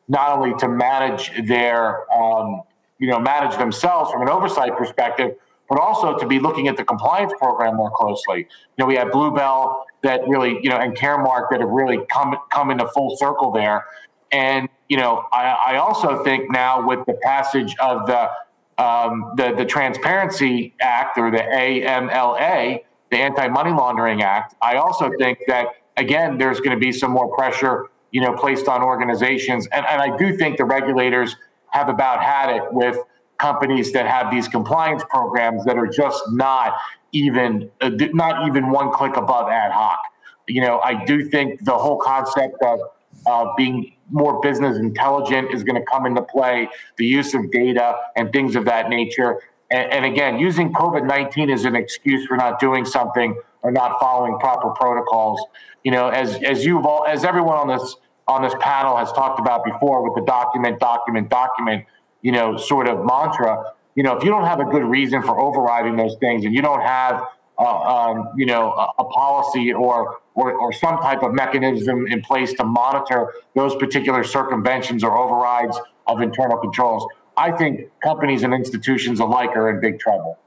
not 0.07 0.37
only 0.37 0.53
to 0.57 0.67
manage 0.67 1.31
their 1.47 2.11
um, 2.13 2.61
you 2.99 3.07
know 3.07 3.19
manage 3.19 3.57
themselves 3.57 4.11
from 4.11 4.21
an 4.21 4.29
oversight 4.29 4.75
perspective 4.77 5.35
but 5.71 5.79
also 5.79 6.17
to 6.17 6.27
be 6.27 6.37
looking 6.37 6.67
at 6.67 6.75
the 6.75 6.83
compliance 6.83 7.31
program 7.39 7.77
more 7.77 7.91
closely. 7.91 8.39
You 8.39 8.47
know 8.77 8.85
we 8.85 8.95
have 8.95 9.09
bluebell 9.11 9.85
that 10.03 10.27
really 10.27 10.59
you 10.61 10.69
know 10.69 10.75
and 10.75 10.95
Caremark 10.95 11.49
that 11.51 11.61
have 11.61 11.69
really 11.69 11.99
come 12.11 12.35
come 12.51 12.71
into 12.71 12.87
full 12.89 13.15
circle 13.17 13.51
there. 13.51 13.85
And 14.33 14.67
you 14.89 14.97
know 14.97 15.25
i, 15.31 15.73
I 15.73 15.77
also 15.77 16.23
think 16.23 16.51
now 16.51 16.85
with 16.85 17.05
the 17.05 17.13
passage 17.13 17.75
of 17.79 18.05
the 18.05 18.29
um, 18.77 19.33
the 19.37 19.53
the 19.55 19.65
transparency 19.65 20.73
act 20.81 21.17
or 21.17 21.31
the 21.31 21.37
AMLA 21.37 22.81
the 23.11 23.17
Anti 23.17 23.47
Money 23.49 23.71
Laundering 23.71 24.23
Act. 24.23 24.55
I 24.61 24.75
also 24.75 25.11
think 25.19 25.39
that 25.47 25.67
again, 25.97 26.37
there's 26.37 26.59
going 26.59 26.71
to 26.71 26.79
be 26.79 26.91
some 26.91 27.11
more 27.11 27.33
pressure, 27.35 27.87
you 28.11 28.21
know, 28.21 28.33
placed 28.33 28.67
on 28.67 28.81
organizations, 28.81 29.67
and, 29.71 29.85
and 29.85 30.01
I 30.01 30.17
do 30.17 30.35
think 30.37 30.57
the 30.57 30.65
regulators 30.65 31.35
have 31.69 31.89
about 31.89 32.23
had 32.23 32.55
it 32.55 32.63
with 32.71 32.97
companies 33.37 33.91
that 33.91 34.05
have 34.05 34.31
these 34.31 34.47
compliance 34.47 35.03
programs 35.09 35.65
that 35.65 35.77
are 35.77 35.87
just 35.87 36.23
not 36.31 36.75
even 37.11 37.69
uh, 37.81 37.89
not 38.13 38.47
even 38.47 38.69
one 38.69 38.91
click 38.91 39.17
above 39.17 39.49
ad 39.49 39.71
hoc. 39.71 39.99
You 40.47 40.61
know, 40.61 40.79
I 40.79 41.03
do 41.05 41.29
think 41.29 41.63
the 41.65 41.77
whole 41.77 41.97
concept 41.97 42.55
of 42.63 42.79
uh, 43.25 43.53
being 43.57 43.93
more 44.09 44.39
business 44.41 44.77
intelligent 44.77 45.51
is 45.53 45.63
going 45.63 45.79
to 45.79 45.85
come 45.91 46.05
into 46.05 46.21
play. 46.21 46.67
The 46.97 47.05
use 47.05 47.33
of 47.33 47.49
data 47.51 47.95
and 48.15 48.31
things 48.31 48.55
of 48.55 48.65
that 48.65 48.89
nature. 48.89 49.41
And, 49.71 49.91
and 49.91 50.05
again, 50.05 50.37
using 50.37 50.71
COVID 50.73 51.07
19 51.07 51.49
as 51.49 51.65
an 51.65 51.75
excuse 51.75 52.25
for 52.27 52.37
not 52.37 52.59
doing 52.59 52.85
something 52.85 53.35
or 53.63 53.71
not 53.71 53.99
following 53.99 54.37
proper 54.39 54.69
protocols. 54.71 55.41
You 55.83 55.91
know, 55.91 56.09
as, 56.09 56.41
as 56.43 56.65
you've 56.65 56.85
all, 56.85 57.05
as 57.07 57.23
everyone 57.23 57.57
on 57.57 57.67
this, 57.67 57.95
on 58.27 58.41
this 58.41 58.53
panel 58.59 58.97
has 58.97 59.11
talked 59.11 59.39
about 59.39 59.63
before 59.65 60.03
with 60.03 60.15
the 60.15 60.25
document, 60.25 60.79
document, 60.79 61.29
document, 61.29 61.85
you 62.21 62.31
know, 62.31 62.57
sort 62.57 62.87
of 62.87 63.03
mantra, 63.05 63.73
you 63.95 64.03
know, 64.03 64.15
if 64.15 64.23
you 64.23 64.29
don't 64.29 64.45
have 64.45 64.59
a 64.59 64.65
good 64.65 64.83
reason 64.83 65.21
for 65.21 65.39
overriding 65.39 65.95
those 65.97 66.15
things 66.19 66.45
and 66.45 66.53
you 66.53 66.61
don't 66.61 66.81
have, 66.81 67.25
uh, 67.57 67.63
um, 67.63 68.29
you 68.37 68.45
know, 68.45 68.71
a, 68.71 69.01
a 69.01 69.05
policy 69.05 69.73
or, 69.73 70.17
or, 70.35 70.53
or 70.53 70.71
some 70.71 70.97
type 70.99 71.23
of 71.23 71.33
mechanism 71.33 72.07
in 72.07 72.21
place 72.21 72.53
to 72.53 72.63
monitor 72.63 73.33
those 73.55 73.75
particular 73.75 74.23
circumventions 74.23 75.03
or 75.03 75.17
overrides 75.17 75.77
of 76.07 76.21
internal 76.21 76.57
controls, 76.57 77.05
I 77.41 77.51
think 77.51 77.89
companies 78.03 78.43
and 78.43 78.53
institutions 78.53 79.19
alike 79.19 79.49
are 79.55 79.67
in 79.71 79.79
big 79.79 79.99
trouble. 79.99 80.37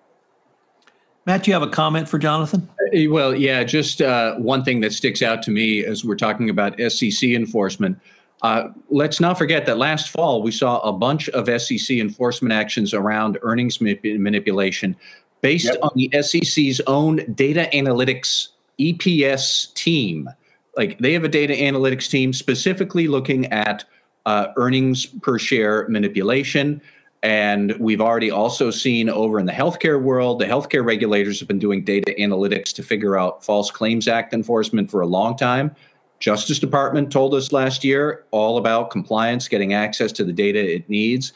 Matt, 1.26 1.46
you 1.46 1.52
have 1.52 1.62
a 1.62 1.68
comment 1.68 2.09
for 2.09 2.18
Jonathan? 2.18 2.68
Uh, 2.94 3.11
well, 3.11 3.35
yeah, 3.35 3.64
just 3.64 4.00
uh, 4.00 4.37
one 4.37 4.62
thing 4.62 4.80
that 4.80 4.92
sticks 4.92 5.20
out 5.20 5.42
to 5.42 5.50
me 5.50 5.85
as 5.85 6.04
we're 6.04 6.14
talking 6.14 6.50
about 6.50 6.78
SEC 6.88 7.30
enforcement. 7.30 7.98
Uh, 8.42 8.68
let's 8.90 9.18
not 9.20 9.37
forget 9.37 9.66
that 9.66 9.78
last 9.78 10.11
fall 10.11 10.42
we 10.42 10.52
saw 10.52 10.78
a 10.80 10.92
bunch 10.92 11.28
of 11.30 11.48
SEC 11.61 11.96
enforcement 11.96 12.52
actions 12.52 12.94
around 12.94 13.38
earnings 13.42 13.80
manipulation 13.80 14.94
based 15.40 15.66
yep. 15.66 15.78
on 15.83 15.90
the 15.96 16.11
SEC's 16.22 16.80
own 16.87 17.16
data 17.35 17.68
analytics 17.72 18.48
EPS 18.78 19.72
team. 19.74 20.28
Like 20.76 20.98
they 20.98 21.12
have 21.12 21.24
a 21.24 21.28
data 21.28 21.54
analytics 21.54 22.09
team 22.09 22.33
specifically 22.33 23.09
looking 23.09 23.46
at 23.46 23.85
uh, 24.26 24.48
earnings 24.56 25.06
per 25.06 25.38
share 25.38 25.87
manipulation. 25.88 26.80
And 27.22 27.74
we've 27.78 28.02
already 28.02 28.30
also 28.30 28.70
seen 28.70 29.08
over 29.08 29.38
in 29.38 29.46
the 29.46 29.52
healthcare 29.52 30.02
world, 30.02 30.38
the 30.38 30.44
healthcare 30.44 30.84
regulators 30.84 31.38
have 31.38 31.48
been 31.48 31.58
doing 31.58 31.82
data 31.82 32.14
analytics 32.18 32.74
to 32.74 32.82
figure 32.82 33.18
out 33.18 33.42
False 33.42 33.70
Claims 33.70 34.08
Act 34.08 34.34
enforcement 34.34 34.90
for 34.90 35.00
a 35.00 35.06
long 35.06 35.34
time. 35.37 35.74
Justice 36.20 36.58
Department 36.58 37.10
told 37.10 37.34
us 37.34 37.50
last 37.50 37.82
year 37.82 38.24
all 38.30 38.58
about 38.58 38.90
compliance, 38.90 39.48
getting 39.48 39.72
access 39.72 40.12
to 40.12 40.24
the 40.24 40.32
data 40.32 40.74
it 40.74 40.88
needs. 40.88 41.32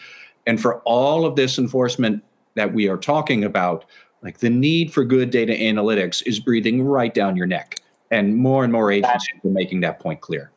And 0.47 0.61
for 0.61 0.81
all 0.81 1.25
of 1.25 1.37
this 1.37 1.59
enforcement 1.59 2.23
that 2.55 2.73
we 2.75 2.89
are 2.89 2.97
talking 2.97 3.45
about, 3.45 3.87
like 4.23 4.39
the 4.39 4.51
need 4.51 4.93
for 4.93 5.05
good 5.05 5.31
data 5.31 5.53
analytics 5.53 6.23
is 6.27 6.41
breathing 6.41 6.83
right 6.83 7.15
down 7.15 7.37
your 7.37 7.47
neck. 7.47 7.81
And 8.11 8.37
more 8.37 8.65
and 8.65 8.73
more 8.73 8.91
agencies 8.91 9.41
are 9.45 9.51
making 9.51 9.81
that 9.81 10.01
point 10.01 10.21
clear. 10.21 10.51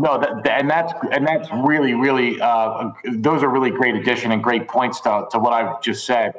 No, 0.00 0.16
that, 0.16 0.46
and 0.46 0.70
that's 0.70 0.92
and 1.10 1.26
that's 1.26 1.48
really, 1.52 1.94
really 1.94 2.40
uh, 2.40 2.92
those 3.14 3.42
are 3.42 3.48
really 3.48 3.72
great 3.72 3.96
addition 3.96 4.30
and 4.30 4.40
great 4.40 4.68
points 4.68 5.00
to, 5.00 5.26
to 5.32 5.40
what 5.40 5.52
I've 5.52 5.82
just 5.82 6.06
said. 6.06 6.34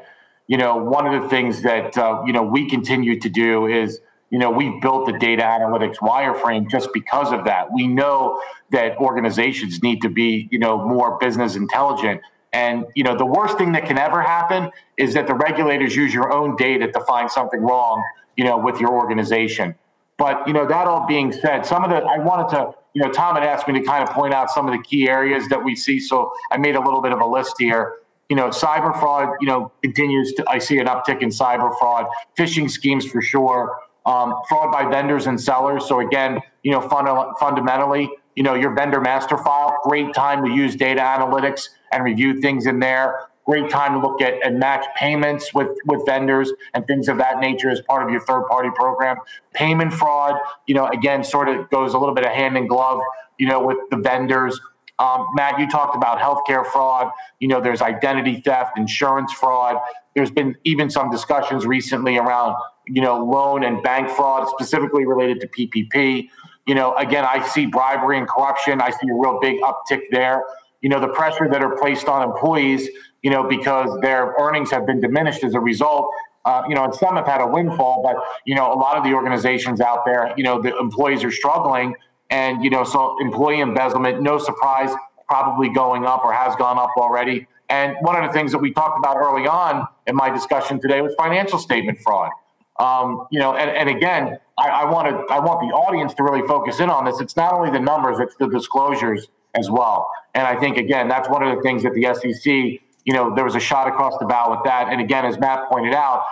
You 0.47 0.57
know, 0.57 0.77
one 0.77 1.05
of 1.05 1.21
the 1.21 1.27
things 1.27 1.61
that 1.63 1.97
uh, 1.97 2.23
you 2.25 2.31
know 2.31 2.41
we 2.41 2.69
continue 2.69 3.19
to 3.19 3.27
do 3.27 3.67
is 3.67 3.99
you 4.29 4.39
know 4.39 4.49
we've 4.49 4.81
built 4.81 5.07
the 5.07 5.19
data 5.19 5.43
analytics 5.43 5.97
wireframe 5.97 6.71
just 6.71 6.93
because 6.93 7.33
of 7.33 7.43
that. 7.45 7.73
We 7.73 7.85
know 7.85 8.41
that 8.71 8.95
organizations 8.95 9.83
need 9.83 10.01
to 10.03 10.09
be 10.09 10.47
you 10.51 10.59
know 10.59 10.87
more 10.87 11.17
business 11.17 11.57
intelligent. 11.57 12.21
And 12.53 12.85
you 12.95 13.03
know 13.03 13.17
the 13.17 13.25
worst 13.25 13.57
thing 13.57 13.73
that 13.73 13.85
can 13.85 13.97
ever 13.97 14.21
happen 14.21 14.71
is 14.95 15.15
that 15.15 15.27
the 15.27 15.35
regulators 15.35 15.97
use 15.97 16.13
your 16.13 16.31
own 16.31 16.55
data 16.55 16.89
to 16.89 16.99
find 17.01 17.29
something 17.29 17.59
wrong, 17.59 18.01
you 18.37 18.45
know, 18.45 18.57
with 18.57 18.79
your 18.79 18.93
organization. 18.93 19.75
But 20.17 20.47
you 20.47 20.53
know 20.53 20.65
that 20.65 20.87
all 20.87 21.05
being 21.05 21.33
said, 21.33 21.65
some 21.65 21.83
of 21.83 21.89
the 21.89 21.97
I 21.97 22.19
wanted 22.19 22.55
to 22.55 22.78
you 22.93 23.01
know, 23.01 23.11
Tom 23.11 23.35
had 23.35 23.43
asked 23.43 23.67
me 23.67 23.79
to 23.79 23.85
kind 23.85 24.07
of 24.07 24.13
point 24.13 24.33
out 24.33 24.49
some 24.49 24.67
of 24.67 24.73
the 24.73 24.81
key 24.83 25.07
areas 25.07 25.47
that 25.49 25.63
we 25.63 25.75
see. 25.75 25.99
So 25.99 26.31
I 26.51 26.57
made 26.57 26.75
a 26.75 26.81
little 26.81 27.01
bit 27.01 27.11
of 27.11 27.19
a 27.19 27.25
list 27.25 27.55
here. 27.59 27.95
You 28.29 28.35
know, 28.35 28.49
cyber 28.49 28.97
fraud, 28.99 29.29
you 29.41 29.47
know, 29.47 29.71
continues 29.81 30.33
to, 30.33 30.45
I 30.47 30.59
see 30.59 30.77
an 30.79 30.87
uptick 30.87 31.21
in 31.21 31.29
cyber 31.29 31.77
fraud, 31.79 32.05
phishing 32.37 32.69
schemes 32.69 33.05
for 33.05 33.21
sure, 33.21 33.79
um, 34.05 34.35
fraud 34.47 34.71
by 34.71 34.89
vendors 34.89 35.27
and 35.27 35.39
sellers. 35.39 35.87
So 35.87 35.99
again, 35.99 36.39
you 36.63 36.71
know, 36.71 36.81
fund- 36.81 37.07
fundamentally, 37.39 38.09
you 38.35 38.43
know, 38.43 38.53
your 38.53 38.73
vendor 38.75 39.01
master 39.01 39.37
file, 39.37 39.75
great 39.83 40.13
time 40.13 40.43
to 40.45 40.51
use 40.51 40.75
data 40.75 41.01
analytics 41.01 41.69
and 41.91 42.03
review 42.03 42.39
things 42.39 42.67
in 42.67 42.79
there 42.79 43.28
great 43.49 43.69
time 43.69 43.91
to 43.93 43.99
look 44.05 44.21
at 44.21 44.33
and 44.45 44.59
match 44.59 44.85
payments 44.95 45.45
with 45.53 45.71
with 45.89 45.99
vendors 46.05 46.51
and 46.73 46.85
things 46.87 47.07
of 47.07 47.17
that 47.17 47.39
nature 47.39 47.69
as 47.75 47.81
part 47.81 48.01
of 48.03 48.09
your 48.13 48.23
third 48.29 48.43
party 48.53 48.69
program 48.75 49.17
payment 49.53 49.91
fraud 49.91 50.35
you 50.67 50.75
know 50.75 50.87
again 50.99 51.23
sort 51.23 51.47
of 51.49 51.69
goes 51.69 51.93
a 51.95 51.97
little 51.97 52.15
bit 52.19 52.25
of 52.25 52.31
hand 52.31 52.55
in 52.57 52.67
glove 52.67 52.99
you 53.39 53.47
know 53.47 53.59
with 53.69 53.77
the 53.91 53.97
vendors 53.97 54.59
Um, 54.99 55.25
Matt, 55.35 55.59
you 55.59 55.67
talked 55.69 55.95
about 55.95 56.19
healthcare 56.19 56.65
fraud. 56.73 57.05
You 57.39 57.47
know, 57.47 57.61
there's 57.61 57.81
identity 57.81 58.41
theft, 58.45 58.77
insurance 58.77 59.31
fraud. 59.31 59.77
There's 60.13 60.33
been 60.39 60.55
even 60.65 60.89
some 60.89 61.09
discussions 61.09 61.65
recently 61.65 62.17
around, 62.17 62.55
you 62.85 63.01
know, 63.01 63.15
loan 63.23 63.63
and 63.63 63.81
bank 63.81 64.09
fraud, 64.09 64.49
specifically 64.49 65.05
related 65.05 65.39
to 65.41 65.47
PPP. 65.47 66.27
You 66.67 66.75
know, 66.75 66.93
again, 66.97 67.25
I 67.25 67.47
see 67.47 67.65
bribery 67.65 68.17
and 68.17 68.27
corruption. 68.27 68.81
I 68.81 68.91
see 68.91 69.07
a 69.09 69.15
real 69.15 69.39
big 69.41 69.61
uptick 69.61 70.01
there. 70.11 70.43
You 70.81 70.89
know, 70.89 70.99
the 70.99 71.09
pressure 71.09 71.49
that 71.49 71.61
are 71.61 71.77
placed 71.77 72.07
on 72.07 72.23
employees, 72.23 72.87
you 73.21 73.29
know, 73.29 73.47
because 73.47 73.89
their 74.01 74.35
earnings 74.39 74.71
have 74.71 74.85
been 74.85 74.99
diminished 74.99 75.43
as 75.43 75.53
a 75.53 75.59
result. 75.59 76.09
Uh, 76.45 76.63
you 76.69 76.73
know, 76.73 76.85
and 76.85 76.95
some 76.95 77.15
have 77.17 77.27
had 77.27 77.41
a 77.41 77.47
windfall, 77.47 78.01
but 78.01 78.15
you 78.45 78.55
know, 78.55 78.71
a 78.71 78.75
lot 78.75 78.97
of 78.97 79.03
the 79.03 79.13
organizations 79.13 79.81
out 79.81 80.05
there, 80.05 80.33
you 80.37 80.43
know, 80.43 80.61
the 80.61 80.75
employees 80.77 81.23
are 81.23 81.31
struggling, 81.31 81.93
and 82.29 82.63
you 82.63 82.69
know, 82.69 82.83
so 82.83 83.17
employee 83.19 83.59
embezzlement, 83.59 84.21
no 84.21 84.37
surprise, 84.37 84.89
probably 85.27 85.69
going 85.69 86.05
up 86.05 86.23
or 86.23 86.31
has 86.31 86.55
gone 86.55 86.77
up 86.77 86.91
already. 86.97 87.45
And 87.69 87.95
one 88.01 88.15
of 88.15 88.25
the 88.25 88.33
things 88.33 88.51
that 88.51 88.57
we 88.57 88.71
talked 88.71 88.97
about 88.97 89.17
early 89.17 89.47
on 89.47 89.87
in 90.07 90.15
my 90.15 90.29
discussion 90.29 90.79
today 90.79 91.01
was 91.01 91.13
financial 91.15 91.59
statement 91.59 91.99
fraud. 91.99 92.31
Um, 92.79 93.27
you 93.29 93.39
know, 93.39 93.55
and, 93.55 93.69
and 93.69 93.89
again, 93.89 94.39
I, 94.57 94.69
I 94.69 94.91
want 94.91 95.09
to 95.09 95.33
I 95.33 95.39
want 95.39 95.59
the 95.59 95.75
audience 95.75 96.13
to 96.15 96.23
really 96.23 96.47
focus 96.47 96.79
in 96.79 96.89
on 96.89 97.05
this. 97.05 97.19
It's 97.19 97.35
not 97.35 97.53
only 97.53 97.69
the 97.69 97.79
numbers; 97.79 98.19
it's 98.19 98.35
the 98.35 98.47
disclosures 98.47 99.27
as 99.55 99.69
well. 99.69 100.09
And 100.35 100.45
I 100.45 100.59
think 100.59 100.77
again, 100.77 101.07
that's 101.07 101.29
one 101.29 101.43
of 101.43 101.55
the 101.55 101.61
things 101.61 101.83
that 101.83 101.93
the 101.93 102.13
SEC 102.13 102.79
you 103.09 103.13
know, 103.13 103.33
there 103.33 103.43
was 103.43 103.55
a 103.55 103.59
shot 103.59 103.87
across 103.87 104.17
the 104.19 104.25
bow 104.25 104.51
with 104.51 104.63
that. 104.65 104.89
And 104.91 105.01
again, 105.01 105.25
as 105.25 105.39
Matt 105.39 105.67
pointed 105.67 105.95
out, 105.95 106.25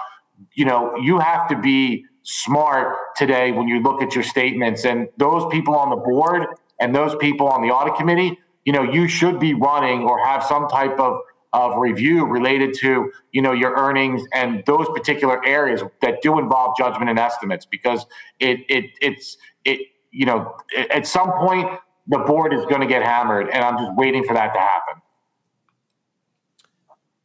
you 0.53 0.63
know, 0.63 0.95
you 0.97 1.17
have 1.17 1.47
to 1.49 1.57
be 1.57 2.05
smart 2.21 2.95
today 3.15 3.51
when 3.51 3.67
you 3.67 3.81
look 3.81 4.01
at 4.01 4.13
your 4.13 4.23
statements. 4.23 4.85
And 4.85 5.07
those 5.17 5.51
people 5.51 5.75
on 5.75 5.89
the 5.89 5.95
board 5.95 6.45
and 6.79 6.93
those 6.93 7.15
people 7.15 7.47
on 7.47 7.61
the 7.61 7.69
audit 7.69 7.95
committee, 7.95 8.37
you 8.65 8.73
know, 8.73 8.83
you 8.83 9.07
should 9.07 9.39
be 9.39 9.55
running 9.55 10.01
or 10.03 10.23
have 10.23 10.43
some 10.43 10.67
type 10.67 10.99
of 10.99 11.21
of 11.53 11.77
review 11.77 12.25
related 12.25 12.73
to 12.77 13.09
you 13.31 13.41
know 13.41 13.53
your 13.53 13.73
earnings 13.77 14.21
and 14.33 14.61
those 14.65 14.85
particular 14.89 15.43
areas 15.47 15.81
that 16.01 16.21
do 16.21 16.37
involve 16.37 16.77
judgment 16.77 17.09
and 17.09 17.17
estimates 17.17 17.65
because 17.65 18.05
it 18.39 18.59
it 18.67 18.91
it's 19.01 19.37
it 19.63 19.79
you 20.11 20.25
know 20.25 20.53
at 20.91 21.07
some 21.07 21.31
point 21.39 21.69
the 22.07 22.19
board 22.19 22.53
is 22.53 22.65
going 22.65 22.81
to 22.81 22.87
get 22.87 23.03
hammered 23.03 23.49
and 23.49 23.63
i'm 23.63 23.77
just 23.77 23.95
waiting 23.95 24.23
for 24.23 24.33
that 24.33 24.53
to 24.53 24.59
happen 24.59 25.01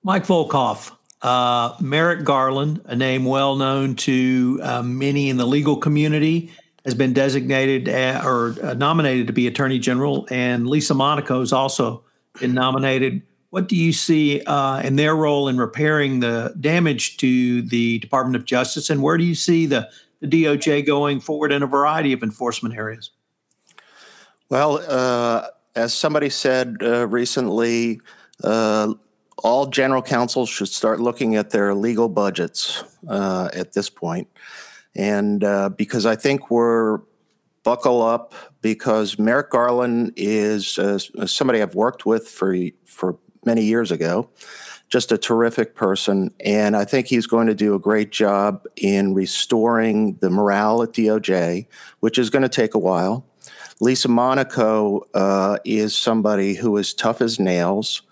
Mike 0.05 0.25
Volkov, 0.25 0.91
uh, 1.23 1.77
Merrick 1.81 2.25
Garland, 2.25 2.81
a 2.87 2.97
name 2.97 3.25
well 3.25 3.55
known 3.55 3.95
to 3.95 4.59
uh, 4.61 4.83
many 4.83 5.31
in 5.31 5.37
the 5.37 5.47
legal 5.47 5.77
community, 5.77 6.51
has 6.85 6.95
been 6.95 7.13
designated 7.13 7.89
uh, 7.89 8.21
or 8.25 8.57
uh, 8.65 8.75
nominated 8.75 9.29
to 9.29 9.33
be 9.33 9.47
Attorney 9.47 9.79
General, 9.79 10.27
and 10.29 10.67
Lisa 10.67 10.95
Monaco 10.95 11.39
has 11.39 11.53
also 11.53 12.03
been 12.41 12.53
nominated. 12.53 13.23
What 13.51 13.69
do 13.69 13.77
you 13.77 13.93
see 13.93 14.43
uh, 14.43 14.81
in 14.81 14.97
their 14.97 15.15
role 15.15 15.47
in 15.47 15.57
repairing 15.59 16.19
the 16.19 16.53
damage 16.59 17.17
to 17.19 17.63
the 17.63 18.01
Department 18.01 18.35
of 18.35 18.45
Justice, 18.45 18.91
and 18.91 19.05
where 19.05 19.17
do 19.17 19.25
you 19.25 19.37
see 19.37 19.67
the, 19.67 19.89
the 20.21 20.27
DOJ 20.27 20.85
going 20.85 21.21
forward 21.21 21.53
in 21.53 21.63
a 21.63 21.69
variety 21.69 22.13
of 22.13 22.25
enforcement 22.25 22.75
areas? 22.75 23.11
Well, 24.53 24.85
uh, 24.87 25.47
as 25.75 25.95
somebody 25.95 26.29
said 26.29 26.83
recently, 26.83 28.03
all 28.45 29.67
general 29.71 30.03
counsels 30.03 30.51
should 30.51 30.69
start 30.69 31.01
looking 31.01 31.37
at 31.37 31.49
their 31.49 31.75
legal 31.75 32.11
budgets 32.11 32.85
uh, 33.09 33.49
at 33.55 33.73
this 33.73 33.89
point. 33.89 34.29
And 34.95 35.43
uh, 35.43 35.71
because 35.71 36.05
I 36.05 36.17
think 36.17 36.51
we're 36.51 37.01
buckle 37.63 38.03
up 38.03 38.35
because 38.61 39.19
Merrick 39.19 39.49
Garland 39.49 40.13
is 40.17 40.79
uh, 40.79 40.99
somebody 40.99 41.63
I've 41.63 41.75
worked 41.75 42.05
with 42.05 42.29
for 42.29 42.55
for 42.85 43.17
many 43.47 43.63
years 43.63 43.91
ago, 43.91 44.29
just 44.91 45.13
a 45.13 45.17
terrific 45.17 45.75
person, 45.75 46.31
and 46.41 46.77
I 46.77 46.85
think 46.85 47.07
he's 47.07 47.27
going 47.27 47.47
to 47.47 47.55
do 47.55 47.75
a 47.75 47.79
great 47.79 48.13
job 48.13 48.67
in 48.77 49.15
restoring 49.15 50.17
the 50.17 50.29
morale 50.29 50.83
at 50.83 50.93
DOJ, 50.93 51.69
which 52.01 52.19
is 52.19 52.29
going 52.29 52.43
to 52.43 52.51
take 52.51 52.75
a 52.75 52.79
while. 52.79 53.25
Lisa 53.83 54.07
Monaco 54.07 55.05
uh, 55.13 55.59
is 55.65 55.97
somebody 55.97 56.55
who 56.55 56.77
is 56.77 56.95
tough 56.95 57.21
as 57.21 57.41
nails. 57.41 58.03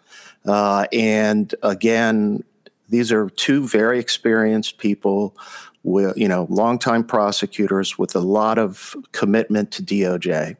Uh, 0.44 0.86
and 0.92 1.54
again, 1.62 2.42
these 2.88 3.12
are 3.12 3.30
two 3.30 3.68
very 3.68 4.00
experienced 4.00 4.78
people 4.78 5.36
with, 5.84 6.18
you 6.18 6.26
know, 6.26 6.48
longtime 6.50 7.04
prosecutors 7.04 7.96
with 7.96 8.16
a 8.16 8.20
lot 8.20 8.58
of 8.58 8.96
commitment 9.12 9.70
to 9.70 9.82
DOJ. 9.84 10.56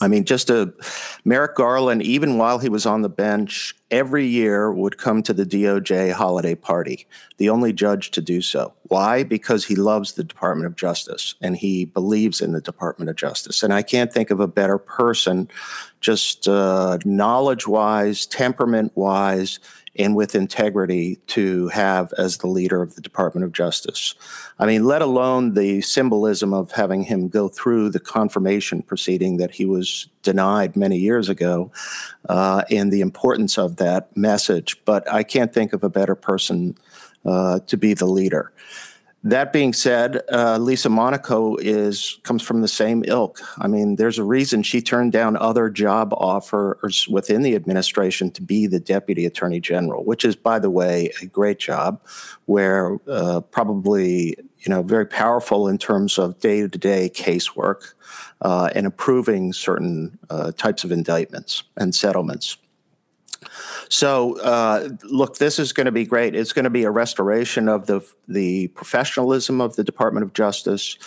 I 0.00 0.08
mean, 0.08 0.24
just 0.24 0.50
a 0.50 0.72
Merrick 1.24 1.54
Garland, 1.54 2.02
even 2.02 2.38
while 2.38 2.58
he 2.58 2.68
was 2.68 2.86
on 2.86 3.02
the 3.02 3.08
bench, 3.08 3.74
every 3.90 4.26
year 4.26 4.72
would 4.72 4.98
come 4.98 5.22
to 5.22 5.32
the 5.32 5.44
DOJ 5.44 6.12
holiday 6.12 6.54
party, 6.54 7.06
the 7.38 7.48
only 7.48 7.72
judge 7.72 8.10
to 8.12 8.20
do 8.20 8.40
so. 8.40 8.72
Why? 8.84 9.22
Because 9.22 9.66
he 9.66 9.74
loves 9.74 10.12
the 10.12 10.24
Department 10.24 10.66
of 10.66 10.76
Justice 10.76 11.34
and 11.40 11.56
he 11.56 11.84
believes 11.84 12.40
in 12.40 12.52
the 12.52 12.60
Department 12.60 13.10
of 13.10 13.16
Justice. 13.16 13.62
And 13.62 13.72
I 13.72 13.82
can't 13.82 14.12
think 14.12 14.30
of 14.30 14.40
a 14.40 14.48
better 14.48 14.78
person, 14.78 15.48
just 16.00 16.48
uh, 16.48 16.98
knowledge 17.04 17.66
wise, 17.66 18.26
temperament 18.26 18.92
wise, 18.94 19.58
and 20.00 20.16
with 20.16 20.34
integrity 20.34 21.16
to 21.26 21.68
have 21.68 22.12
as 22.16 22.38
the 22.38 22.46
leader 22.46 22.80
of 22.80 22.94
the 22.94 23.02
Department 23.02 23.44
of 23.44 23.52
Justice. 23.52 24.14
I 24.58 24.64
mean, 24.64 24.84
let 24.84 25.02
alone 25.02 25.52
the 25.52 25.82
symbolism 25.82 26.54
of 26.54 26.72
having 26.72 27.02
him 27.02 27.28
go 27.28 27.48
through 27.48 27.90
the 27.90 28.00
confirmation 28.00 28.80
proceeding 28.80 29.36
that 29.36 29.50
he 29.50 29.66
was 29.66 30.08
denied 30.22 30.74
many 30.74 30.96
years 30.96 31.28
ago 31.28 31.70
uh, 32.28 32.62
and 32.70 32.90
the 32.90 33.02
importance 33.02 33.58
of 33.58 33.76
that 33.76 34.16
message. 34.16 34.82
But 34.86 35.10
I 35.12 35.22
can't 35.22 35.52
think 35.52 35.74
of 35.74 35.84
a 35.84 35.90
better 35.90 36.14
person 36.14 36.78
uh, 37.26 37.60
to 37.66 37.76
be 37.76 37.92
the 37.92 38.06
leader. 38.06 38.52
That 39.22 39.52
being 39.52 39.74
said, 39.74 40.22
uh, 40.32 40.56
Lisa 40.56 40.88
Monaco 40.88 41.56
is 41.56 42.18
comes 42.22 42.42
from 42.42 42.62
the 42.62 42.68
same 42.68 43.04
ilk. 43.06 43.38
I 43.58 43.66
mean, 43.66 43.96
there's 43.96 44.18
a 44.18 44.24
reason 44.24 44.62
she 44.62 44.80
turned 44.80 45.12
down 45.12 45.36
other 45.36 45.68
job 45.68 46.14
offers 46.14 47.06
within 47.06 47.42
the 47.42 47.54
administration 47.54 48.30
to 48.30 48.42
be 48.42 48.66
the 48.66 48.80
deputy 48.80 49.26
attorney 49.26 49.60
general, 49.60 50.04
which 50.04 50.24
is, 50.24 50.36
by 50.36 50.58
the 50.58 50.70
way, 50.70 51.12
a 51.20 51.26
great 51.26 51.58
job, 51.58 52.00
where 52.46 52.96
uh, 53.06 53.42
probably 53.42 54.36
you 54.60 54.68
know 54.68 54.82
very 54.82 55.06
powerful 55.06 55.68
in 55.68 55.76
terms 55.76 56.18
of 56.18 56.38
day 56.38 56.62
to 56.66 56.78
day 56.78 57.10
casework 57.10 57.92
uh, 58.40 58.70
and 58.74 58.86
approving 58.86 59.52
certain 59.52 60.18
uh, 60.30 60.50
types 60.52 60.82
of 60.82 60.90
indictments 60.90 61.62
and 61.76 61.94
settlements. 61.94 62.56
So, 63.88 64.38
uh, 64.40 64.90
look, 65.04 65.38
this 65.38 65.58
is 65.58 65.72
going 65.72 65.86
to 65.86 65.92
be 65.92 66.04
great. 66.04 66.34
It's 66.34 66.52
going 66.52 66.64
to 66.64 66.70
be 66.70 66.84
a 66.84 66.90
restoration 66.90 67.68
of 67.68 67.86
the 67.86 68.00
the 68.28 68.68
professionalism 68.68 69.60
of 69.60 69.76
the 69.76 69.84
Department 69.84 70.24
of 70.24 70.32
Justice, 70.32 70.98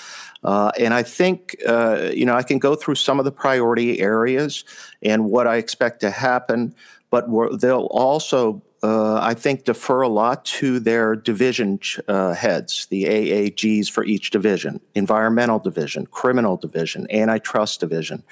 uh, 0.43 0.71
and 0.79 0.93
I 0.93 1.03
think 1.03 1.55
uh, 1.67 2.11
you 2.13 2.25
know 2.25 2.35
I 2.35 2.43
can 2.43 2.59
go 2.59 2.75
through 2.75 2.95
some 2.95 3.19
of 3.19 3.25
the 3.25 3.31
priority 3.31 3.99
areas 3.99 4.63
and 5.01 5.25
what 5.25 5.47
I 5.47 5.57
expect 5.57 6.01
to 6.01 6.09
happen, 6.09 6.75
but 7.09 7.25
they'll 7.59 7.87
also 7.91 8.61
uh, 8.83 9.17
I 9.21 9.33
think, 9.33 9.63
defer 9.63 10.01
a 10.01 10.09
lot 10.09 10.43
to 10.45 10.77
their 10.77 11.15
division 11.15 11.79
uh, 12.09 12.33
heads, 12.33 12.85
the 12.87 13.05
AAGs 13.05 13.89
for 13.89 14.03
each 14.03 14.29
division 14.29 14.81
environmental 14.93 15.57
division, 15.57 16.05
criminal 16.07 16.57
division, 16.57 17.07
antitrust 17.09 17.79
division. 17.79 18.23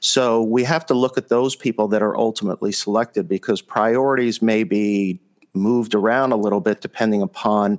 So 0.00 0.42
we 0.42 0.64
have 0.64 0.86
to 0.86 0.94
look 0.94 1.18
at 1.18 1.28
those 1.28 1.54
people 1.54 1.88
that 1.88 2.02
are 2.02 2.16
ultimately 2.16 2.72
selected 2.72 3.28
because 3.28 3.60
priorities 3.60 4.40
may 4.40 4.64
be 4.64 5.20
moved 5.52 5.94
around 5.94 6.32
a 6.32 6.36
little 6.36 6.60
bit 6.60 6.80
depending 6.80 7.20
upon 7.20 7.78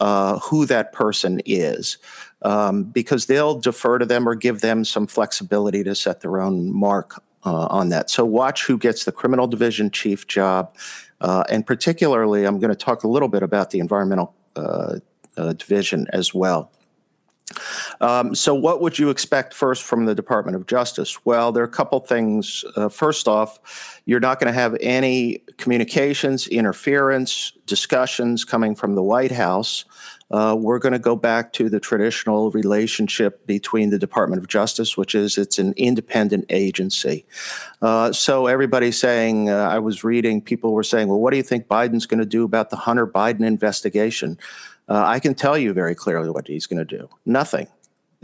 uh, 0.00 0.38
who 0.40 0.66
that 0.66 0.92
person 0.92 1.40
is. 1.46 1.96
Um, 2.42 2.82
because 2.82 3.26
they'll 3.26 3.60
defer 3.60 3.98
to 3.98 4.04
them 4.04 4.28
or 4.28 4.34
give 4.34 4.62
them 4.62 4.84
some 4.84 5.06
flexibility 5.06 5.84
to 5.84 5.94
set 5.94 6.22
their 6.22 6.40
own 6.40 6.72
mark 6.74 7.22
uh, 7.44 7.66
on 7.70 7.88
that. 7.90 8.10
So 8.10 8.24
watch 8.24 8.66
who 8.66 8.78
gets 8.78 9.04
the 9.04 9.12
criminal 9.12 9.46
division 9.46 9.90
chief 9.90 10.26
job 10.26 10.74
uh, 11.22 11.44
and 11.48 11.64
particularly, 11.64 12.44
I'm 12.44 12.58
going 12.58 12.70
to 12.70 12.76
talk 12.76 13.04
a 13.04 13.08
little 13.08 13.28
bit 13.28 13.42
about 13.42 13.70
the 13.70 13.78
environmental 13.78 14.34
uh, 14.56 14.96
uh, 15.36 15.52
division 15.54 16.06
as 16.12 16.34
well. 16.34 16.70
Um, 18.00 18.34
so, 18.34 18.54
what 18.54 18.80
would 18.80 18.98
you 18.98 19.10
expect 19.10 19.54
first 19.54 19.84
from 19.84 20.06
the 20.06 20.14
Department 20.14 20.56
of 20.56 20.66
Justice? 20.66 21.24
Well, 21.24 21.52
there 21.52 21.62
are 21.62 21.66
a 21.66 21.70
couple 21.70 22.00
things. 22.00 22.64
Uh, 22.76 22.88
first 22.88 23.28
off, 23.28 24.00
you're 24.04 24.20
not 24.20 24.40
going 24.40 24.52
to 24.52 24.58
have 24.58 24.76
any 24.80 25.42
communications, 25.58 26.48
interference, 26.48 27.52
discussions 27.66 28.44
coming 28.44 28.74
from 28.74 28.94
the 28.96 29.02
White 29.02 29.32
House 29.32 29.84
uh, 30.32 30.56
we're 30.58 30.78
going 30.78 30.92
to 30.92 30.98
go 30.98 31.14
back 31.14 31.52
to 31.52 31.68
the 31.68 31.78
traditional 31.78 32.50
relationship 32.50 33.46
between 33.46 33.90
the 33.90 33.98
Department 33.98 34.40
of 34.40 34.48
Justice, 34.48 34.96
which 34.96 35.14
is 35.14 35.36
it's 35.36 35.58
an 35.58 35.74
independent 35.76 36.46
agency. 36.48 37.26
Uh, 37.82 38.12
so 38.12 38.46
everybody's 38.46 38.98
saying, 38.98 39.50
uh, 39.50 39.68
I 39.68 39.78
was 39.78 40.02
reading, 40.02 40.40
people 40.40 40.72
were 40.72 40.82
saying, 40.82 41.08
well, 41.08 41.20
what 41.20 41.32
do 41.32 41.36
you 41.36 41.42
think 41.42 41.68
Biden's 41.68 42.06
going 42.06 42.20
to 42.20 42.26
do 42.26 42.44
about 42.44 42.70
the 42.70 42.76
Hunter 42.76 43.06
Biden 43.06 43.44
investigation? 43.44 44.38
Uh, 44.88 45.04
I 45.06 45.20
can 45.20 45.34
tell 45.34 45.58
you 45.58 45.72
very 45.72 45.94
clearly 45.94 46.30
what 46.30 46.48
he's 46.48 46.66
going 46.66 46.84
to 46.84 46.96
do 46.98 47.08
nothing. 47.26 47.68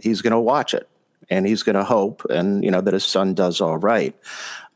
He's 0.00 0.22
going 0.22 0.32
to 0.32 0.40
watch 0.40 0.74
it 0.74 0.88
and 1.30 1.46
he's 1.46 1.62
going 1.62 1.76
to 1.76 1.84
hope 1.84 2.24
and 2.30 2.64
you 2.64 2.70
know 2.70 2.80
that 2.80 2.94
his 2.94 3.04
son 3.04 3.34
does 3.34 3.60
all 3.60 3.78
right. 3.78 4.16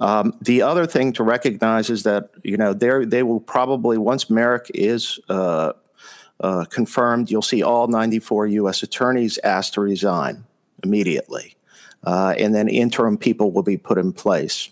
Um, 0.01 0.37
the 0.41 0.63
other 0.63 0.87
thing 0.87 1.13
to 1.15 1.23
recognize 1.23 1.89
is 1.91 2.03
that 2.03 2.31
you 2.43 2.57
know 2.57 2.73
they 2.73 3.05
they 3.05 3.23
will 3.23 3.41
probably 3.41 3.99
once 3.99 4.29
Merrick 4.29 4.71
is 4.75 5.19
uh, 5.29 5.73
uh, 6.43 6.65
confirmed, 6.67 7.31
you'll 7.31 7.43
see 7.43 7.63
all 7.63 7.89
94 7.89 8.49
U.S. 8.49 8.83
attorneys 8.83 9.39
asked 9.45 9.75
to 9.75 9.81
resign 9.81 10.45
immediately, 10.83 11.57
uh, 12.05 12.35
and 12.37 12.55
then 12.55 12.69
interim 12.69 13.17
people 13.17 13.53
will 13.53 13.63
be 13.63 13.77
put 13.77 13.99
in 13.99 14.13
place. 14.13 14.71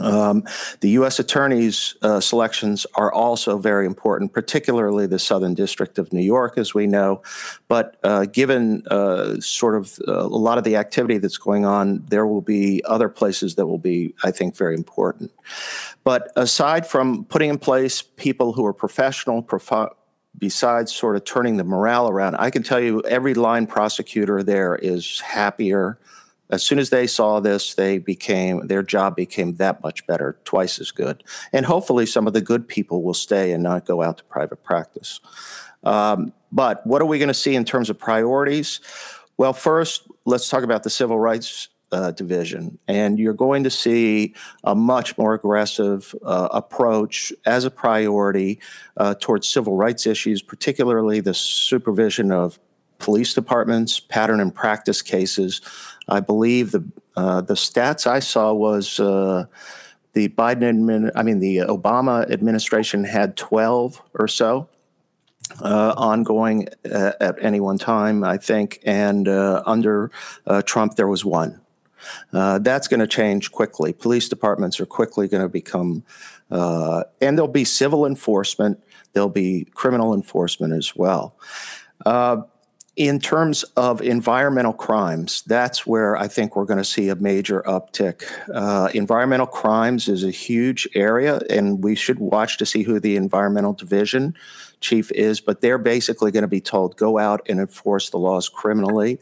Um, 0.00 0.44
the 0.80 0.90
U.S. 0.90 1.18
attorneys' 1.18 1.94
uh, 2.02 2.20
selections 2.20 2.86
are 2.94 3.12
also 3.12 3.58
very 3.58 3.86
important, 3.86 4.32
particularly 4.32 5.06
the 5.06 5.18
Southern 5.18 5.54
District 5.54 5.98
of 5.98 6.12
New 6.12 6.22
York, 6.22 6.56
as 6.56 6.74
we 6.74 6.86
know. 6.86 7.22
But 7.68 7.98
uh, 8.02 8.26
given 8.26 8.86
uh, 8.90 9.40
sort 9.40 9.76
of 9.76 9.98
uh, 10.08 10.20
a 10.20 10.26
lot 10.26 10.58
of 10.58 10.64
the 10.64 10.76
activity 10.76 11.18
that's 11.18 11.38
going 11.38 11.64
on, 11.64 12.04
there 12.08 12.26
will 12.26 12.40
be 12.40 12.82
other 12.84 13.08
places 13.08 13.56
that 13.56 13.66
will 13.66 13.78
be, 13.78 14.14
I 14.24 14.30
think, 14.30 14.56
very 14.56 14.74
important. 14.74 15.32
But 16.02 16.32
aside 16.36 16.86
from 16.86 17.24
putting 17.24 17.50
in 17.50 17.58
place 17.58 18.02
people 18.02 18.54
who 18.54 18.64
are 18.64 18.72
professional, 18.72 19.42
prof- 19.42 19.92
besides 20.38 20.94
sort 20.94 21.16
of 21.16 21.24
turning 21.24 21.56
the 21.56 21.64
morale 21.64 22.08
around, 22.08 22.36
I 22.36 22.50
can 22.50 22.62
tell 22.62 22.80
you 22.80 23.02
every 23.02 23.34
line 23.34 23.66
prosecutor 23.66 24.42
there 24.42 24.76
is 24.76 25.20
happier 25.20 25.98
as 26.50 26.64
soon 26.64 26.78
as 26.78 26.90
they 26.90 27.06
saw 27.06 27.40
this, 27.40 27.74
they 27.74 27.98
became 27.98 28.66
their 28.66 28.82
job 28.82 29.14
became 29.14 29.54
that 29.56 29.82
much 29.82 30.06
better, 30.06 30.38
twice 30.44 30.80
as 30.80 30.90
good. 30.90 31.22
And 31.52 31.64
hopefully, 31.64 32.06
some 32.06 32.26
of 32.26 32.32
the 32.32 32.40
good 32.40 32.66
people 32.66 33.02
will 33.02 33.14
stay 33.14 33.52
and 33.52 33.62
not 33.62 33.86
go 33.86 34.02
out 34.02 34.18
to 34.18 34.24
private 34.24 34.62
practice. 34.62 35.20
Um, 35.84 36.32
but 36.52 36.84
what 36.86 37.00
are 37.00 37.06
we 37.06 37.18
going 37.18 37.28
to 37.28 37.34
see 37.34 37.54
in 37.54 37.64
terms 37.64 37.88
of 37.88 37.98
priorities? 37.98 38.80
Well, 39.36 39.52
first, 39.52 40.02
let's 40.26 40.48
talk 40.48 40.64
about 40.64 40.82
the 40.82 40.90
civil 40.90 41.18
rights 41.18 41.68
uh, 41.92 42.10
division. 42.12 42.78
And 42.88 43.18
you're 43.18 43.34
going 43.34 43.64
to 43.64 43.70
see 43.70 44.34
a 44.64 44.74
much 44.74 45.16
more 45.18 45.34
aggressive 45.34 46.14
uh, 46.24 46.48
approach 46.52 47.32
as 47.44 47.64
a 47.64 47.70
priority 47.70 48.60
uh, 48.96 49.14
towards 49.20 49.48
civil 49.48 49.76
rights 49.76 50.06
issues, 50.06 50.42
particularly 50.42 51.20
the 51.20 51.34
supervision 51.34 52.32
of 52.32 52.58
police 52.98 53.34
departments, 53.34 53.98
pattern 53.98 54.40
and 54.40 54.54
practice 54.54 55.02
cases. 55.02 55.60
I 56.08 56.20
believe 56.20 56.72
the 56.72 56.84
uh, 57.16 57.40
the 57.40 57.54
stats 57.54 58.06
I 58.06 58.20
saw 58.20 58.52
was 58.52 59.00
uh, 59.00 59.46
the 60.12 60.28
Biden 60.28 60.62
admin, 60.62 61.10
I 61.14 61.22
mean 61.22 61.40
the 61.40 61.58
Obama 61.58 62.30
administration 62.30 63.04
had 63.04 63.36
12 63.36 64.00
or 64.14 64.28
so 64.28 64.68
uh, 65.60 65.94
ongoing 65.96 66.68
uh, 66.90 67.12
at 67.20 67.36
any 67.40 67.60
one 67.60 67.78
time, 67.78 68.24
I 68.24 68.36
think, 68.36 68.80
and 68.84 69.28
uh, 69.28 69.62
under 69.66 70.10
uh, 70.46 70.62
Trump 70.62 70.94
there 70.94 71.08
was 71.08 71.24
one. 71.24 71.60
That's 72.32 72.88
going 72.88 73.00
to 73.00 73.06
change 73.06 73.52
quickly. 73.52 73.92
Police 73.92 74.28
departments 74.28 74.80
are 74.80 74.86
quickly 74.86 75.28
going 75.28 75.42
to 75.42 75.48
become, 75.48 76.04
and 76.50 77.04
there'll 77.20 77.48
be 77.48 77.64
civil 77.64 78.06
enforcement. 78.06 78.82
There'll 79.12 79.28
be 79.28 79.66
criminal 79.74 80.14
enforcement 80.14 80.72
as 80.72 80.94
well. 80.94 81.36
Uh, 82.06 82.42
in 82.96 83.18
terms 83.18 83.62
of 83.76 84.02
environmental 84.02 84.72
crimes, 84.72 85.42
that's 85.46 85.86
where 85.86 86.16
I 86.16 86.28
think 86.28 86.54
we're 86.54 86.64
going 86.64 86.78
to 86.78 86.84
see 86.84 87.08
a 87.08 87.14
major 87.14 87.62
uptick. 87.62 88.24
Uh, 88.52 88.90
environmental 88.92 89.46
crimes 89.46 90.08
is 90.08 90.24
a 90.24 90.30
huge 90.30 90.88
area, 90.94 91.40
and 91.48 91.82
we 91.82 91.94
should 91.94 92.18
watch 92.18 92.58
to 92.58 92.66
see 92.66 92.82
who 92.82 93.00
the 93.00 93.16
environmental 93.16 93.72
division 93.72 94.34
chief 94.80 95.10
is. 95.12 95.40
But 95.40 95.60
they're 95.60 95.78
basically 95.78 96.30
going 96.30 96.42
to 96.42 96.48
be 96.48 96.60
told 96.60 96.96
go 96.96 97.16
out 97.16 97.46
and 97.48 97.60
enforce 97.60 98.10
the 98.10 98.18
laws 98.18 98.48
criminally. 98.48 99.18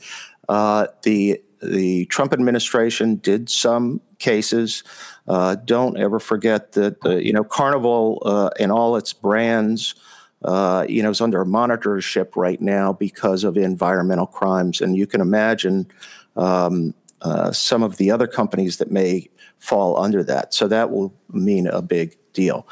Uh, 0.48 0.88
the 1.02 1.40
the 1.62 2.06
Trump 2.06 2.32
administration 2.32 3.16
did 3.16 3.50
some 3.50 4.00
cases. 4.18 4.82
Uh, 5.26 5.56
don't 5.56 5.98
ever 5.98 6.18
forget 6.18 6.72
that 6.72 7.00
the, 7.02 7.24
you 7.24 7.32
know 7.32 7.44
Carnival 7.44 8.22
uh, 8.24 8.50
and 8.58 8.72
all 8.72 8.96
its 8.96 9.12
brands 9.12 9.94
uh, 10.44 10.86
you 10.88 11.02
know, 11.02 11.10
is 11.10 11.20
under 11.20 11.42
a 11.42 11.46
monitorship 11.46 12.36
right 12.36 12.60
now 12.60 12.92
because 12.92 13.44
of 13.44 13.56
environmental 13.56 14.26
crimes. 14.26 14.80
And 14.80 14.96
you 14.96 15.06
can 15.06 15.20
imagine 15.20 15.86
um, 16.36 16.94
uh, 17.22 17.50
some 17.50 17.82
of 17.82 17.96
the 17.96 18.10
other 18.10 18.26
companies 18.26 18.76
that 18.76 18.90
may 18.90 19.28
fall 19.58 19.98
under 19.98 20.22
that. 20.22 20.54
So 20.54 20.68
that 20.68 20.90
will 20.90 21.12
mean 21.30 21.66
a 21.66 21.82
big 21.82 22.16
deal. 22.32 22.68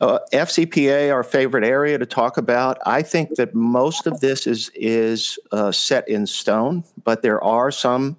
Uh, 0.00 0.18
FCPA, 0.32 1.12
our 1.12 1.22
favorite 1.22 1.64
area 1.64 1.98
to 1.98 2.06
talk 2.06 2.38
about. 2.38 2.78
I 2.86 3.02
think 3.02 3.34
that 3.36 3.54
most 3.54 4.06
of 4.06 4.20
this 4.20 4.46
is 4.46 4.70
is 4.74 5.38
uh, 5.52 5.72
set 5.72 6.08
in 6.08 6.26
stone, 6.26 6.84
but 7.04 7.22
there 7.22 7.42
are 7.42 7.70
some. 7.70 8.16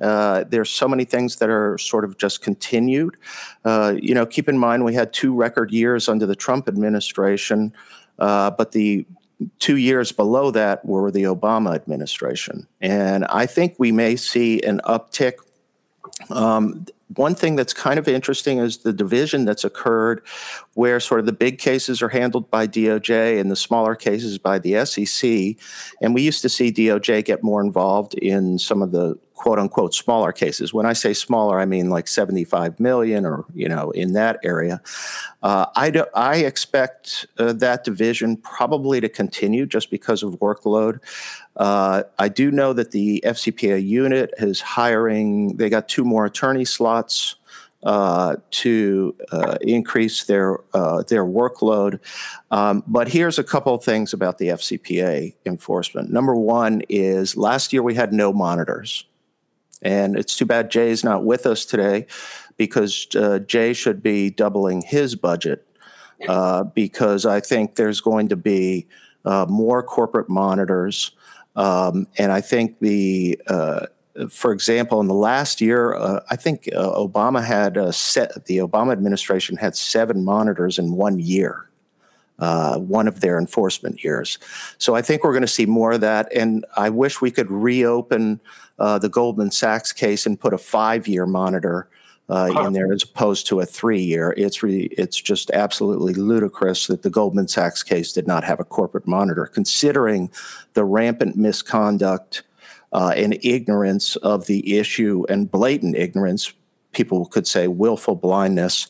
Uh, 0.00 0.44
there's 0.48 0.70
so 0.70 0.88
many 0.88 1.04
things 1.04 1.36
that 1.36 1.48
are 1.48 1.78
sort 1.78 2.04
of 2.04 2.18
just 2.18 2.42
continued. 2.42 3.16
Uh, 3.64 3.94
you 4.00 4.12
know, 4.12 4.26
keep 4.26 4.48
in 4.48 4.58
mind 4.58 4.84
we 4.84 4.94
had 4.94 5.12
two 5.12 5.34
record 5.34 5.70
years 5.70 6.08
under 6.08 6.26
the 6.26 6.34
Trump 6.34 6.68
administration. 6.68 7.72
Uh, 8.18 8.50
but 8.50 8.72
the 8.72 9.06
two 9.58 9.76
years 9.76 10.12
below 10.12 10.50
that 10.50 10.84
were 10.84 11.10
the 11.10 11.24
Obama 11.24 11.74
administration. 11.74 12.66
And 12.80 13.24
I 13.26 13.46
think 13.46 13.74
we 13.78 13.92
may 13.92 14.16
see 14.16 14.62
an 14.62 14.80
uptick. 14.84 15.34
Um, 16.30 16.86
one 17.08 17.34
thing 17.34 17.56
that's 17.56 17.72
kind 17.72 17.98
of 17.98 18.08
interesting 18.08 18.58
is 18.58 18.78
the 18.78 18.92
division 18.92 19.44
that's 19.44 19.64
occurred 19.64 20.22
where 20.74 20.98
sort 21.00 21.20
of 21.20 21.26
the 21.26 21.32
big 21.32 21.58
cases 21.58 22.02
are 22.02 22.08
handled 22.08 22.50
by 22.50 22.66
DOJ 22.66 23.40
and 23.40 23.50
the 23.50 23.56
smaller 23.56 23.94
cases 23.94 24.38
by 24.38 24.58
the 24.58 24.84
SEC. 24.84 25.56
And 26.00 26.14
we 26.14 26.22
used 26.22 26.42
to 26.42 26.48
see 26.48 26.72
DOJ 26.72 27.24
get 27.24 27.42
more 27.42 27.60
involved 27.60 28.14
in 28.14 28.58
some 28.58 28.82
of 28.82 28.92
the 28.92 29.18
quote 29.34 29.58
unquote 29.58 29.94
smaller 29.94 30.32
cases. 30.32 30.72
When 30.72 30.86
I 30.86 30.92
say 30.92 31.12
smaller, 31.12 31.60
I 31.60 31.66
mean 31.66 31.90
like 31.90 32.08
75 32.08 32.80
million 32.80 33.26
or, 33.26 33.44
you 33.52 33.68
know, 33.68 33.90
in 33.90 34.12
that 34.14 34.38
area. 34.42 34.80
Uh, 35.42 35.66
I, 35.76 35.90
do, 35.90 36.06
I 36.14 36.36
expect 36.36 37.26
uh, 37.38 37.52
that 37.54 37.84
division 37.84 38.36
probably 38.38 39.00
to 39.00 39.08
continue 39.08 39.66
just 39.66 39.90
because 39.90 40.22
of 40.22 40.38
workload. 40.38 41.00
Uh, 41.56 42.02
I 42.18 42.28
do 42.28 42.50
know 42.50 42.72
that 42.72 42.90
the 42.90 43.22
FCPA 43.24 43.84
unit 43.84 44.32
is 44.38 44.60
hiring, 44.60 45.56
they 45.56 45.68
got 45.68 45.88
two 45.88 46.04
more 46.04 46.26
attorney 46.26 46.64
slots. 46.64 47.36
Uh, 47.82 48.36
to 48.50 49.14
uh, 49.30 49.58
increase 49.60 50.24
their 50.24 50.56
uh, 50.72 51.02
their 51.02 51.22
workload. 51.22 52.00
Um, 52.50 52.82
but 52.86 53.08
here's 53.08 53.38
a 53.38 53.44
couple 53.44 53.74
of 53.74 53.84
things 53.84 54.14
about 54.14 54.38
the 54.38 54.48
FCPA 54.48 55.34
enforcement. 55.44 56.10
Number 56.10 56.34
one 56.34 56.80
is 56.88 57.36
last 57.36 57.74
year 57.74 57.82
we 57.82 57.94
had 57.94 58.10
no 58.10 58.32
monitors. 58.32 59.04
And 59.82 60.16
it's 60.16 60.34
too 60.34 60.46
bad 60.46 60.70
Jay's 60.70 61.04
not 61.04 61.24
with 61.24 61.44
us 61.44 61.66
today 61.66 62.06
because 62.56 63.06
uh, 63.14 63.40
Jay 63.40 63.74
should 63.74 64.02
be 64.02 64.30
doubling 64.30 64.80
his 64.80 65.14
budget 65.14 65.66
uh, 66.28 66.64
because 66.64 67.26
I 67.26 67.40
think 67.40 67.74
there's 67.74 68.00
going 68.00 68.28
to 68.28 68.36
be 68.36 68.86
uh, 69.24 69.46
more 69.48 69.82
corporate 69.82 70.28
monitors. 70.28 71.12
Um, 71.56 72.06
and 72.18 72.32
I 72.32 72.40
think 72.40 72.78
the, 72.80 73.40
uh, 73.46 73.86
for 74.28 74.52
example, 74.52 75.00
in 75.00 75.08
the 75.08 75.14
last 75.14 75.60
year, 75.60 75.94
uh, 75.94 76.20
I 76.30 76.36
think 76.36 76.68
uh, 76.74 76.92
Obama 76.92 77.44
had 77.44 77.94
set, 77.94 78.46
the 78.46 78.58
Obama 78.58 78.92
administration 78.92 79.56
had 79.56 79.76
seven 79.76 80.24
monitors 80.24 80.78
in 80.78 80.92
one 80.92 81.18
year. 81.18 81.68
Uh, 82.40 82.78
one 82.78 83.06
of 83.06 83.20
their 83.20 83.38
enforcement 83.38 84.02
years. 84.02 84.38
So 84.78 84.96
I 84.96 85.02
think 85.02 85.22
we're 85.22 85.32
going 85.32 85.42
to 85.42 85.46
see 85.46 85.66
more 85.66 85.92
of 85.92 86.00
that. 86.00 86.28
And 86.34 86.66
I 86.76 86.90
wish 86.90 87.20
we 87.20 87.30
could 87.30 87.48
reopen 87.48 88.40
uh, 88.76 88.98
the 88.98 89.08
Goldman 89.08 89.52
Sachs 89.52 89.92
case 89.92 90.26
and 90.26 90.38
put 90.38 90.52
a 90.52 90.58
five 90.58 91.06
year 91.06 91.26
monitor 91.26 91.88
uh, 92.28 92.64
in 92.64 92.72
there 92.72 92.92
as 92.92 93.02
opposed 93.02 93.46
to 93.48 93.60
a 93.60 93.66
three 93.66 94.00
year. 94.00 94.34
It's 94.36 94.62
re- 94.62 94.88
it's 94.92 95.20
just 95.20 95.50
absolutely 95.50 96.14
ludicrous 96.14 96.86
that 96.86 97.02
the 97.02 97.10
Goldman 97.10 97.48
Sachs 97.48 97.82
case 97.82 98.12
did 98.12 98.26
not 98.26 98.44
have 98.44 98.60
a 98.60 98.64
corporate 98.64 99.06
monitor, 99.06 99.46
considering 99.46 100.30
the 100.74 100.84
rampant 100.84 101.36
misconduct 101.36 102.42
uh, 102.92 103.12
and 103.16 103.38
ignorance 103.44 104.16
of 104.16 104.46
the 104.46 104.78
issue 104.78 105.24
and 105.28 105.50
blatant 105.50 105.96
ignorance. 105.96 106.52
People 106.92 107.26
could 107.26 107.46
say 107.46 107.66
willful 107.66 108.14
blindness 108.14 108.86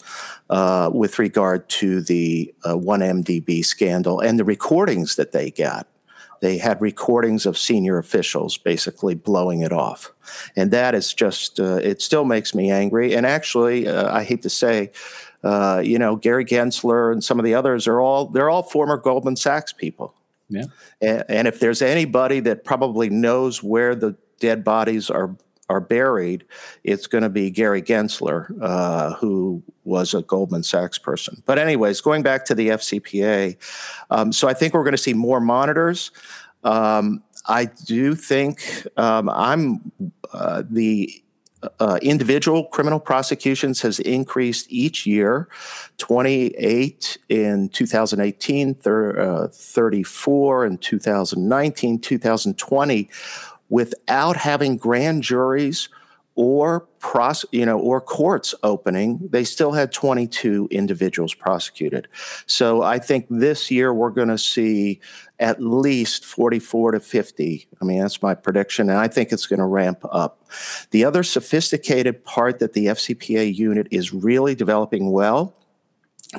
uh, 0.50 0.90
with 0.92 1.18
regard 1.18 1.68
to 1.70 2.02
the 2.02 2.54
1MDB 2.64 3.60
uh, 3.60 3.62
scandal 3.62 4.20
and 4.20 4.38
the 4.38 4.44
recordings 4.44 5.16
that 5.16 5.32
they 5.32 5.50
got 5.50 5.88
they 6.44 6.58
had 6.58 6.78
recordings 6.82 7.46
of 7.46 7.56
senior 7.56 7.96
officials 7.96 8.58
basically 8.58 9.14
blowing 9.14 9.62
it 9.62 9.72
off. 9.72 10.12
And 10.54 10.70
that 10.72 10.94
is 10.94 11.14
just, 11.14 11.58
uh, 11.58 11.76
it 11.76 12.02
still 12.02 12.26
makes 12.26 12.54
me 12.54 12.70
angry. 12.70 13.14
And 13.14 13.24
actually, 13.24 13.88
uh, 13.88 14.14
I 14.14 14.24
hate 14.24 14.42
to 14.42 14.50
say, 14.50 14.92
uh, 15.42 15.80
you 15.82 15.98
know, 15.98 16.16
Gary 16.16 16.44
Gensler 16.44 17.12
and 17.12 17.24
some 17.24 17.38
of 17.38 17.46
the 17.46 17.54
others 17.54 17.86
are 17.86 17.98
all, 17.98 18.26
they're 18.26 18.50
all 18.50 18.62
former 18.62 18.98
Goldman 18.98 19.36
Sachs 19.36 19.72
people. 19.72 20.14
Yeah. 20.50 20.64
And, 21.00 21.24
and 21.30 21.48
if 21.48 21.60
there's 21.60 21.80
anybody 21.80 22.40
that 22.40 22.62
probably 22.62 23.08
knows 23.08 23.62
where 23.62 23.94
the 23.94 24.14
dead 24.38 24.64
bodies 24.64 25.08
are 25.08 25.34
are 25.68 25.80
buried, 25.80 26.44
it's 26.82 27.06
going 27.06 27.22
to 27.22 27.30
be 27.30 27.50
Gary 27.50 27.82
Gensler, 27.82 28.54
uh, 28.60 29.14
who 29.14 29.62
was 29.84 30.14
a 30.14 30.22
Goldman 30.22 30.62
Sachs 30.62 30.98
person. 30.98 31.42
But, 31.46 31.58
anyways, 31.58 32.00
going 32.00 32.22
back 32.22 32.44
to 32.46 32.54
the 32.54 32.68
FCPA, 32.68 33.56
um, 34.10 34.32
so 34.32 34.48
I 34.48 34.54
think 34.54 34.74
we're 34.74 34.84
going 34.84 34.92
to 34.92 34.98
see 34.98 35.14
more 35.14 35.40
monitors. 35.40 36.10
Um, 36.62 37.22
I 37.46 37.66
do 37.66 38.14
think 38.14 38.86
um, 38.96 39.28
I'm 39.28 39.92
uh, 40.32 40.62
the 40.68 41.22
uh, 41.80 41.98
individual 42.02 42.64
criminal 42.64 43.00
prosecutions 43.00 43.80
has 43.82 43.98
increased 44.00 44.66
each 44.70 45.06
year 45.06 45.48
28 45.98 47.18
in 47.28 47.68
2018 47.70 48.74
thir- 48.74 49.20
uh, 49.20 49.48
34 49.48 50.66
in 50.66 50.78
2019 50.78 52.00
2020 52.00 53.10
without 53.68 54.36
having 54.36 54.76
grand 54.76 55.22
juries 55.22 55.88
or 56.36 56.80
pros, 56.98 57.44
you 57.52 57.64
know, 57.64 57.78
or 57.78 58.00
courts 58.00 58.54
opening, 58.64 59.28
they 59.30 59.44
still 59.44 59.72
had 59.72 59.92
22 59.92 60.68
individuals 60.70 61.32
prosecuted. 61.32 62.08
So 62.46 62.82
I 62.82 62.98
think 62.98 63.26
this 63.30 63.70
year 63.70 63.94
we're 63.94 64.10
going 64.10 64.28
to 64.28 64.38
see 64.38 65.00
at 65.38 65.62
least 65.62 66.24
44 66.24 66.92
to 66.92 67.00
50. 67.00 67.68
I 67.80 67.84
mean, 67.84 68.00
that's 68.00 68.20
my 68.20 68.34
prediction, 68.34 68.90
and 68.90 68.98
I 68.98 69.06
think 69.06 69.30
it's 69.30 69.46
going 69.46 69.60
to 69.60 69.66
ramp 69.66 70.04
up. 70.10 70.44
The 70.90 71.04
other 71.04 71.22
sophisticated 71.22 72.24
part 72.24 72.58
that 72.58 72.72
the 72.72 72.86
FCPA 72.86 73.54
unit 73.54 73.86
is 73.90 74.12
really 74.12 74.54
developing 74.54 75.12
well 75.12 75.54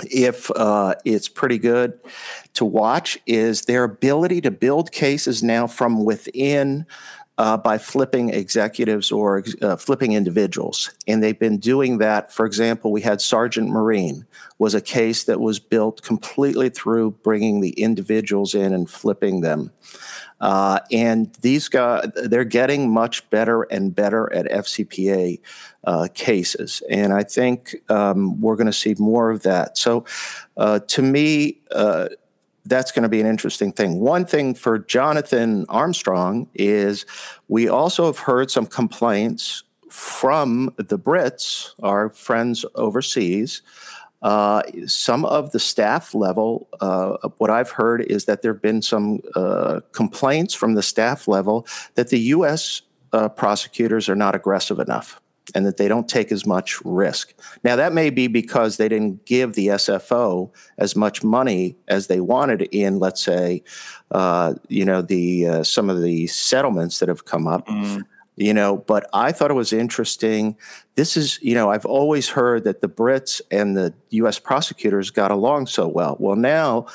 if 0.03 0.49
uh, 0.51 0.95
it's 1.05 1.27
pretty 1.27 1.57
good 1.57 1.99
to 2.53 2.65
watch 2.65 3.17
is 3.25 3.63
their 3.63 3.83
ability 3.83 4.41
to 4.41 4.51
build 4.51 4.91
cases 4.91 5.43
now 5.43 5.67
from 5.67 6.05
within 6.05 6.85
uh, 7.38 7.57
by 7.57 7.77
flipping 7.77 8.29
executives 8.29 9.11
or 9.11 9.43
uh, 9.61 9.75
flipping 9.75 10.13
individuals. 10.13 10.91
And 11.07 11.21
they've 11.21 11.38
been 11.38 11.57
doing 11.57 11.97
that. 11.97 12.31
For 12.31 12.45
example, 12.45 12.91
we 12.91 13.01
had 13.01 13.19
Sargeant 13.19 13.67
Marine 13.67 14.25
was 14.57 14.73
a 14.73 14.81
case 14.81 15.25
that 15.25 15.41
was 15.41 15.59
built 15.59 16.01
completely 16.01 16.69
through 16.69 17.11
bringing 17.23 17.59
the 17.59 17.71
individuals 17.71 18.55
in 18.55 18.73
and 18.73 18.89
flipping 18.89 19.41
them. 19.41 19.71
Uh, 20.39 20.79
and 20.91 21.33
these 21.41 21.67
guys, 21.69 22.09
they're 22.15 22.43
getting 22.43 22.91
much 22.91 23.29
better 23.29 23.63
and 23.63 23.95
better 23.95 24.31
at 24.33 24.45
FCPA 24.45 25.39
uh, 25.86 26.07
cases. 26.13 26.81
And 26.89 27.13
I 27.13 27.23
think 27.23 27.75
um, 27.89 28.39
we're 28.41 28.55
going 28.55 28.67
to 28.67 28.73
see 28.73 28.95
more 28.97 29.31
of 29.31 29.43
that. 29.43 29.77
So 29.77 30.05
uh, 30.57 30.79
to 30.79 31.01
me, 31.01 31.59
uh, 31.71 32.09
that's 32.66 32.91
going 32.91 33.03
to 33.03 33.09
be 33.09 33.22
an 33.22 33.28
interesting 33.28 33.72
thing. 33.72 33.99
One 33.99 34.26
thing 34.26 34.55
for 34.55 34.80
Jonathan 34.80 35.66
Armstrong 35.70 36.49
is 36.53 37.05
we 37.47 37.68
also 37.68 38.05
have 38.07 38.20
heard 38.20 38.49
some 38.51 38.66
complaints 38.66 39.63
from 39.89 40.74
the 40.78 40.97
Brits, 40.97 41.70
our 41.82 42.09
friends 42.09 42.66
overseas. 42.76 43.61
Uh, 44.22 44.63
some 44.88 45.24
of 45.26 45.51
the 45.51 45.59
staff 45.59 46.16
level, 46.16 46.68
uh, 46.82 47.16
what 47.38 47.51
I've 47.51 47.70
heard 47.70 48.01
is 48.01 48.26
that 48.26 48.41
there 48.41 48.53
have 48.53 48.61
been 48.61 48.82
some 48.82 49.20
uh, 49.36 49.82
complaints 49.91 50.53
from 50.55 50.74
the 50.74 50.82
staff 50.82 51.28
level 51.28 51.68
that 51.93 52.09
the 52.09 52.20
U.S. 52.20 52.82
Uh, 53.13 53.30
prosecutors 53.30 54.09
are 54.09 54.16
not 54.16 54.34
aggressive 54.34 54.80
enough 54.80 55.22
and 55.55 55.65
that 55.65 55.77
they 55.77 55.87
don't 55.87 56.07
take 56.07 56.31
as 56.31 56.45
much 56.45 56.79
risk. 56.83 57.33
Now, 57.63 57.77
that 57.77 57.93
may 57.93 58.09
be 58.09 58.27
because 58.27 58.75
they 58.77 58.89
didn't 58.89 59.25
give 59.25 59.53
the 59.53 59.67
SFO 59.67 60.51
as 60.77 60.95
much 60.95 61.23
money 61.23 61.77
as 61.87 62.07
they 62.07 62.19
wanted 62.19 62.63
in, 62.73 62.99
let's 62.99 63.23
say, 63.23 63.63
uh, 64.11 64.55
you 64.67 64.83
know, 64.83 65.01
the 65.01 65.47
uh, 65.47 65.63
some 65.63 65.89
of 65.89 66.03
the 66.03 66.27
settlements 66.27 66.99
that 66.99 67.09
have 67.09 67.25
come 67.25 67.47
up. 67.47 67.65
Mm. 67.67 68.03
You 68.37 68.53
know, 68.53 68.75
but 68.75 69.09
I 69.13 69.31
thought 69.31 69.49
it 69.49 69.55
was 69.55 69.71
interesting. 69.71 70.57
This 70.95 71.15
is, 71.15 71.39
you 71.41 71.55
know, 71.55 71.71
I've 71.71 71.85
always 71.85 72.27
heard 72.27 72.65
that 72.65 72.81
the 72.81 72.89
Brits 72.89 73.39
and 73.49 73.77
the 73.77 73.93
U.S. 74.09 74.39
prosecutors 74.39 75.09
got 75.09 75.31
along 75.31 75.67
so 75.67 75.87
well. 75.87 76.17
Well, 76.19 76.35
now 76.35 76.87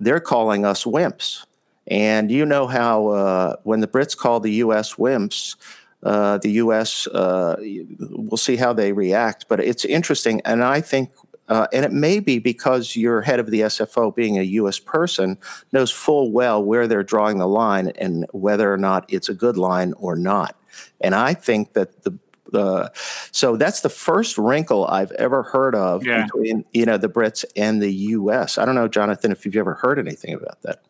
they're 0.00 0.18
calling 0.18 0.64
us 0.64 0.82
wimps. 0.82 1.46
And 1.86 2.32
you 2.32 2.44
know 2.44 2.66
how 2.66 3.06
uh, 3.08 3.56
when 3.62 3.78
the 3.78 3.86
Brits 3.86 4.16
call 4.16 4.40
the 4.40 4.54
U.S. 4.54 4.94
wimps, 4.94 5.54
uh, 6.02 6.38
the 6.38 6.52
U.S. 6.52 7.06
Uh, 7.08 7.56
we'll 7.98 8.36
see 8.36 8.56
how 8.56 8.72
they 8.72 8.92
react, 8.92 9.46
but 9.48 9.60
it's 9.60 9.84
interesting, 9.84 10.40
and 10.44 10.62
I 10.62 10.80
think. 10.80 11.10
Uh, 11.50 11.66
and 11.72 11.82
it 11.82 11.92
may 11.92 12.20
be 12.20 12.38
because 12.38 12.94
your 12.94 13.22
head 13.22 13.40
of 13.40 13.50
the 13.50 13.60
SFO, 13.60 14.14
being 14.14 14.38
a 14.38 14.42
U.S. 14.42 14.78
person, 14.78 15.38
knows 15.72 15.90
full 15.90 16.30
well 16.30 16.62
where 16.62 16.86
they're 16.86 17.02
drawing 17.02 17.38
the 17.38 17.48
line 17.48 17.88
and 17.96 18.26
whether 18.32 18.70
or 18.70 18.76
not 18.76 19.06
it's 19.08 19.30
a 19.30 19.34
good 19.34 19.56
line 19.56 19.94
or 19.94 20.14
not. 20.14 20.56
And 21.00 21.14
I 21.14 21.32
think 21.32 21.72
that 21.72 22.02
the 22.02 22.18
uh, 22.52 22.88
so 23.32 23.56
that's 23.56 23.80
the 23.80 23.88
first 23.88 24.36
wrinkle 24.36 24.86
I've 24.86 25.12
ever 25.12 25.42
heard 25.42 25.74
of 25.74 26.04
yeah. 26.04 26.24
between 26.24 26.66
you 26.72 26.84
know 26.84 26.98
the 26.98 27.08
Brits 27.08 27.46
and 27.56 27.82
the 27.82 27.92
U.S. 27.92 28.58
I 28.58 28.64
don't 28.64 28.74
know, 28.74 28.88
Jonathan, 28.88 29.32
if 29.32 29.44
you've 29.44 29.56
ever 29.56 29.74
heard 29.74 29.98
anything 29.98 30.34
about 30.34 30.60
that. 30.62 30.82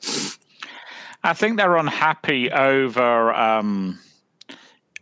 I 1.23 1.35
think 1.35 1.57
they're 1.57 1.77
unhappy 1.77 2.51
over. 2.51 3.33
Um 3.33 4.01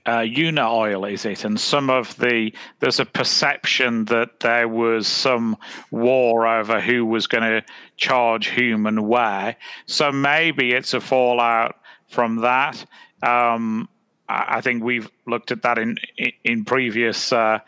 uh, 0.07 0.24
Oil, 0.59 1.04
is 1.04 1.24
it? 1.24 1.44
And 1.44 1.59
some 1.59 1.90
of 1.90 2.16
the 2.16 2.52
there's 2.80 3.00
a 3.00 3.04
perception 3.04 4.04
that 4.07 4.40
there 4.40 4.68
was 4.68 5.07
some 5.07 5.57
war 5.90 6.46
over 6.46 6.80
who 6.80 7.04
was 7.04 7.26
going 7.26 7.42
to 7.42 7.64
charge 7.96 8.48
whom 8.48 8.86
and 8.86 9.09
where. 9.09 9.57
So 9.86 10.12
maybe 10.12 10.72
it's 10.72 10.94
a 10.94 11.00
fallout 11.00 11.76
from 12.09 12.36
that. 12.36 12.84
Um, 13.22 13.88
I 14.28 14.61
think 14.61 14.82
we've 14.82 15.11
looked 15.26 15.50
at 15.50 15.62
that 15.62 15.78
in 15.78 15.96
in 16.44 16.64
previous 16.64 17.32
uh, 17.32 17.59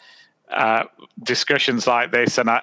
uh, 0.51 0.85
discussions 1.23 1.87
like 1.87 2.11
this, 2.13 2.39
and 2.39 2.51
I, 2.51 2.63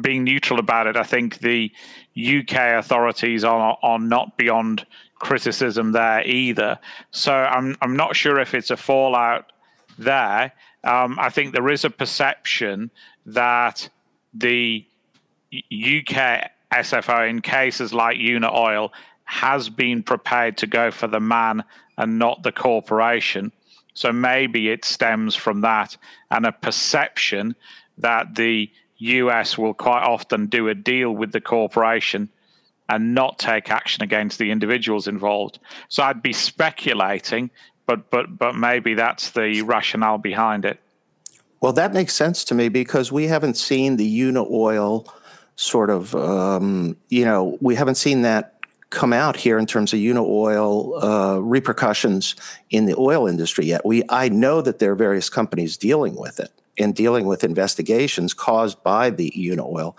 being 0.00 0.24
neutral 0.24 0.58
about 0.58 0.86
it, 0.86 0.96
I 0.96 1.02
think 1.02 1.38
the 1.38 1.72
UK 2.16 2.78
authorities 2.78 3.44
are 3.44 3.78
are 3.82 3.98
not 3.98 4.36
beyond 4.36 4.86
criticism 5.20 5.92
there 5.92 6.26
either. 6.26 6.78
So 7.12 7.32
I'm 7.32 7.76
I'm 7.80 7.94
not 7.94 8.16
sure 8.16 8.40
if 8.40 8.54
it's 8.54 8.70
a 8.70 8.76
fallout 8.76 9.52
there. 9.98 10.52
Um, 10.82 11.18
I 11.20 11.30
think 11.30 11.52
there 11.52 11.68
is 11.68 11.84
a 11.84 11.90
perception 11.90 12.90
that 13.26 13.88
the 14.34 14.84
UK 15.52 16.50
SFO 16.72 17.28
in 17.28 17.42
cases 17.42 17.92
like 17.92 18.16
Unaoil 18.16 18.90
has 19.24 19.68
been 19.68 20.02
prepared 20.02 20.56
to 20.58 20.66
go 20.66 20.90
for 20.90 21.06
the 21.06 21.20
man 21.20 21.62
and 21.98 22.18
not 22.18 22.42
the 22.42 22.52
corporation. 22.52 23.52
So 23.94 24.12
maybe 24.12 24.70
it 24.70 24.84
stems 24.84 25.34
from 25.36 25.60
that 25.60 25.96
and 26.30 26.46
a 26.46 26.52
perception 26.52 27.54
that 27.98 28.34
the 28.34 28.70
US 28.98 29.58
will 29.58 29.74
quite 29.74 30.02
often 30.02 30.46
do 30.46 30.68
a 30.68 30.74
deal 30.74 31.12
with 31.12 31.32
the 31.32 31.40
corporation 31.40 32.28
and 32.90 33.14
not 33.14 33.38
take 33.38 33.70
action 33.70 34.02
against 34.02 34.38
the 34.38 34.50
individuals 34.50 35.06
involved. 35.06 35.60
So 35.88 36.02
I'd 36.02 36.22
be 36.22 36.32
speculating, 36.32 37.50
but 37.86 38.10
but 38.10 38.36
but 38.36 38.54
maybe 38.54 38.94
that's 38.94 39.30
the 39.30 39.62
rationale 39.62 40.18
behind 40.18 40.64
it. 40.64 40.80
Well, 41.60 41.72
that 41.74 41.94
makes 41.94 42.14
sense 42.14 42.44
to 42.44 42.54
me 42.54 42.68
because 42.68 43.12
we 43.12 43.26
haven't 43.26 43.56
seen 43.56 43.96
the 43.96 44.20
Unaoil 44.20 45.06
sort 45.56 45.90
of, 45.90 46.14
um, 46.14 46.96
you 47.10 47.24
know, 47.24 47.58
we 47.60 47.74
haven't 47.74 47.96
seen 47.96 48.22
that 48.22 48.54
come 48.88 49.12
out 49.12 49.36
here 49.36 49.58
in 49.58 49.66
terms 49.66 49.92
of 49.92 50.00
Unaoil 50.00 51.02
uh, 51.02 51.38
repercussions 51.38 52.34
in 52.70 52.86
the 52.86 52.96
oil 52.96 53.26
industry 53.26 53.66
yet. 53.66 53.84
We 53.84 54.02
I 54.08 54.28
know 54.30 54.62
that 54.62 54.78
there 54.78 54.92
are 54.92 54.96
various 54.96 55.28
companies 55.28 55.76
dealing 55.76 56.16
with 56.16 56.40
it 56.40 56.50
in 56.80 56.92
dealing 56.92 57.26
with 57.26 57.44
investigations 57.44 58.32
caused 58.32 58.82
by 58.82 59.10
the 59.10 59.30
Unaoil. 59.36 59.94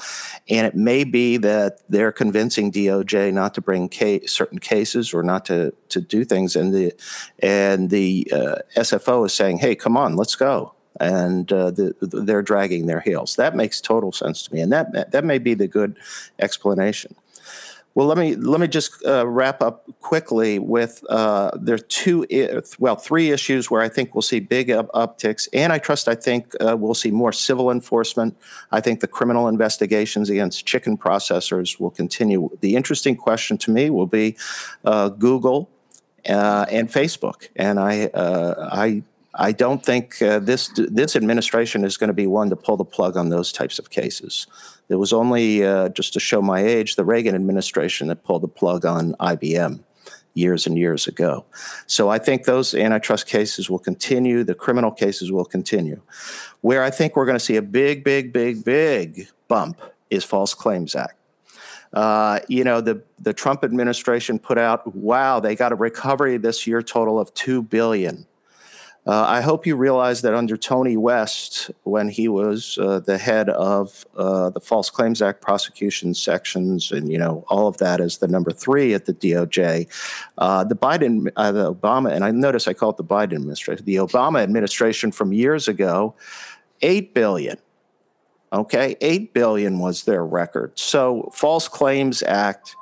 And 0.50 0.66
it 0.66 0.76
may 0.76 1.04
be 1.04 1.38
that 1.38 1.78
they're 1.88 2.12
convincing 2.12 2.72
DOJ 2.72 3.32
not 3.32 3.54
to 3.54 3.62
bring 3.62 3.88
case, 3.88 4.32
certain 4.32 4.58
cases 4.58 5.14
or 5.14 5.22
not 5.22 5.46
to, 5.46 5.76
to 5.90 6.02
do 6.02 6.26
things. 6.26 6.56
And 6.56 6.74
the, 6.74 6.92
and 7.38 7.92
the 7.92 8.28
uh, 8.34 8.56
SFO 8.76 9.28
is 9.28 9.34
saying, 9.34 9.60
hey, 9.60 9.76
come 9.76 9.96
on, 9.96 10.16
let's 10.16 10.36
go. 10.36 10.74
And 11.00 11.54
uh, 11.54 11.70
the, 11.70 11.94
they're 12.02 12.42
dragging 12.42 12.88
their 12.88 13.02
heels. 13.02 13.36
That 13.36 13.56
makes 13.56 13.80
total 13.80 14.12
sense 14.12 14.42
to 14.48 14.54
me. 14.54 14.62
And 14.62 14.72
that, 14.72 15.12
that 15.12 15.24
may 15.24 15.38
be 15.38 15.54
the 15.54 15.68
good 15.68 16.00
explanation. 16.40 17.16
Well, 17.94 18.08
let 18.08 18.18
me 18.18 18.36
let 18.36 18.62
me 18.62 18.68
just 18.68 19.06
uh, 19.06 19.28
wrap 19.28 19.62
up 19.62 19.84
quickly 20.00 20.60
with 20.60 21.04
uh, 21.10 21.52
there 21.60 21.76
are 21.76 21.78
two, 21.78 22.26
well, 22.80 22.96
three 22.96 23.32
issues 23.32 23.70
where 23.70 23.82
I 23.82 23.90
think 23.90 24.16
we'll 24.16 24.22
see 24.22 24.40
big 24.40 24.72
up- 24.72 24.90
upticks. 24.94 25.50
Antitrust, 25.54 25.72
I 25.72 25.78
trust 25.78 26.08
I 26.08 26.16
think 26.16 26.54
uh, 26.62 26.78
we'll 26.78 26.94
see 26.94 27.12
more 27.12 27.34
civil 27.34 27.70
enforcement. 27.70 28.38
I 28.72 28.80
think 28.80 29.02
the 29.02 29.08
criminal 29.08 29.50
investigations 29.50 30.30
against 30.30 30.66
chicken 30.66 30.98
processors 30.98 31.82
will 31.82 31.90
continue. 31.90 32.50
The 32.62 32.78
interesting 32.78 33.18
question 33.18 33.58
to 33.60 33.72
me 33.72 33.90
will 33.90 34.08
be 34.08 34.38
uh, 34.86 35.10
Google 35.10 35.70
uh, 36.30 36.66
and 36.72 36.88
Facebook, 36.90 37.50
and 37.58 37.78
I 37.78 38.06
uh, 38.06 38.70
I 38.72 39.04
I 39.34 39.52
don't 39.52 39.84
think 39.84 40.20
this 40.20 40.70
this 40.78 41.18
administration 41.18 41.84
is 41.84 41.98
going 41.98 42.08
to 42.08 42.14
be 42.14 42.28
one 42.28 42.50
to 42.52 42.56
pull 42.56 42.78
the 42.78 42.86
plug 42.86 43.18
on 43.18 43.30
those 43.30 43.52
types 43.52 43.80
of 43.80 43.90
cases. 43.90 44.48
It 44.92 44.98
was 44.98 45.14
only 45.14 45.66
uh, 45.66 45.90
just 45.90 46.14
to 46.14 46.20
show 46.20 46.42
my 46.42 46.60
age, 46.60 46.96
the 46.96 47.06
Reagan 47.06 47.34
administration 47.34 48.08
that 48.08 48.24
pulled 48.24 48.44
the 48.44 48.48
plug 48.48 48.86
on 48.86 49.14
IBM 49.14 49.80
years 50.34 50.68
and 50.68 50.78
years 50.78 51.08
ago. 51.08 51.46
So 51.88 52.10
I 52.10 52.18
think 52.18 52.44
those 52.44 52.74
antitrust 52.74 53.26
cases 53.28 53.70
will 53.70 53.80
continue. 53.80 54.44
The 54.44 54.56
criminal 54.56 54.92
cases 54.92 55.32
will 55.32 55.46
continue. 55.46 56.02
Where 56.62 56.84
I 56.84 56.90
think 56.90 57.16
we're 57.16 57.26
going 57.26 57.38
to 57.38 57.44
see 57.44 57.56
a 57.56 57.62
big, 57.62 58.04
big, 58.04 58.32
big, 58.34 58.64
big 58.64 59.28
bump 59.48 59.82
is 60.10 60.24
False 60.24 60.54
Claims 60.54 60.96
Act. 60.96 61.16
Uh, 61.94 62.40
you 62.48 62.64
know, 62.64 62.80
the 62.80 63.02
the 63.20 63.34
Trump 63.34 63.66
administration 63.66 64.40
put 64.40 64.58
out, 64.58 64.96
wow, 64.96 65.42
they 65.42 65.56
got 65.56 65.74
a 65.74 65.76
recovery 65.76 66.38
this 66.38 66.66
year 66.66 66.82
total 66.82 67.20
of 67.20 67.34
two 67.34 67.62
billion. 67.62 68.26
Uh, 69.12 69.26
I 69.28 69.42
hope 69.42 69.66
you 69.66 69.76
realize 69.76 70.22
that 70.22 70.34
under 70.34 70.56
Tony 70.56 70.96
West, 70.96 71.70
when 71.84 72.08
he 72.08 72.30
was 72.30 72.78
uh, 72.78 73.02
the 73.02 73.18
head 73.18 73.50
of 73.50 74.06
uh, 74.16 74.52
the 74.52 74.62
False 74.62 74.90
Claims 74.90 75.22
Act 75.22 75.42
prosecution 75.42 76.14
sections, 76.14 76.94
and 76.94 77.12
you 77.12 77.18
know 77.18 77.44
all 77.50 77.68
of 77.68 77.76
that 77.80 78.00
as 78.00 78.20
the 78.20 78.30
number 78.30 78.52
three 78.52 78.94
at 78.94 79.04
the 79.04 79.14
DOJ, 79.14 79.90
uh, 80.38 80.64
the 80.64 80.78
Biden, 80.78 81.30
uh, 81.36 81.52
the 81.52 81.76
Obama, 81.76 82.10
and 82.14 82.24
I 82.24 82.32
notice 82.32 82.70
I 82.70 82.74
call 82.74 82.92
it 82.92 82.96
the 82.96 83.04
Biden 83.04 83.34
administration, 83.34 83.86
the 83.86 83.98
Obama 83.98 84.42
administration 84.42 85.12
from 85.12 85.34
years 85.34 85.68
ago, 85.68 86.16
eight 86.82 87.14
billion. 87.14 87.58
Okay, 88.54 88.96
eight 89.02 89.34
billion 89.34 89.80
was 89.80 90.06
their 90.06 90.26
record. 90.26 90.80
So 90.80 91.30
False 91.34 91.68
Claims 91.68 92.24
Act. 92.24 92.78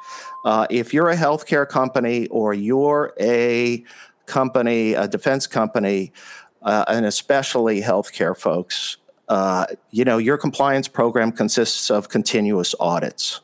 Uh, 0.45 0.67
if 0.69 0.93
you're 0.93 1.09
a 1.09 1.17
healthcare 1.17 1.67
company 1.67 2.27
or 2.27 2.53
you're 2.53 3.13
a 3.19 3.84
company, 4.30 4.93
a 4.93 5.07
defense 5.07 5.47
company, 5.47 6.13
uh, 6.61 6.86
and 6.88 7.05
especially 7.05 7.82
healthcare 7.82 8.38
folks, 8.38 8.97
uh, 9.27 9.65
you 9.91 10.05
know, 10.05 10.17
your 10.17 10.38
compliance 10.38 10.88
program 10.88 11.32
consists 11.32 11.91
of 11.91 12.07
continuous 12.09 12.73
audits 12.80 13.41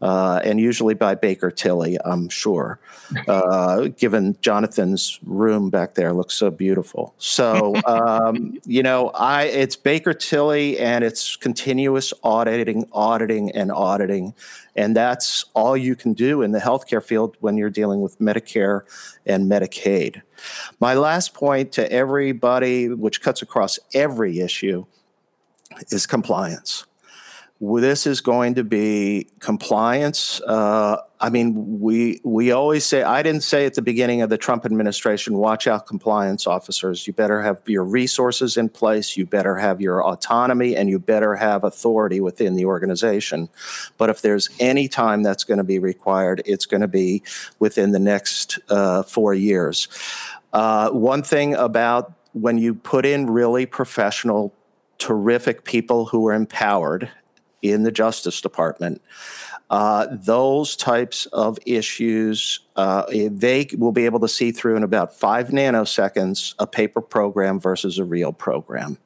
uh, 0.00 0.40
and 0.44 0.60
usually 0.60 0.94
by 0.94 1.14
Baker 1.14 1.50
Tilly, 1.50 1.96
I'm 2.04 2.28
sure. 2.28 2.78
Uh, 3.28 3.88
given 3.96 4.36
Jonathan's 4.40 5.18
room 5.24 5.70
back 5.70 5.94
there 5.94 6.12
looks 6.12 6.34
so 6.34 6.50
beautiful. 6.50 7.14
So 7.18 7.74
um, 7.86 8.58
you 8.66 8.82
know, 8.82 9.08
I 9.10 9.44
it's 9.44 9.76
Baker 9.76 10.12
Tilly 10.12 10.78
and 10.78 11.04
it's 11.04 11.36
continuous 11.36 12.12
auditing, 12.22 12.88
auditing, 12.92 13.50
and 13.52 13.70
auditing, 13.70 14.34
and 14.76 14.96
that's 14.96 15.44
all 15.54 15.76
you 15.76 15.94
can 15.94 16.12
do 16.12 16.42
in 16.42 16.52
the 16.52 16.60
healthcare 16.60 17.02
field 17.02 17.36
when 17.40 17.56
you're 17.56 17.70
dealing 17.70 18.00
with 18.00 18.18
Medicare 18.18 18.82
and 19.24 19.50
Medicaid. 19.50 20.22
My 20.80 20.94
last 20.94 21.34
point 21.34 21.72
to 21.72 21.90
everybody, 21.90 22.88
which 22.88 23.22
cuts 23.22 23.40
across 23.42 23.78
every 23.94 24.40
issue, 24.40 24.84
is 25.90 26.06
compliance 26.06 26.84
this 27.80 28.06
is 28.06 28.20
going 28.20 28.54
to 28.54 28.64
be 28.64 29.28
compliance. 29.38 30.40
Uh, 30.40 30.96
I 31.20 31.30
mean, 31.30 31.80
we 31.80 32.20
we 32.24 32.50
always 32.50 32.84
say. 32.84 33.02
I 33.02 33.22
didn't 33.22 33.42
say 33.42 33.64
at 33.64 33.74
the 33.74 33.82
beginning 33.82 34.22
of 34.22 34.30
the 34.30 34.36
Trump 34.36 34.66
administration, 34.66 35.38
watch 35.38 35.66
out, 35.66 35.86
compliance 35.86 36.46
officers. 36.46 37.06
You 37.06 37.12
better 37.12 37.42
have 37.42 37.62
your 37.66 37.84
resources 37.84 38.56
in 38.56 38.68
place. 38.68 39.16
You 39.16 39.24
better 39.24 39.56
have 39.56 39.80
your 39.80 40.04
autonomy, 40.04 40.76
and 40.76 40.90
you 40.90 40.98
better 40.98 41.36
have 41.36 41.64
authority 41.64 42.20
within 42.20 42.56
the 42.56 42.66
organization. 42.66 43.48
But 43.98 44.10
if 44.10 44.20
there's 44.20 44.50
any 44.60 44.88
time 44.88 45.22
that's 45.22 45.44
going 45.44 45.58
to 45.58 45.64
be 45.64 45.78
required, 45.78 46.42
it's 46.44 46.66
going 46.66 46.82
to 46.82 46.88
be 46.88 47.22
within 47.58 47.92
the 47.92 48.00
next 48.00 48.58
uh, 48.68 49.04
four 49.04 49.32
years. 49.32 49.88
Uh, 50.52 50.90
one 50.90 51.22
thing 51.22 51.54
about 51.54 52.12
when 52.32 52.58
you 52.58 52.74
put 52.74 53.06
in 53.06 53.30
really 53.30 53.64
professional 53.64 54.52
terrific 54.98 55.64
people 55.64 56.06
who 56.06 56.26
are 56.26 56.34
empowered 56.34 57.10
in 57.64 57.82
the 57.82 57.90
Justice 57.90 58.40
Department. 58.40 59.00
Uh, 59.70 60.06
those 60.10 60.76
types 60.76 61.26
of 61.26 61.58
issues, 61.64 62.60
uh, 62.76 63.04
they 63.10 63.66
will 63.76 63.92
be 63.92 64.04
able 64.04 64.20
to 64.20 64.28
see 64.28 64.52
through 64.52 64.76
in 64.76 64.82
about 64.82 65.18
five 65.18 65.48
nanoseconds 65.48 66.54
a 66.58 66.66
paper 66.66 67.00
program 67.00 67.58
versus 67.58 67.98
a 67.98 68.04
real 68.04 68.32
program. 68.32 68.98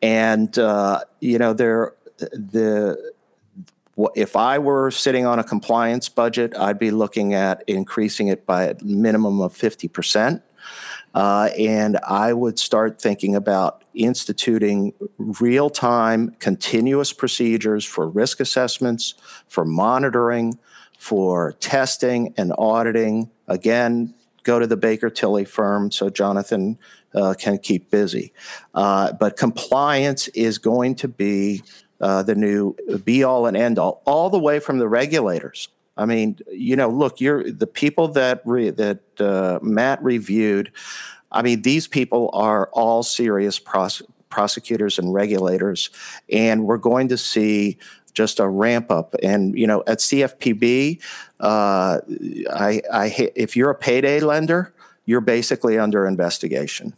And, 0.00 0.58
uh, 0.58 1.00
you 1.20 1.38
know, 1.38 1.52
there, 1.52 1.92
the, 2.18 3.12
if 4.14 4.34
I 4.34 4.58
were 4.58 4.90
sitting 4.90 5.26
on 5.26 5.38
a 5.38 5.44
compliance 5.44 6.08
budget, 6.08 6.56
I'd 6.56 6.78
be 6.78 6.90
looking 6.90 7.34
at 7.34 7.62
increasing 7.66 8.28
it 8.28 8.46
by 8.46 8.64
a 8.64 8.74
minimum 8.82 9.40
of 9.40 9.52
50%. 9.52 10.42
Uh, 11.14 11.50
and 11.58 11.98
I 11.98 12.32
would 12.32 12.58
start 12.58 13.00
thinking 13.00 13.34
about 13.34 13.82
instituting 13.96 14.92
real 15.18 15.70
time, 15.70 16.36
continuous 16.38 17.12
procedures 17.12 17.84
for 17.84 18.08
risk 18.08 18.40
assessments, 18.40 19.14
for 19.48 19.64
monitoring, 19.64 20.58
for 20.98 21.52
testing 21.60 22.34
and 22.36 22.52
auditing. 22.58 23.30
Again, 23.48 24.14
go 24.42 24.58
to 24.58 24.66
the 24.66 24.76
Baker 24.76 25.10
Tilly 25.10 25.44
firm 25.44 25.90
so 25.90 26.08
Jonathan 26.10 26.78
uh, 27.14 27.34
can 27.38 27.58
keep 27.58 27.90
busy. 27.90 28.32
Uh, 28.74 29.12
but 29.12 29.36
compliance 29.36 30.28
is 30.28 30.58
going 30.58 30.94
to 30.96 31.08
be 31.08 31.62
uh, 32.00 32.22
the 32.22 32.34
new 32.34 32.76
be 33.04 33.24
all 33.24 33.46
and 33.46 33.56
end 33.56 33.78
all, 33.78 34.02
all 34.04 34.30
the 34.30 34.38
way 34.38 34.60
from 34.60 34.78
the 34.78 34.88
regulators. 34.88 35.68
I 35.96 36.04
mean, 36.04 36.38
you 36.52 36.76
know, 36.76 36.90
look, 36.90 37.20
you're 37.20 37.50
the 37.50 37.66
people 37.66 38.08
that 38.08 38.42
re, 38.44 38.70
that 38.70 39.00
uh, 39.18 39.58
Matt 39.62 40.02
reviewed. 40.02 40.70
I 41.32 41.42
mean, 41.42 41.62
these 41.62 41.86
people 41.86 42.30
are 42.32 42.68
all 42.72 43.02
serious 43.02 43.58
pros- 43.58 44.02
prosecutors 44.30 44.98
and 44.98 45.12
regulators, 45.12 45.90
and 46.30 46.64
we're 46.64 46.78
going 46.78 47.08
to 47.08 47.16
see 47.16 47.78
just 48.12 48.40
a 48.40 48.48
ramp 48.48 48.90
up. 48.90 49.14
And 49.22 49.56
you 49.58 49.66
know, 49.66 49.82
at 49.86 49.98
CFPB, 49.98 51.00
uh, 51.40 52.00
I, 52.50 52.82
I, 52.92 53.30
if 53.36 53.56
you're 53.56 53.70
a 53.70 53.74
payday 53.74 54.20
lender, 54.20 54.72
you're 55.04 55.20
basically 55.20 55.78
under 55.78 56.06
investigation. 56.06 56.94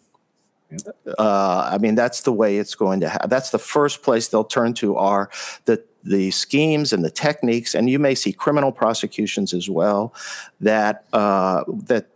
Uh, 1.19 1.71
I 1.73 1.79
mean, 1.79 1.95
that's 1.95 2.23
the 2.23 2.33
way 2.33 2.59
it's 2.59 2.75
going 2.75 3.01
to 3.01 3.09
happen. 3.09 3.31
That's 3.31 3.51
the 3.51 3.59
first 3.59 4.03
place 4.03 4.29
they'll 4.29 4.45
turn 4.45 4.75
to 4.75 4.97
are 4.97 5.31
the 5.65 5.83
the 6.05 6.31
schemes 6.31 6.93
and 6.93 7.05
the 7.05 7.11
techniques, 7.11 7.75
and 7.75 7.91
you 7.91 7.99
may 7.99 8.15
see 8.15 8.33
criminal 8.33 8.71
prosecutions 8.71 9.53
as 9.53 9.69
well 9.69 10.15
that 10.61 11.05
uh, 11.13 11.65
that 11.87 12.07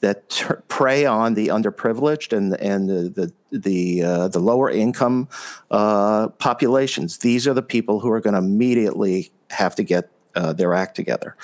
that 0.00 0.28
ter- 0.30 0.62
prey 0.68 1.04
on 1.04 1.34
the 1.34 1.48
underprivileged 1.48 2.36
and 2.36 2.54
and 2.60 2.88
the 2.88 3.08
the 3.08 3.32
the, 3.52 4.02
uh, 4.04 4.28
the 4.28 4.38
lower 4.38 4.70
income 4.70 5.28
uh, 5.72 6.28
populations. 6.38 7.18
These 7.18 7.48
are 7.48 7.54
the 7.54 7.62
people 7.62 7.98
who 7.98 8.10
are 8.10 8.20
going 8.20 8.34
to 8.34 8.38
immediately 8.38 9.32
have 9.50 9.74
to 9.74 9.82
get 9.82 10.08
uh, 10.36 10.52
their 10.52 10.72
act 10.72 10.94
together. 10.94 11.36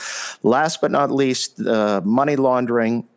Last 0.45 0.81
but 0.81 0.93
not 0.93 1.11
least, 1.11 1.61
uh, 1.61 2.01
money 2.05 2.37
laundering 2.37 3.09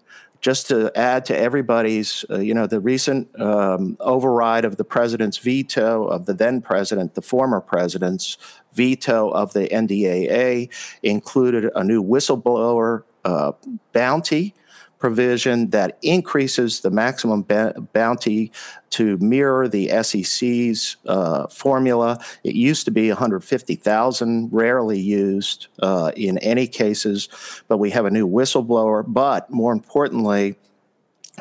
just 0.41 0.67
to 0.67 0.91
add 0.97 1.25
to 1.25 1.37
everybody's, 1.37 2.23
uh, 2.29 2.39
you 2.39 2.53
know, 2.53 2.65
the 2.65 2.79
recent 2.79 3.39
um, 3.39 3.97
override 3.99 4.63
of 4.63 4.77
the 4.77 4.85
president's 4.85 5.37
veto 5.37 6.05
of 6.05 6.25
the 6.25 6.33
then 6.33 6.61
president, 6.61 7.15
the 7.15 7.21
former 7.21 7.59
president's 7.59 8.37
veto 8.73 9.29
of 9.29 9.53
the 9.53 9.67
NDAA 9.67 10.69
included 11.03 11.69
a 11.75 11.83
new 11.83 12.01
whistleblower 12.01 13.03
uh, 13.25 13.51
bounty 13.91 14.53
provision 14.99 15.69
that 15.69 15.97
increases 16.01 16.81
the 16.81 16.91
maximum 16.91 17.45
bounty 17.93 18.51
to 18.91 19.17
mirror 19.17 19.67
the 19.67 19.87
SEC's 20.03 20.97
uh, 21.07 21.47
formula. 21.47 22.19
It 22.43 22.53
used 22.53 22.85
to 22.85 22.91
be 22.91 23.07
150,000, 23.07 24.49
rarely 24.51 24.99
used 24.99 25.67
uh, 25.81 26.11
in 26.15 26.37
any 26.39 26.67
cases, 26.67 27.29
but 27.67 27.77
we 27.77 27.91
have 27.91 28.05
a 28.05 28.11
new 28.11 28.27
whistleblower. 28.27 29.03
But 29.07 29.49
more 29.49 29.71
importantly, 29.71 30.57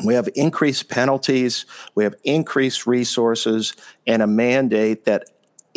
we 0.05 0.15
have 0.15 0.29
increased 0.37 0.89
penalties, 0.89 1.67
we 1.97 2.05
have 2.05 2.15
increased 2.23 2.87
resources, 2.87 3.75
and 4.07 4.23
a 4.23 4.29
mandate 4.29 5.05
that 5.07 5.25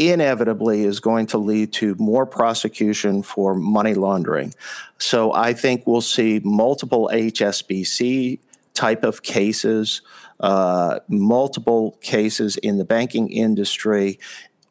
inevitably 0.10 0.84
is 0.84 0.99
going 0.99 1.28
to 1.28 1.38
lead 1.38 1.74
to 1.74 1.95
more 1.99 2.26
prosecution 2.26 3.24
for 3.24 3.54
money 3.56 3.93
laundering. 3.93 4.54
So 4.97 5.34
I 5.34 5.54
think 5.54 5.86
we'll 5.86 6.02
see 6.02 6.41
multiple 6.43 7.10
HSBC 7.14 8.39
type 8.74 9.04
of 9.04 9.22
cases, 9.22 10.02
uh, 10.39 10.99
multiple 11.08 11.97
cases 12.02 12.58
in 12.58 12.78
the 12.78 12.86
banking 12.86 13.30
industry. 13.30 14.20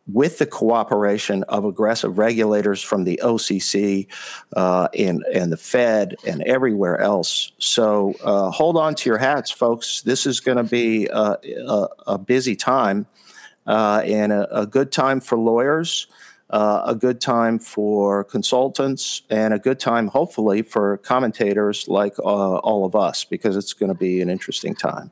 With 0.06 0.38
the 0.38 0.46
cooperation 0.46 1.44
of 1.44 1.64
aggressive 1.64 2.18
regulators 2.18 2.82
from 2.82 3.04
the 3.04 3.20
OCC 3.22 4.08
uh, 4.56 4.88
and, 4.98 5.22
and 5.32 5.52
the 5.52 5.56
Fed 5.56 6.16
and 6.26 6.42
everywhere 6.42 6.98
else. 6.98 7.52
So 7.58 8.14
uh, 8.24 8.50
hold 8.50 8.76
on 8.76 8.96
to 8.96 9.08
your 9.08 9.18
hats, 9.18 9.52
folks. 9.52 10.02
This 10.02 10.26
is 10.26 10.40
going 10.40 10.56
to 10.56 10.64
be 10.64 11.06
a, 11.06 11.36
a, 11.64 11.88
a 12.08 12.18
busy 12.18 12.56
time 12.56 13.06
uh, 13.66 14.02
and 14.04 14.32
a, 14.32 14.60
a, 14.60 14.66
good 14.66 14.90
time 14.90 15.20
for 15.20 15.38
lawyers, 15.38 16.06
uh, 16.50 16.82
a 16.86 16.94
good 16.94 17.20
time 17.20 17.58
for 17.58 18.24
consultants, 18.24 19.22
and 19.30 19.54
a 19.54 19.58
good 19.58 19.78
time, 19.78 20.08
hopefully, 20.08 20.62
for 20.62 20.98
commentators 20.98 21.86
like 21.88 22.18
uh, 22.18 22.56
all 22.56 22.84
of 22.84 22.96
us, 22.96 23.24
because 23.24 23.56
it's 23.56 23.72
going 23.72 23.92
to 23.92 23.98
be 23.98 24.20
an 24.20 24.30
interesting 24.30 24.74
time. 24.74 25.10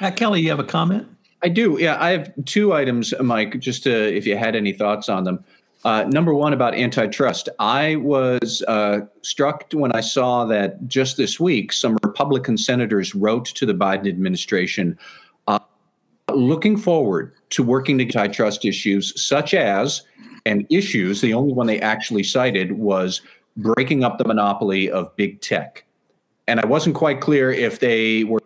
Matt 0.00 0.16
Kelly, 0.16 0.40
you 0.40 0.50
have 0.50 0.58
a 0.58 0.64
comment? 0.64 1.06
I 1.42 1.48
do. 1.48 1.76
Yeah, 1.78 2.02
I 2.02 2.10
have 2.10 2.32
two 2.46 2.72
items, 2.72 3.14
Mike, 3.20 3.60
just 3.60 3.84
to, 3.84 4.16
if 4.16 4.26
you 4.26 4.36
had 4.36 4.56
any 4.56 4.72
thoughts 4.72 5.08
on 5.08 5.24
them. 5.24 5.44
Uh, 5.84 6.04
number 6.04 6.34
one 6.34 6.54
about 6.54 6.74
antitrust. 6.74 7.50
I 7.58 7.96
was 7.96 8.62
uh, 8.66 9.00
struck 9.20 9.70
when 9.72 9.92
I 9.92 10.00
saw 10.00 10.46
that 10.46 10.88
just 10.88 11.18
this 11.18 11.38
week, 11.38 11.74
some 11.74 11.98
Republican 12.02 12.56
senators 12.56 13.14
wrote 13.14 13.44
to 13.46 13.66
the 13.66 13.74
Biden 13.74 14.08
administration 14.08 14.98
looking 16.32 16.76
forward 16.76 17.32
to 17.50 17.62
working 17.62 17.98
to 17.98 18.04
antitrust 18.04 18.64
issues 18.64 19.20
such 19.20 19.54
as 19.54 20.02
and 20.46 20.66
issues. 20.70 21.20
The 21.20 21.34
only 21.34 21.52
one 21.52 21.66
they 21.66 21.80
actually 21.80 22.22
cited 22.22 22.72
was 22.72 23.20
breaking 23.56 24.04
up 24.04 24.18
the 24.18 24.24
monopoly 24.24 24.90
of 24.90 25.14
big 25.16 25.40
tech, 25.40 25.84
and 26.46 26.60
I 26.60 26.66
wasn't 26.66 26.96
quite 26.96 27.20
clear 27.20 27.50
if 27.50 27.80
they 27.80 28.24
were 28.24 28.40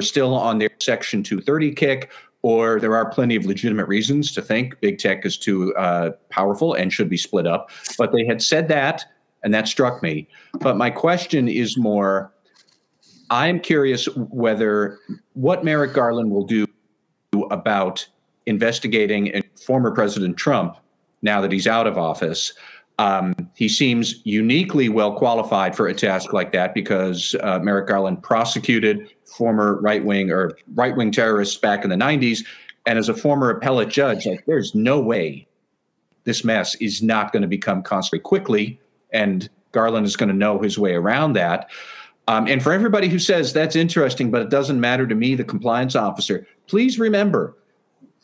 still 0.00 0.34
on 0.34 0.58
their 0.58 0.70
Section 0.80 1.22
230 1.22 1.72
kick 1.72 2.10
or 2.42 2.78
there 2.78 2.94
are 2.94 3.10
plenty 3.10 3.34
of 3.34 3.44
legitimate 3.44 3.88
reasons 3.88 4.30
to 4.30 4.40
think 4.40 4.78
big 4.80 4.98
tech 4.98 5.26
is 5.26 5.36
too 5.36 5.74
uh, 5.74 6.10
powerful 6.30 6.74
and 6.74 6.92
should 6.92 7.08
be 7.08 7.16
split 7.16 7.44
up. 7.44 7.70
But 7.98 8.12
they 8.12 8.24
had 8.24 8.40
said 8.40 8.68
that, 8.68 9.04
and 9.42 9.52
that 9.52 9.66
struck 9.66 10.00
me. 10.02 10.28
But 10.60 10.76
my 10.76 10.90
question 10.90 11.48
is 11.48 11.76
more 11.76 12.32
I'm 13.30 13.58
curious 13.58 14.06
whether 14.14 15.00
what 15.32 15.64
Merrick 15.64 15.92
Garland 15.92 16.30
will 16.30 16.46
do 16.46 16.66
about 17.50 18.06
investigating 18.46 19.42
former 19.66 19.90
President 19.90 20.36
Trump 20.36 20.76
now 21.22 21.40
that 21.40 21.52
he's 21.52 21.66
out 21.66 21.86
of 21.86 21.98
office. 21.98 22.52
Um, 22.98 23.34
he 23.54 23.68
seems 23.68 24.22
uniquely 24.24 24.88
well 24.88 25.14
qualified 25.14 25.76
for 25.76 25.86
a 25.86 25.94
task 25.94 26.32
like 26.32 26.52
that 26.52 26.72
because 26.72 27.34
uh, 27.42 27.58
Merrick 27.58 27.88
Garland 27.88 28.22
prosecuted 28.22 29.10
former 29.26 29.78
right 29.82 30.02
wing 30.02 30.30
or 30.30 30.56
right 30.74 30.96
wing 30.96 31.10
terrorists 31.10 31.58
back 31.58 31.84
in 31.84 31.90
the 31.90 31.96
90s. 31.96 32.44
And 32.86 32.98
as 32.98 33.08
a 33.08 33.14
former 33.14 33.50
appellate 33.50 33.90
judge, 33.90 34.24
like 34.24 34.46
there's 34.46 34.74
no 34.74 35.00
way 35.00 35.46
this 36.24 36.44
mess 36.44 36.74
is 36.76 37.02
not 37.02 37.32
going 37.32 37.42
to 37.42 37.48
become 37.48 37.82
constant 37.82 38.22
quickly. 38.22 38.80
And 39.12 39.48
Garland 39.72 40.06
is 40.06 40.16
going 40.16 40.28
to 40.28 40.34
know 40.34 40.58
his 40.58 40.78
way 40.78 40.94
around 40.94 41.34
that. 41.34 41.70
Um, 42.28 42.48
and 42.48 42.62
for 42.62 42.72
everybody 42.72 43.08
who 43.08 43.18
says 43.18 43.52
that's 43.52 43.76
interesting, 43.76 44.30
but 44.30 44.42
it 44.42 44.50
doesn't 44.50 44.80
matter 44.80 45.06
to 45.06 45.14
me, 45.14 45.34
the 45.34 45.44
compliance 45.44 45.94
officer, 45.94 46.46
please 46.66 46.98
remember 46.98 47.56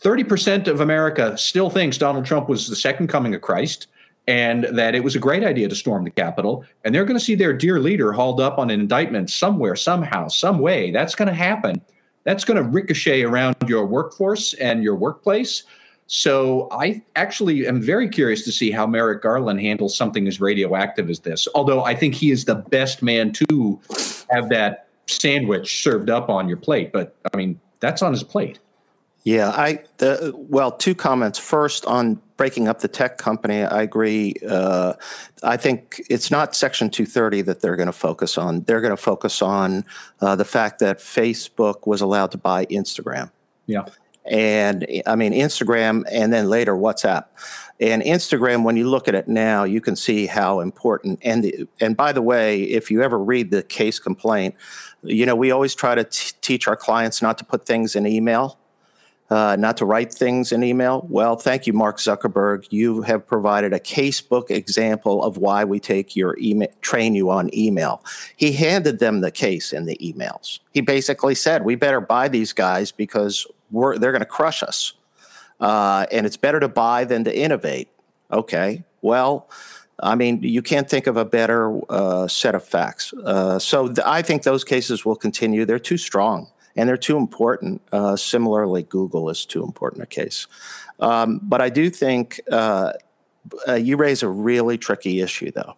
30% 0.02 0.66
of 0.66 0.80
America 0.80 1.36
still 1.38 1.70
thinks 1.70 1.96
Donald 1.96 2.24
Trump 2.24 2.48
was 2.48 2.68
the 2.68 2.74
second 2.74 3.06
coming 3.06 3.34
of 3.34 3.40
Christ 3.40 3.86
and 4.26 4.64
that 4.64 4.94
it 4.94 5.02
was 5.02 5.16
a 5.16 5.20
great 5.20 5.44
idea 5.44 5.68
to 5.68 5.74
storm 5.74 6.04
the 6.04 6.10
Capitol. 6.10 6.64
And 6.84 6.94
they're 6.94 7.04
going 7.04 7.18
to 7.18 7.24
see 7.24 7.34
their 7.34 7.52
dear 7.52 7.78
leader 7.80 8.12
hauled 8.12 8.40
up 8.40 8.58
on 8.58 8.70
an 8.70 8.80
indictment 8.80 9.30
somewhere, 9.30 9.76
somehow, 9.76 10.28
some 10.28 10.58
way. 10.58 10.90
That's 10.90 11.14
going 11.14 11.28
to 11.28 11.34
happen. 11.34 11.80
That's 12.24 12.44
going 12.44 12.62
to 12.62 12.68
ricochet 12.68 13.22
around 13.22 13.56
your 13.66 13.86
workforce 13.86 14.54
and 14.54 14.82
your 14.82 14.94
workplace. 14.94 15.64
So 16.14 16.68
I 16.70 17.00
actually 17.16 17.66
am 17.66 17.80
very 17.80 18.06
curious 18.06 18.44
to 18.44 18.52
see 18.52 18.70
how 18.70 18.86
Merrick 18.86 19.22
Garland 19.22 19.62
handles 19.62 19.96
something 19.96 20.28
as 20.28 20.42
radioactive 20.42 21.08
as 21.08 21.20
this. 21.20 21.48
Although 21.54 21.84
I 21.84 21.94
think 21.94 22.14
he 22.14 22.30
is 22.30 22.44
the 22.44 22.56
best 22.56 23.02
man 23.02 23.32
to 23.32 23.80
have 24.28 24.50
that 24.50 24.88
sandwich 25.06 25.82
served 25.82 26.10
up 26.10 26.28
on 26.28 26.48
your 26.48 26.58
plate. 26.58 26.92
But 26.92 27.16
I 27.32 27.34
mean, 27.38 27.58
that's 27.80 28.02
on 28.02 28.12
his 28.12 28.22
plate. 28.22 28.58
Yeah, 29.24 29.52
I 29.52 29.84
the, 29.98 30.34
well, 30.36 30.70
two 30.70 30.94
comments. 30.94 31.38
First, 31.38 31.86
on 31.86 32.20
breaking 32.36 32.68
up 32.68 32.80
the 32.80 32.88
tech 32.88 33.16
company, 33.16 33.62
I 33.62 33.80
agree. 33.80 34.34
Uh, 34.46 34.92
I 35.42 35.56
think 35.56 36.02
it's 36.10 36.30
not 36.30 36.54
Section 36.54 36.90
230 36.90 37.40
that 37.42 37.62
they're 37.62 37.76
going 37.76 37.86
to 37.86 37.92
focus 37.92 38.36
on. 38.36 38.64
They're 38.64 38.82
going 38.82 38.94
to 38.94 39.02
focus 39.02 39.40
on 39.40 39.86
uh, 40.20 40.36
the 40.36 40.44
fact 40.44 40.78
that 40.80 40.98
Facebook 40.98 41.86
was 41.86 42.02
allowed 42.02 42.32
to 42.32 42.38
buy 42.38 42.66
Instagram. 42.66 43.30
Yeah, 43.64 43.86
and 44.24 44.86
I 45.06 45.16
mean 45.16 45.32
Instagram, 45.32 46.04
and 46.10 46.32
then 46.32 46.48
later 46.48 46.74
WhatsApp. 46.74 47.26
And 47.80 48.02
Instagram, 48.02 48.62
when 48.62 48.76
you 48.76 48.88
look 48.88 49.08
at 49.08 49.14
it 49.14 49.26
now, 49.26 49.64
you 49.64 49.80
can 49.80 49.96
see 49.96 50.26
how 50.26 50.60
important. 50.60 51.18
And 51.22 51.42
the, 51.42 51.66
and 51.80 51.96
by 51.96 52.12
the 52.12 52.22
way, 52.22 52.62
if 52.62 52.90
you 52.90 53.02
ever 53.02 53.18
read 53.18 53.50
the 53.50 53.62
case 53.62 53.98
complaint, 53.98 54.54
you 55.02 55.26
know 55.26 55.34
we 55.34 55.50
always 55.50 55.74
try 55.74 55.94
to 55.94 56.04
t- 56.04 56.34
teach 56.40 56.68
our 56.68 56.76
clients 56.76 57.22
not 57.22 57.38
to 57.38 57.44
put 57.44 57.66
things 57.66 57.96
in 57.96 58.06
email 58.06 58.58
uh, 59.32 59.56
not 59.56 59.78
to 59.78 59.86
write 59.86 60.12
things 60.12 60.52
in 60.52 60.62
email? 60.62 61.06
Well, 61.08 61.36
thank 61.36 61.66
you, 61.66 61.72
Mark 61.72 61.96
Zuckerberg. 61.96 62.66
You 62.68 63.00
have 63.00 63.26
provided 63.26 63.72
a 63.72 63.80
casebook 63.80 64.50
example 64.50 65.24
of 65.24 65.38
why 65.38 65.64
we 65.64 65.80
take 65.80 66.14
your 66.14 66.36
email, 66.38 66.68
train 66.82 67.14
you 67.14 67.30
on 67.30 67.48
email. 67.56 68.04
He 68.36 68.52
handed 68.52 68.98
them 68.98 69.22
the 69.22 69.30
case 69.30 69.72
in 69.72 69.86
the 69.86 69.96
emails. 70.02 70.60
He 70.74 70.82
basically 70.82 71.34
said, 71.34 71.64
"We 71.64 71.76
better 71.76 72.00
buy 72.00 72.28
these 72.28 72.52
guys 72.52 72.92
because 72.92 73.46
we're, 73.72 73.98
they're 73.98 74.12
going 74.12 74.20
to 74.20 74.26
crush 74.26 74.62
us, 74.62 74.92
uh, 75.58 76.06
and 76.12 76.26
it's 76.26 76.36
better 76.36 76.60
to 76.60 76.68
buy 76.68 77.04
than 77.04 77.24
to 77.24 77.36
innovate." 77.36 77.88
Okay, 78.30 78.84
well. 79.00 79.48
I 80.04 80.16
mean, 80.16 80.42
you 80.42 80.62
can't 80.62 80.90
think 80.90 81.06
of 81.06 81.16
a 81.16 81.24
better 81.24 81.78
uh, 81.88 82.26
set 82.26 82.56
of 82.56 82.64
facts. 82.64 83.12
Uh, 83.12 83.60
so 83.60 83.86
th- 83.86 84.04
I 84.04 84.22
think 84.22 84.42
those 84.42 84.64
cases 84.64 85.04
will 85.04 85.14
continue. 85.14 85.64
They're 85.64 85.78
too 85.78 85.98
strong 85.98 86.50
and 86.74 86.88
they're 86.88 86.96
too 86.96 87.16
important. 87.16 87.82
Uh, 87.92 88.16
similarly, 88.16 88.82
Google 88.82 89.28
is 89.28 89.44
too 89.44 89.62
important 89.62 90.02
a 90.02 90.06
case. 90.06 90.46
Um, 90.98 91.40
but 91.42 91.60
I 91.60 91.68
do 91.68 91.90
think 91.90 92.40
uh, 92.50 92.92
uh, 93.68 93.74
you 93.74 93.96
raise 93.96 94.22
a 94.22 94.28
really 94.28 94.78
tricky 94.78 95.20
issue, 95.20 95.52
though. 95.52 95.76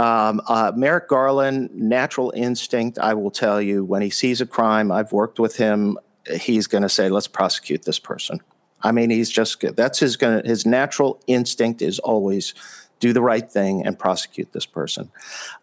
Um, 0.00 0.42
Merrick 0.76 1.08
Garland, 1.08 1.74
natural 1.74 2.30
instinct, 2.36 2.98
I 2.98 3.14
will 3.14 3.30
tell 3.30 3.62
you, 3.62 3.82
when 3.82 4.02
he 4.02 4.10
sees 4.10 4.42
a 4.42 4.46
crime, 4.46 4.92
I've 4.92 5.10
worked 5.10 5.38
with 5.38 5.56
him, 5.56 5.98
he's 6.40 6.66
going 6.66 6.82
to 6.82 6.88
say, 6.88 7.08
let's 7.08 7.28
prosecute 7.28 7.84
this 7.84 7.98
person. 7.98 8.40
I 8.82 8.92
mean, 8.92 9.10
he's 9.10 9.30
just 9.30 9.60
that's 9.74 9.98
his 9.98 10.16
gonna 10.16 10.42
his 10.44 10.66
natural 10.66 11.20
instinct 11.26 11.80
is 11.82 11.98
always 11.98 12.54
do 13.00 13.12
the 13.12 13.22
right 13.22 13.50
thing 13.50 13.84
and 13.84 13.98
prosecute 13.98 14.52
this 14.52 14.66
person. 14.66 15.10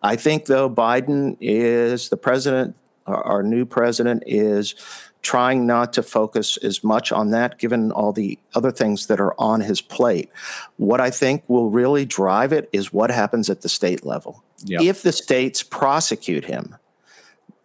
I 0.01 0.15
think 0.15 0.45
though 0.45 0.69
Biden 0.69 1.37
is 1.39 2.09
the 2.09 2.17
president 2.17 2.75
our, 3.05 3.23
our 3.23 3.43
new 3.43 3.65
president 3.65 4.23
is 4.25 4.75
trying 5.21 5.65
not 5.65 5.93
to 5.93 6.03
focus 6.03 6.57
as 6.57 6.83
much 6.83 7.11
on 7.11 7.31
that, 7.31 7.57
given 7.57 7.91
all 7.91 8.11
the 8.11 8.37
other 8.55 8.71
things 8.71 9.07
that 9.07 9.21
are 9.21 9.33
on 9.39 9.61
his 9.61 9.79
plate. 9.79 10.29
What 10.75 10.99
I 10.99 11.09
think 11.09 11.47
will 11.47 11.69
really 11.69 12.05
drive 12.05 12.51
it 12.51 12.69
is 12.73 12.91
what 12.91 13.09
happens 13.09 13.49
at 13.49 13.61
the 13.61 13.69
state 13.69 14.05
level. 14.05 14.43
Yep. 14.65 14.81
If 14.81 15.01
the 15.01 15.13
states 15.13 15.63
prosecute 15.63 16.45
him 16.45 16.75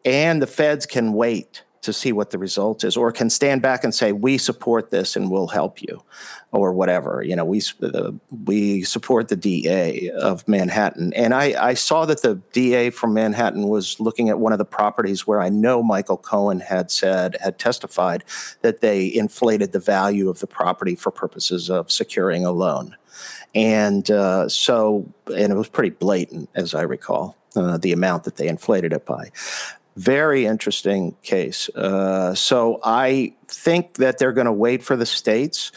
and 0.05 0.41
the 0.41 0.47
feds 0.47 0.87
can 0.87 1.13
wait 1.13 1.63
to 1.83 1.93
see 1.93 2.13
what 2.13 2.31
the 2.31 2.39
result 2.39 2.85
is, 2.85 2.97
or 2.97 3.13
can 3.13 3.31
stand 3.31 3.63
back 3.63 3.85
and 3.85 3.95
say, 3.95 4.13
"We 4.13 4.39
support 4.39 4.91
this 4.91 5.17
and 5.17 5.31
we'll 5.31 5.49
help 5.49 5.81
you," 5.83 6.03
or 6.53 6.73
whatever. 6.73 7.23
You 7.23 7.37
know, 7.37 7.45
we 7.45 7.63
uh, 7.83 8.13
we 8.45 8.83
support 8.83 9.29
the 9.29 9.37
DA 9.37 10.11
of 10.11 10.47
Manhattan, 10.49 11.13
and 11.15 11.35
I, 11.35 11.71
I 11.71 11.75
saw 11.75 12.05
that 12.07 12.23
the 12.23 12.37
DA 12.53 12.91
from 12.91 13.15
Manhattan 13.15 13.69
was 13.69 14.01
looking 14.01 14.29
at 14.29 14.39
one 14.39 14.53
of 14.53 14.59
the 14.59 14.65
properties 14.65 15.27
where 15.27 15.41
I 15.41 15.49
know 15.49 15.83
Michael 15.83 16.17
Cohen 16.17 16.61
had 16.61 16.91
said 16.91 17.37
had 17.41 17.59
testified 17.59 18.25
that 18.63 18.81
they 18.81 19.13
inflated 19.13 19.73
the 19.73 19.81
value 19.81 20.29
of 20.29 20.41
the 20.41 20.47
property 20.47 20.95
for 20.95 21.11
purposes 21.11 21.71
of 21.71 21.91
securing 21.93 22.45
a 22.45 22.53
loan, 22.53 22.97
and 23.55 24.11
uh, 24.11 24.49
so 24.49 25.07
and 25.27 25.53
it 25.53 25.57
was 25.57 25.69
pretty 25.69 25.91
blatant, 25.91 26.49
as 26.55 26.75
I 26.75 26.83
recall. 26.83 27.37
Uh, 27.57 27.79
the 27.79 27.93
amount 27.93 28.25
that 28.25 28.37
they 28.37 28.47
inflated 28.47 28.93
it 28.93 29.07
by. 29.07 29.33
Very 29.99 30.47
interesting 30.47 31.17
case. 31.25 31.69
Uh, 31.71 32.33
so 32.33 32.79
I 32.85 33.35
think 33.49 33.95
that 33.95 34.19
they're 34.19 34.33
going 34.33 34.47
to 34.47 34.53
wait 34.53 34.85
for 34.85 34.95
the 34.95 35.05
states. 35.05 35.73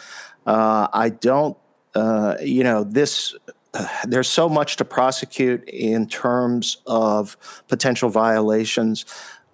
Uh, 0.45 0.87
I 0.93 1.09
don't, 1.09 1.57
uh, 1.95 2.35
you 2.39 2.63
know, 2.63 2.83
this. 2.83 3.35
There's 4.07 4.29
so 4.29 4.47
much 4.47 4.75
to 4.75 4.85
prosecute 4.85 5.67
in 5.67 6.07
terms 6.07 6.77
of 6.85 7.35
potential 7.67 8.09
violations 8.09 9.05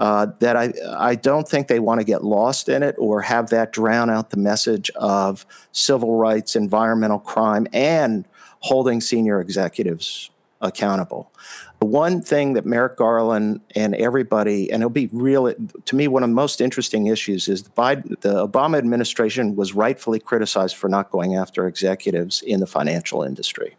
uh, 0.01 0.28
that 0.39 0.57
I 0.57 0.74
I 0.97 1.15
don't 1.15 1.47
think 1.47 1.70
they 1.70 1.80
want 1.80 2.01
to 2.01 2.05
get 2.05 2.26
lost 2.26 2.68
in 2.68 2.84
it 2.84 2.95
or 2.99 3.22
have 3.22 3.49
that 3.51 3.72
drown 3.72 4.09
out 4.09 4.32
the 4.32 4.38
message 4.38 4.89
of 4.97 5.45
civil 5.72 6.18
rights, 6.18 6.57
environmental 6.57 7.20
crime, 7.20 7.68
and 7.72 8.28
holding 8.59 8.99
senior 8.99 9.39
executives 9.39 10.30
accountable. 10.62 11.32
The 11.80 11.86
one 11.86 12.22
thing 12.22 12.53
that 12.53 12.66
Merrick 12.66 12.97
Garland 12.97 13.62
and 13.76 13.93
everybody, 13.95 14.72
and 14.72 14.82
it'll 14.82 14.89
be 14.89 15.10
real, 15.12 15.53
to 15.86 15.95
me, 15.95 16.08
one 16.08 16.24
of 16.24 16.30
the 16.30 16.36
most 16.36 16.62
interesting 16.62 17.08
issues 17.08 17.47
is 17.47 17.64
the, 17.64 17.70
Biden, 17.72 18.20
the 18.22 18.47
Obama 18.47 18.78
administration 18.78 19.55
was 19.55 19.74
rightfully 19.74 20.20
criticized 20.20 20.76
for 20.76 20.89
not 20.89 21.12
going 21.12 21.36
after 21.36 21.68
executives 21.68 22.41
in 22.41 22.60
the 22.60 22.68
financial 22.68 23.24
industry. 23.24 23.76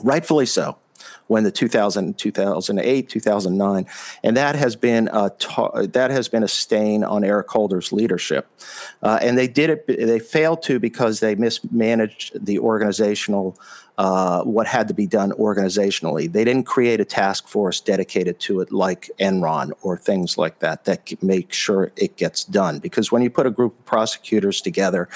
Rightfully 0.00 0.46
so 0.46 0.78
when 1.26 1.44
the 1.44 1.50
2000, 1.50 2.18
2008, 2.18 3.08
2009, 3.08 3.86
and 4.22 4.36
that 4.36 4.56
has 4.56 4.76
been 4.76 5.08
a 5.12 5.30
that 5.88 6.10
has 6.10 6.28
been 6.28 6.42
a 6.42 6.48
stain 6.48 7.02
on 7.04 7.24
Eric 7.24 7.48
Holder's 7.48 7.92
leadership, 7.92 8.48
uh, 9.02 9.18
and 9.22 9.38
they 9.38 9.48
did 9.48 9.70
it. 9.70 9.86
They 9.86 10.18
failed 10.18 10.62
to 10.64 10.78
because 10.78 11.20
they 11.20 11.34
mismanaged 11.34 12.44
the 12.44 12.58
organizational 12.58 13.58
uh, 13.96 14.42
what 14.42 14.66
had 14.66 14.88
to 14.88 14.94
be 14.94 15.06
done 15.06 15.30
organizationally. 15.32 16.30
They 16.30 16.44
didn't 16.44 16.64
create 16.64 17.00
a 17.00 17.04
task 17.04 17.46
force 17.46 17.80
dedicated 17.80 18.40
to 18.40 18.60
it 18.60 18.72
like 18.72 19.10
Enron 19.20 19.70
or 19.82 19.96
things 19.96 20.36
like 20.36 20.58
that 20.58 20.84
that 20.84 21.22
make 21.22 21.52
sure 21.52 21.92
it 21.96 22.16
gets 22.16 22.44
done. 22.44 22.80
Because 22.80 23.12
when 23.12 23.22
you 23.22 23.30
put 23.30 23.46
a 23.46 23.50
group 23.50 23.78
of 23.78 23.86
prosecutors 23.86 24.60
together, 24.60 25.08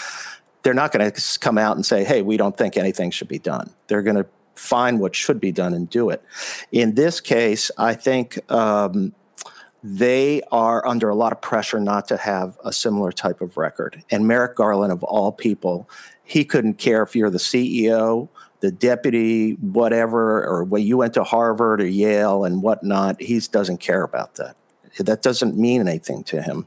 they're 0.63 0.75
not 0.75 0.93
going 0.93 1.11
to 1.11 1.39
come 1.39 1.59
out 1.59 1.77
and 1.77 1.85
say, 1.85 2.05
"Hey, 2.05 2.23
we 2.23 2.37
don't 2.37 2.57
think 2.57 2.77
anything 2.77 3.11
should 3.11 3.29
be 3.29 3.39
done." 3.39 3.71
They're 3.87 4.03
going 4.03 4.17
to 4.17 4.27
find 4.59 5.01
what 5.01 5.15
should 5.15 5.41
be 5.41 5.53
done 5.53 5.75
and 5.75 5.89
do 5.89 6.11
it. 6.11 6.23
In 6.73 6.95
this 6.95 7.21
case, 7.21 7.71
I 7.79 7.95
think 7.95 8.39
um, 8.51 9.15
they 9.83 10.43
are 10.51 10.87
under 10.87 11.09
a 11.09 11.15
lot 11.15 11.33
of 11.33 11.41
pressure 11.41 11.81
not 11.81 12.09
to 12.09 12.17
have 12.17 12.59
a 12.65 12.73
similar 12.73 13.13
type 13.13 13.41
of 13.41 13.57
record. 13.57 14.03
And 14.11 14.27
Merrick 14.27 14.57
Garland, 14.57 14.93
of 14.93 15.03
all 15.05 15.33
people, 15.33 15.89
he 16.25 16.45
couldn't 16.45 16.75
care 16.75 17.03
if 17.03 17.15
you're 17.15 17.31
the 17.31 17.39
CEO, 17.39 18.29
the 18.61 18.73
deputy, 18.73 19.53
whatever, 19.53 20.45
or 20.45 20.65
when 20.65 20.83
you 20.83 20.97
went 20.97 21.15
to 21.15 21.25
Harvard 21.25 21.81
or 21.81 21.87
Yale 21.87 22.45
and 22.45 22.63
whatnot. 22.63 23.21
He 23.23 23.39
doesn't 23.41 23.79
care 23.79 24.03
about 24.03 24.35
that. 24.35 24.57
That 24.99 25.23
doesn't 25.23 25.57
mean 25.57 25.87
anything 25.87 26.25
to 26.25 26.43
him. 26.43 26.67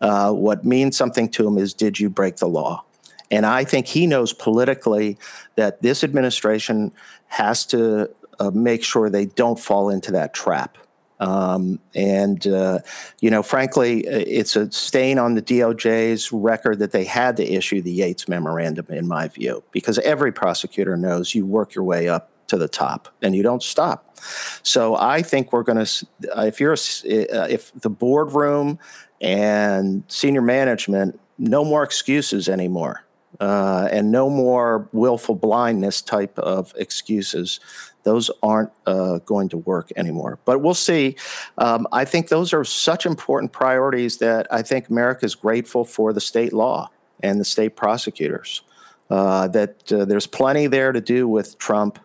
Uh, 0.00 0.32
what 0.32 0.64
means 0.64 0.96
something 0.96 1.28
to 1.30 1.46
him 1.46 1.58
is 1.58 1.74
did 1.74 1.98
you 1.98 2.08
break 2.08 2.36
the 2.36 2.46
law? 2.46 2.84
And 3.32 3.46
I 3.46 3.64
think 3.64 3.86
he 3.86 4.06
knows 4.06 4.34
politically 4.34 5.16
that 5.56 5.80
this 5.80 6.04
administration 6.04 6.92
has 7.32 7.64
to 7.64 8.10
uh, 8.38 8.50
make 8.50 8.84
sure 8.84 9.08
they 9.08 9.24
don't 9.24 9.58
fall 9.58 9.88
into 9.88 10.12
that 10.12 10.34
trap. 10.34 10.76
Um, 11.18 11.78
and, 11.94 12.46
uh, 12.46 12.80
you 13.20 13.30
know, 13.30 13.42
frankly, 13.42 14.06
uh, 14.06 14.22
it's 14.26 14.54
a 14.54 14.70
stain 14.70 15.18
on 15.18 15.34
the 15.34 15.40
DOJ's 15.40 16.30
record 16.30 16.78
that 16.80 16.92
they 16.92 17.04
had 17.04 17.36
to 17.38 17.44
issue 17.44 17.80
the 17.80 17.90
Yates 17.92 18.28
memorandum, 18.28 18.86
in 18.90 19.08
my 19.08 19.28
view, 19.28 19.62
because 19.70 19.98
every 20.00 20.30
prosecutor 20.30 20.96
knows 20.96 21.34
you 21.34 21.46
work 21.46 21.74
your 21.74 21.84
way 21.84 22.06
up 22.06 22.28
to 22.48 22.58
the 22.58 22.68
top 22.68 23.08
and 23.22 23.34
you 23.34 23.42
don't 23.42 23.62
stop. 23.62 24.18
So 24.62 24.94
I 24.96 25.22
think 25.22 25.54
we're 25.54 25.62
going 25.62 25.82
to, 25.82 26.06
if 26.46 26.60
you're, 26.60 26.74
uh, 26.74 27.46
if 27.48 27.72
the 27.72 27.88
boardroom 27.88 28.78
and 29.22 30.02
senior 30.08 30.42
management, 30.42 31.18
no 31.38 31.64
more 31.64 31.82
excuses 31.82 32.46
anymore. 32.46 33.04
Uh, 33.40 33.88
and 33.90 34.12
no 34.12 34.28
more 34.28 34.88
willful 34.92 35.34
blindness 35.34 36.02
type 36.02 36.38
of 36.38 36.72
excuses 36.76 37.58
those 38.04 38.30
aren't 38.42 38.70
uh, 38.86 39.18
going 39.18 39.48
to 39.50 39.58
work 39.58 39.92
anymore. 39.96 40.38
But 40.44 40.60
we'll 40.60 40.74
see. 40.74 41.16
Um, 41.58 41.86
I 41.92 42.04
think 42.04 42.28
those 42.28 42.52
are 42.52 42.64
such 42.64 43.06
important 43.06 43.52
priorities 43.52 44.18
that 44.18 44.46
I 44.50 44.62
think 44.62 44.88
America 44.88 45.24
is 45.24 45.34
grateful 45.34 45.84
for 45.84 46.12
the 46.12 46.20
state 46.20 46.52
law 46.52 46.90
and 47.22 47.40
the 47.40 47.44
state 47.44 47.76
prosecutors. 47.76 48.62
Uh, 49.10 49.46
that 49.48 49.92
uh, 49.92 50.06
there's 50.06 50.26
plenty 50.26 50.66
there 50.66 50.90
to 50.90 51.00
do 51.00 51.28
with 51.28 51.58
Trump. 51.58 51.98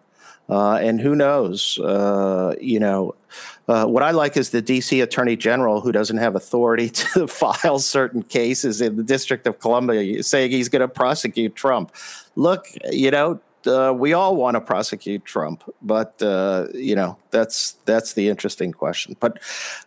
Uh, 0.49 0.75
and 0.75 0.99
who 0.99 1.15
knows? 1.15 1.79
Uh, 1.79 2.55
you 2.59 2.79
know, 2.79 3.15
uh, 3.67 3.85
what 3.85 4.01
I 4.01 4.11
like 4.11 4.37
is 4.37 4.51
the 4.51 4.61
D.C. 4.61 5.01
Attorney 5.01 5.35
General, 5.35 5.81
who 5.81 5.91
doesn't 5.91 6.17
have 6.17 6.35
authority 6.35 6.89
to 7.13 7.27
file 7.27 7.79
certain 7.79 8.23
cases 8.23 8.81
in 8.81 8.95
the 8.95 9.03
District 9.03 9.45
of 9.45 9.59
Columbia, 9.59 10.23
saying 10.23 10.51
he's 10.51 10.69
going 10.69 10.81
to 10.81 10.87
prosecute 10.87 11.55
Trump. 11.55 11.93
Look, 12.35 12.67
you 12.91 13.11
know, 13.11 13.39
uh, 13.65 13.93
we 13.93 14.13
all 14.13 14.35
want 14.35 14.55
to 14.55 14.61
prosecute 14.61 15.25
Trump, 15.25 15.63
but 15.81 16.21
uh, 16.21 16.67
you 16.73 16.95
know 16.95 17.17
that's 17.31 17.73
that's 17.85 18.13
the 18.13 18.29
interesting 18.29 18.71
question. 18.71 19.17
But 19.19 19.39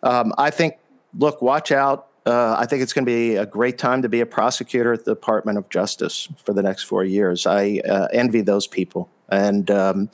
um, 0.03 0.35
I 0.37 0.51
think, 0.51 0.74
look, 1.16 1.41
watch 1.41 1.72
out. 1.72 2.09
Uh, 2.26 2.57
I 2.59 2.66
think 2.66 2.83
it's 2.83 2.93
going 2.93 3.07
to 3.07 3.11
be 3.11 3.37
a 3.37 3.47
great 3.47 3.78
time 3.78 4.03
to 4.03 4.09
be 4.09 4.20
a 4.20 4.26
prosecutor 4.26 4.93
at 4.93 5.07
the 5.07 5.14
Department 5.14 5.57
of 5.57 5.70
Justice 5.70 6.28
for 6.45 6.53
the 6.53 6.62
next 6.62 6.83
four 6.83 7.03
years. 7.03 7.47
I 7.47 7.81
uh, 7.89 8.09
envy 8.12 8.43
those 8.43 8.66
people, 8.66 9.09
and 9.31 9.70
um, 9.70 10.11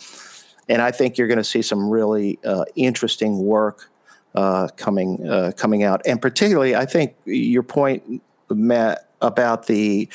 and 0.69 0.83
I 0.83 0.91
think 0.91 1.19
you're 1.19 1.29
going 1.29 1.39
to 1.39 1.45
see 1.45 1.63
some 1.63 1.89
really 1.89 2.39
uh, 2.45 2.65
interesting 2.75 3.39
work 3.39 3.91
uh, 4.35 4.69
coming 4.77 5.53
coming 5.57 5.83
out. 5.83 6.03
And 6.07 6.21
particularly, 6.21 6.75
I 6.75 6.87
think 6.87 7.15
your 7.25 7.63
point, 7.63 8.23
Matt, 8.51 9.09
about 9.21 9.67
the 9.67 10.09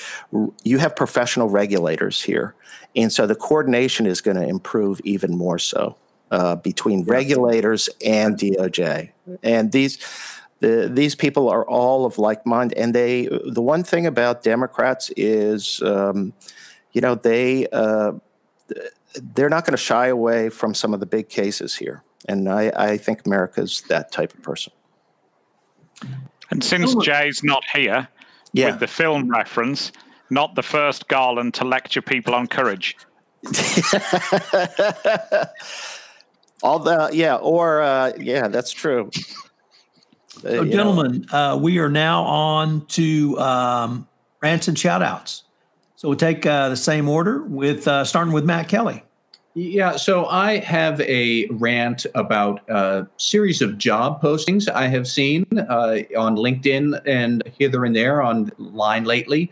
you 0.64 0.78
have 0.78 0.96
professional 0.96 1.50
regulators 1.50 2.22
here 2.22 2.56
and 2.96 3.12
so 3.12 3.26
the 3.26 3.36
coordination 3.36 4.06
is 4.06 4.22
going 4.22 4.38
to 4.38 4.48
improve 4.48 5.00
even 5.04 5.38
more 5.38 5.60
so 5.60 5.96
uh, 6.30 6.56
between 6.56 7.04
regulators 7.04 7.90
and 8.06 8.38
DOJ. 8.38 9.12
And 9.44 9.72
these 9.72 10.00
the, 10.60 10.90
these 10.92 11.16
people 11.16 11.50
are 11.50 11.68
all 11.68 12.06
of 12.06 12.20
like 12.20 12.46
mind. 12.46 12.74
And 12.74 12.94
they 12.94 13.28
the 13.46 13.62
one 13.62 13.84
thing 13.84 14.06
about 14.06 14.44
Democrats 14.44 15.12
is, 15.16 15.82
um, 15.84 16.34
you 16.92 17.02
know, 17.02 17.16
they 17.16 17.68
uh, 17.68 18.14
they're 19.16 19.50
not 19.50 19.66
going 19.66 19.74
to 19.74 19.84
shy 19.84 20.08
away 20.08 20.50
from 20.50 20.74
some 20.74 20.94
of 20.94 21.00
the 21.00 21.06
big 21.06 21.30
cases 21.30 21.76
here. 21.76 22.04
And 22.28 22.48
I, 22.48 22.72
I 22.76 22.98
think 22.98 23.26
America's 23.26 23.82
that 23.90 24.12
type 24.12 24.34
of 24.34 24.42
person. 24.42 24.74
And 26.50 26.64
since 26.64 26.96
Jay's 26.96 27.44
not 27.44 27.64
here, 27.74 28.08
yeah. 28.54 28.72
with 28.72 28.80
the 28.80 28.88
film 28.88 29.30
reference, 29.30 29.92
not 30.30 30.56
the 30.56 30.64
first 30.64 31.08
Garland 31.08 31.54
to 31.56 31.66
lecture 31.66 32.02
people 32.02 32.36
on 32.36 32.48
courage. 32.48 32.98
All 36.64 36.78
the 36.78 37.10
yeah, 37.12 37.38
or 37.38 37.82
uh, 37.82 38.14
yeah, 38.20 38.48
that's 38.48 38.72
true. 38.72 39.10
Uh, 40.38 40.42
so, 40.42 40.66
gentlemen, 40.66 41.26
uh, 41.32 41.58
we 41.60 41.80
are 41.80 41.90
now 41.90 42.24
on 42.24 42.86
to 42.88 43.40
um, 43.40 44.08
rants 44.42 44.68
and 44.68 44.78
shout 44.78 45.02
outs. 45.02 45.44
So 46.02 46.08
we'll 46.08 46.18
take 46.18 46.48
uh, 46.48 46.70
the 46.70 46.76
same 46.76 47.08
order 47.08 47.44
with 47.44 47.88
uh, 47.88 48.04
starting 48.04 48.34
with 48.34 48.44
Matt 48.44 48.68
Kelly. 48.68 49.04
Yeah, 49.54 49.98
so 49.98 50.26
I 50.26 50.58
have 50.58 51.00
a 51.02 51.46
rant 51.52 52.08
about 52.16 52.68
a 52.72 53.06
series 53.18 53.62
of 53.62 53.78
job 53.78 54.20
postings 54.20 54.68
I 54.68 54.88
have 54.88 55.08
seen 55.08 55.46
uh, 55.56 56.00
on 56.18 56.38
LinkedIn 56.38 57.00
and 57.06 57.44
hither 57.60 57.86
and 57.86 57.96
there 57.96 58.24
online 58.24 59.04
lately 59.04 59.52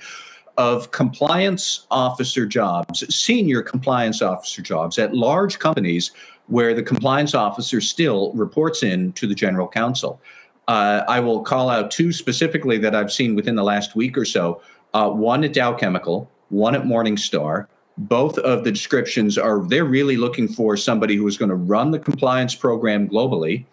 of 0.57 0.89
compliance 0.89 1.85
officer 1.91 2.47
jobs, 2.47 3.05
senior 3.15 3.61
compliance 3.61 4.23
officer 4.23 4.63
jobs 4.63 4.97
at 4.97 5.13
large 5.13 5.59
companies 5.59 6.09
where 6.47 6.73
the 6.73 6.81
compliance 6.81 7.35
officer 7.35 7.79
still 7.79 8.33
reports 8.33 8.81
in 8.81 9.13
to 9.13 9.27
the 9.27 9.35
general 9.35 9.67
counsel. 9.67 10.19
Uh, 10.67 11.03
I 11.07 11.19
will 11.19 11.43
call 11.43 11.69
out 11.69 11.91
two 11.91 12.11
specifically 12.11 12.79
that 12.79 12.95
I've 12.95 13.11
seen 13.11 13.35
within 13.35 13.53
the 13.53 13.63
last 13.63 13.95
week 13.95 14.17
or 14.17 14.25
so. 14.25 14.63
Uh, 14.95 15.11
one 15.11 15.43
at 15.43 15.53
Dow 15.53 15.73
Chemical, 15.73 16.27
one 16.49 16.75
at 16.75 16.83
Morningstar. 16.83 17.67
Both 17.97 18.37
of 18.39 18.63
the 18.63 18.71
descriptions 18.71 19.37
are 19.37 19.65
they're 19.67 19.85
really 19.85 20.17
looking 20.17 20.47
for 20.47 20.77
somebody 20.77 21.15
who 21.15 21.27
is 21.27 21.37
going 21.37 21.49
to 21.49 21.55
run 21.55 21.91
the 21.91 21.99
compliance 21.99 22.55
program 22.55 23.09
globally, 23.09 23.65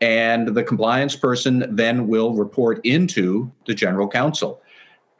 and 0.00 0.48
the 0.48 0.62
compliance 0.62 1.16
person 1.16 1.66
then 1.68 2.08
will 2.08 2.34
report 2.34 2.84
into 2.84 3.50
the 3.66 3.74
general 3.74 4.08
counsel. 4.08 4.60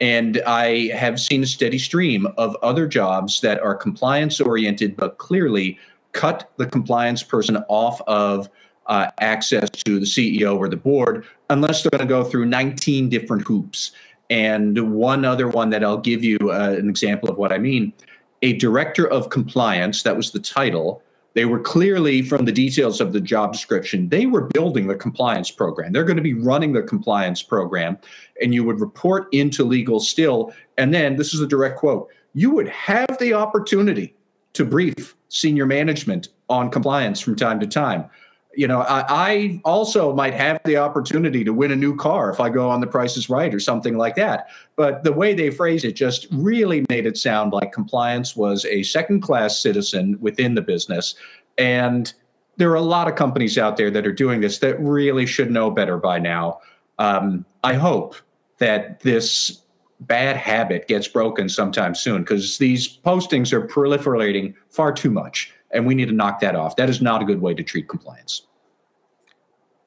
And 0.01 0.41
I 0.45 0.87
have 0.93 1.19
seen 1.21 1.43
a 1.43 1.45
steady 1.45 1.77
stream 1.77 2.27
of 2.37 2.55
other 2.61 2.87
jobs 2.87 3.39
that 3.41 3.59
are 3.61 3.75
compliance 3.75 4.41
oriented, 4.41 4.97
but 4.97 5.17
clearly 5.19 5.79
cut 6.11 6.51
the 6.57 6.65
compliance 6.65 7.23
person 7.23 7.57
off 7.69 8.01
of 8.07 8.49
uh, 8.87 9.07
access 9.19 9.69
to 9.69 9.99
the 9.99 10.05
CEO 10.05 10.57
or 10.57 10.69
the 10.69 10.77
board 10.77 11.25
unless 11.49 11.81
they're 11.81 11.91
going 11.91 12.07
to 12.07 12.13
go 12.13 12.23
through 12.23 12.45
19 12.45 13.09
different 13.09 13.45
hoops. 13.47 13.91
And 14.29 14.93
one 14.93 15.23
other 15.25 15.47
one 15.47 15.69
that 15.69 15.83
I'll 15.83 15.97
give 15.97 16.23
you 16.23 16.37
uh, 16.43 16.75
an 16.77 16.89
example 16.89 17.29
of 17.29 17.37
what 17.37 17.51
I 17.51 17.57
mean 17.57 17.93
a 18.41 18.53
director 18.53 19.07
of 19.07 19.29
compliance, 19.29 20.03
that 20.03 20.15
was 20.15 20.31
the 20.31 20.39
title, 20.39 21.01
they 21.33 21.45
were 21.45 21.59
clearly, 21.59 22.21
from 22.21 22.45
the 22.45 22.51
details 22.51 23.01
of 23.01 23.11
the 23.11 23.19
job 23.19 23.51
description, 23.51 24.09
they 24.09 24.25
were 24.25 24.41
building 24.41 24.87
the 24.87 24.95
compliance 24.95 25.51
program. 25.51 25.91
They're 25.91 26.03
going 26.03 26.17
to 26.17 26.23
be 26.23 26.33
running 26.33 26.73
the 26.73 26.81
compliance 26.81 27.41
program, 27.41 27.97
and 28.41 28.53
you 28.53 28.63
would 28.63 28.79
report 28.79 29.27
into 29.33 29.63
legal 29.63 29.99
still. 29.99 30.53
And 30.77 30.93
then, 30.93 31.17
this 31.17 31.33
is 31.33 31.41
a 31.41 31.47
direct 31.47 31.77
quote 31.77 32.09
you 32.33 32.51
would 32.51 32.67
have 32.67 33.17
the 33.19 33.33
opportunity 33.33 34.13
to 34.53 34.65
brief 34.65 35.15
senior 35.29 35.65
management 35.65 36.29
on 36.49 36.69
compliance 36.69 37.19
from 37.19 37.35
time 37.35 37.59
to 37.59 37.67
time 37.67 38.09
you 38.55 38.67
know, 38.67 38.81
I, 38.81 39.05
I, 39.09 39.61
also 39.63 40.13
might 40.15 40.33
have 40.33 40.59
the 40.65 40.77
opportunity 40.77 41.43
to 41.43 41.53
win 41.53 41.71
a 41.71 41.75
new 41.75 41.95
car 41.95 42.29
if 42.29 42.39
I 42.39 42.49
go 42.49 42.69
on 42.69 42.81
the 42.81 42.87
Price 42.87 43.17
is 43.17 43.29
Right 43.29 43.53
or 43.53 43.59
something 43.59 43.97
like 43.97 44.15
that. 44.15 44.47
But 44.75 45.03
the 45.03 45.13
way 45.13 45.33
they 45.33 45.49
phrase 45.51 45.83
it 45.83 45.93
just 45.93 46.27
really 46.31 46.85
made 46.89 47.05
it 47.05 47.17
sound 47.17 47.53
like 47.53 47.71
compliance 47.71 48.35
was 48.35 48.65
a 48.65 48.83
second 48.83 49.21
class 49.21 49.59
citizen 49.59 50.17
within 50.21 50.55
the 50.55 50.61
business. 50.61 51.15
And 51.57 52.13
there 52.57 52.71
are 52.71 52.75
a 52.75 52.81
lot 52.81 53.07
of 53.07 53.15
companies 53.15 53.57
out 53.57 53.77
there 53.77 53.91
that 53.91 54.07
are 54.07 54.13
doing 54.13 54.41
this 54.41 54.59
that 54.59 54.79
really 54.79 55.25
should 55.25 55.51
know 55.51 55.69
better 55.69 55.97
by 55.97 56.19
now. 56.19 56.59
Um, 56.99 57.45
I 57.63 57.73
hope 57.73 58.15
that 58.59 59.01
this 59.01 59.61
bad 60.01 60.37
habit 60.37 60.87
gets 60.87 61.07
broken 61.07 61.49
sometime 61.49 61.95
soon 61.95 62.21
because 62.21 62.57
these 62.57 62.97
postings 62.97 63.53
are 63.53 63.65
proliferating 63.65 64.53
far 64.69 64.91
too 64.91 65.09
much 65.09 65.53
and 65.75 65.85
we 65.85 65.93
need 65.93 66.07
to 66.07 66.13
knock 66.13 66.39
that 66.39 66.55
off. 66.55 66.75
That 66.77 66.89
is 66.89 67.01
not 67.01 67.21
a 67.21 67.25
good 67.25 67.41
way 67.41 67.53
to 67.53 67.63
treat 67.63 67.87
compliance. 67.87 68.47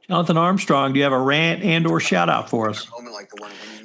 Jonathan 0.08 0.38
Armstrong, 0.38 0.92
do 0.94 0.98
you 0.98 1.04
have 1.04 1.12
a 1.12 1.20
rant 1.20 1.62
and 1.62 1.86
or 1.86 2.00
shout 2.00 2.30
out 2.30 2.48
for 2.48 2.70
us? 2.70 2.88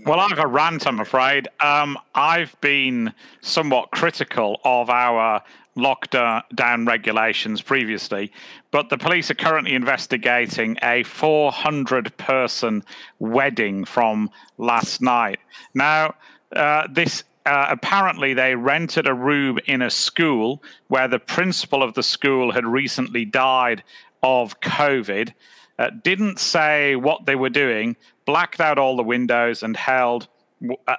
Well, 0.06 0.20
I 0.20 0.28
have 0.30 0.40
a 0.40 0.48
rant, 0.48 0.88
I'm 0.88 1.02
afraid. 1.02 1.50
Um, 1.60 1.98
I've 2.16 2.56
been 2.62 3.14
somewhat 3.42 3.92
critical 3.92 4.62
of 4.64 4.90
our 4.90 5.42
lockdown 5.76 6.88
regulations 6.88 7.62
previously, 7.62 8.32
but 8.72 8.90
the 8.90 8.98
police 8.98 9.32
are 9.32 9.36
currently 9.36 9.74
investigating 9.74 10.78
a 10.82 11.04
400 11.04 12.16
person 12.18 12.84
wedding 13.20 13.84
from 13.84 14.30
last 14.58 15.02
night. 15.02 15.40
Now, 15.74 16.16
uh, 16.56 16.88
this 16.90 17.24
uh, 17.46 17.68
apparently 17.70 18.34
they 18.34 18.56
rented 18.56 19.08
a 19.08 19.14
room 19.14 19.60
in 19.66 19.82
a 19.82 19.90
school 19.90 20.64
where 20.88 21.08
the 21.08 21.20
principal 21.20 21.84
of 21.84 21.94
the 21.94 22.04
school 22.04 22.52
had 22.52 22.66
recently 22.66 23.26
died 23.26 23.84
of 24.22 24.60
COVID, 24.62 25.34
uh, 25.80 25.90
didn't 26.04 26.40
say 26.40 26.96
what 26.96 27.26
they 27.26 27.36
were 27.36 27.50
doing, 27.50 27.96
blacked 28.26 28.62
out 28.62 28.80
all 28.80 28.96
the 28.96 29.04
windows, 29.04 29.64
and 29.64 29.76
held 29.76 30.28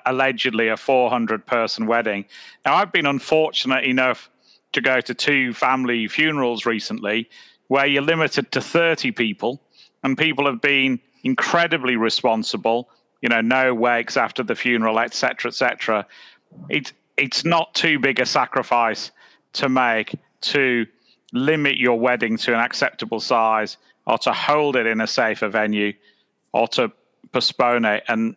allegedly 0.07 0.69
a 0.69 0.77
400 0.77 1.47
person 1.47 1.87
wedding. 1.87 2.27
Now, 2.67 2.75
I've 2.75 2.93
been 2.93 3.07
unfortunate 3.07 3.85
enough 3.85 4.31
to 4.73 4.81
go 4.81 5.01
to 5.01 5.15
two 5.15 5.55
family 5.55 6.09
funerals 6.09 6.67
recently 6.67 7.29
where 7.69 7.87
you're 7.87 8.03
limited 8.03 8.53
to 8.53 8.61
30 8.61 9.13
people, 9.13 9.63
and 10.03 10.19
people 10.19 10.47
have 10.47 10.61
been 10.61 11.01
incredibly 11.23 11.97
responsible. 11.97 12.91
You 13.23 13.31
know, 13.31 13.41
no 13.41 13.75
wakes 13.75 14.19
after 14.19 14.43
the 14.43 14.55
funeral, 14.55 14.99
etc., 14.99 15.49
etc. 15.49 16.07
It's 16.69 16.93
it's 17.17 17.45
not 17.45 17.75
too 17.75 17.99
big 17.99 18.21
a 18.21 18.27
sacrifice 18.27 19.11
to 19.55 19.69
make 19.69 20.15
to 20.43 20.87
limit 21.33 21.77
your 21.77 21.99
wedding 21.99 22.37
to 22.39 22.55
an 22.55 22.61
acceptable 22.61 23.21
size, 23.21 23.77
or 24.07 24.19
to 24.19 24.33
hold 24.33 24.77
it 24.77 24.87
in 24.87 25.01
a 25.01 25.07
safer 25.07 25.49
venue, 25.49 25.93
or 26.53 26.69
to 26.69 26.93
postpone 27.33 27.85
it. 27.85 28.05
And 28.09 28.37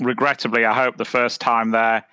regrettably, 0.00 0.64
I 0.64 0.74
hope 0.74 0.96
the 0.96 1.04
first 1.04 1.40
time 1.40 1.70
there 1.70 2.04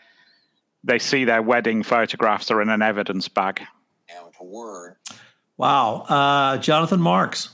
they 0.84 1.00
see 1.00 1.26
their 1.26 1.42
wedding 1.42 1.82
photographs 1.84 2.52
are 2.52 2.62
in 2.62 2.70
an 2.70 2.82
evidence 2.82 3.28
bag. 3.28 3.62
Word. 4.44 4.98
Wow. 5.56 6.02
Uh, 6.02 6.58
Jonathan 6.58 7.00
Marks. 7.00 7.50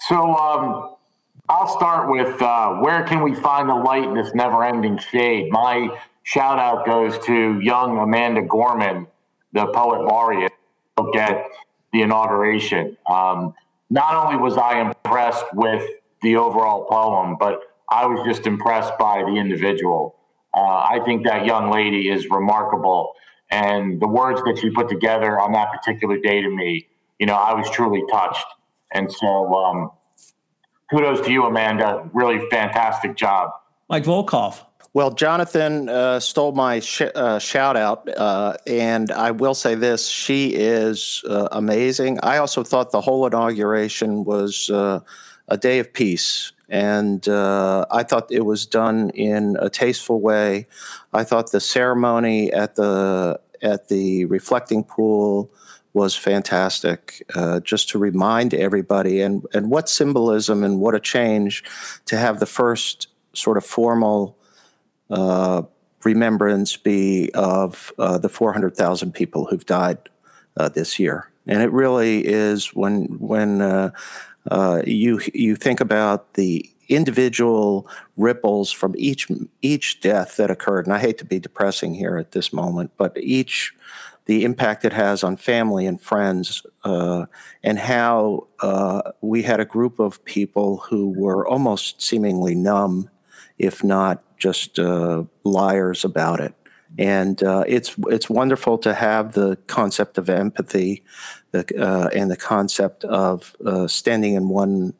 So 0.00 0.36
um, 0.36 0.96
I'll 1.50 1.66
start 1.66 2.08
with 2.08 2.40
uh, 2.40 2.74
where 2.74 3.02
can 3.02 3.24
we 3.24 3.34
find 3.34 3.68
the 3.68 3.74
light 3.74 4.04
in 4.04 4.14
this 4.14 4.32
never 4.36 4.62
ending 4.62 4.98
shade? 4.98 5.50
My 5.50 5.88
shout 6.22 6.60
out 6.60 6.86
goes 6.86 7.18
to 7.26 7.58
young 7.58 7.98
Amanda 7.98 8.42
Gorman, 8.42 9.08
the 9.52 9.66
poet 9.66 10.02
laureate, 10.02 10.52
at 11.16 11.46
the 11.92 12.02
inauguration. 12.02 12.96
Um, 13.08 13.52
not 13.90 14.14
only 14.14 14.36
was 14.36 14.56
I 14.56 14.80
impressed 14.80 15.44
with 15.52 15.82
the 16.22 16.36
overall 16.36 16.84
poem, 16.84 17.36
but 17.36 17.58
I 17.90 18.06
was 18.06 18.24
just 18.24 18.46
impressed 18.46 18.96
by 18.96 19.24
the 19.24 19.34
individual. 19.34 20.14
Uh, 20.56 20.60
I 20.60 21.00
think 21.04 21.24
that 21.24 21.46
young 21.46 21.68
lady 21.72 22.10
is 22.10 22.30
remarkable. 22.30 23.14
And 23.50 24.00
the 24.00 24.06
words 24.06 24.40
that 24.44 24.56
she 24.60 24.70
put 24.70 24.88
together 24.88 25.40
on 25.40 25.50
that 25.54 25.72
particular 25.72 26.16
day 26.16 26.42
to 26.42 26.48
me, 26.48 26.86
you 27.18 27.26
know, 27.26 27.34
I 27.34 27.54
was 27.54 27.68
truly 27.70 28.04
touched. 28.08 28.46
And 28.92 29.10
so, 29.10 29.52
um, 29.52 29.90
kudos 30.90 31.20
to 31.22 31.32
you, 31.32 31.44
Amanda. 31.44 32.08
Really 32.12 32.46
fantastic 32.50 33.16
job. 33.16 33.52
Mike 33.88 34.04
Volkov. 34.04 34.64
Well, 34.92 35.12
Jonathan 35.12 35.88
uh, 35.88 36.18
stole 36.18 36.50
my 36.50 36.80
sh- 36.80 37.02
uh, 37.14 37.38
shout 37.38 37.76
out, 37.76 38.08
uh, 38.16 38.56
and 38.66 39.12
I 39.12 39.30
will 39.30 39.54
say 39.54 39.76
this: 39.76 40.08
she 40.08 40.48
is 40.48 41.22
uh, 41.28 41.48
amazing. 41.52 42.18
I 42.24 42.38
also 42.38 42.64
thought 42.64 42.90
the 42.90 43.00
whole 43.00 43.24
inauguration 43.24 44.24
was 44.24 44.68
uh, 44.68 44.98
a 45.46 45.56
day 45.56 45.78
of 45.78 45.92
peace, 45.92 46.50
and 46.68 47.26
uh, 47.28 47.86
I 47.88 48.02
thought 48.02 48.32
it 48.32 48.44
was 48.44 48.66
done 48.66 49.10
in 49.10 49.56
a 49.60 49.70
tasteful 49.70 50.20
way. 50.20 50.66
I 51.12 51.22
thought 51.22 51.52
the 51.52 51.60
ceremony 51.60 52.52
at 52.52 52.74
the 52.74 53.40
at 53.62 53.88
the 53.88 54.24
reflecting 54.24 54.82
pool 54.82 55.52
was 55.92 56.14
fantastic. 56.14 57.22
Uh, 57.34 57.60
just 57.60 57.88
to 57.90 57.98
remind 57.98 58.54
everybody, 58.54 59.20
and 59.20 59.46
and 59.52 59.70
what 59.70 59.88
symbolism 59.88 60.62
and 60.64 60.80
what 60.80 60.94
a 60.94 61.00
change 61.00 61.64
to 62.06 62.16
have 62.16 62.40
the 62.40 62.46
first 62.46 63.08
sort 63.32 63.56
of 63.56 63.64
formal 63.64 64.36
uh, 65.10 65.62
remembrance 66.04 66.76
be 66.76 67.30
of 67.34 67.92
uh, 67.98 68.18
the 68.18 68.28
400,000 68.28 69.12
people 69.12 69.46
who've 69.46 69.66
died 69.66 69.98
uh, 70.56 70.68
this 70.68 70.98
year. 70.98 71.30
And 71.46 71.62
it 71.62 71.70
really 71.72 72.26
is 72.26 72.74
when 72.74 73.04
when 73.18 73.60
uh, 73.60 73.90
uh, 74.50 74.82
you 74.86 75.20
you 75.32 75.56
think 75.56 75.80
about 75.80 76.34
the 76.34 76.70
individual 76.88 77.88
ripples 78.16 78.70
from 78.70 78.94
each 78.98 79.28
each 79.62 80.00
death 80.00 80.36
that 80.36 80.50
occurred, 80.50 80.86
and 80.86 80.94
I 80.94 80.98
hate 80.98 81.18
to 81.18 81.24
be 81.24 81.38
depressing 81.38 81.94
here 81.94 82.18
at 82.18 82.32
this 82.32 82.52
moment, 82.52 82.92
but 82.96 83.16
each 83.16 83.74
the 84.30 84.44
impact 84.44 84.84
it 84.84 84.92
has 84.92 85.24
on 85.24 85.36
family 85.36 85.86
and 85.86 86.00
friends, 86.00 86.64
uh, 86.84 87.26
and 87.64 87.80
how 87.80 88.46
uh, 88.60 89.02
we 89.20 89.42
had 89.42 89.58
a 89.58 89.64
group 89.64 89.98
of 89.98 90.24
people 90.24 90.76
who 90.88 91.12
were 91.16 91.44
almost 91.48 92.00
seemingly 92.00 92.54
numb, 92.54 93.10
if 93.58 93.82
not 93.82 94.22
just 94.38 94.78
uh, 94.78 95.24
liars 95.42 96.04
about 96.04 96.38
it. 96.38 96.54
And 96.96 97.42
uh, 97.42 97.64
it's 97.66 97.96
it's 98.06 98.30
wonderful 98.30 98.78
to 98.78 98.94
have 98.94 99.32
the 99.32 99.56
concept 99.66 100.16
of 100.16 100.30
empathy 100.30 101.02
the, 101.50 101.64
uh, 101.76 102.10
and 102.14 102.30
the 102.30 102.36
concept 102.36 103.02
of 103.02 103.56
uh, 103.66 103.88
standing 103.88 104.34
in 104.34 104.48
one 104.48 104.94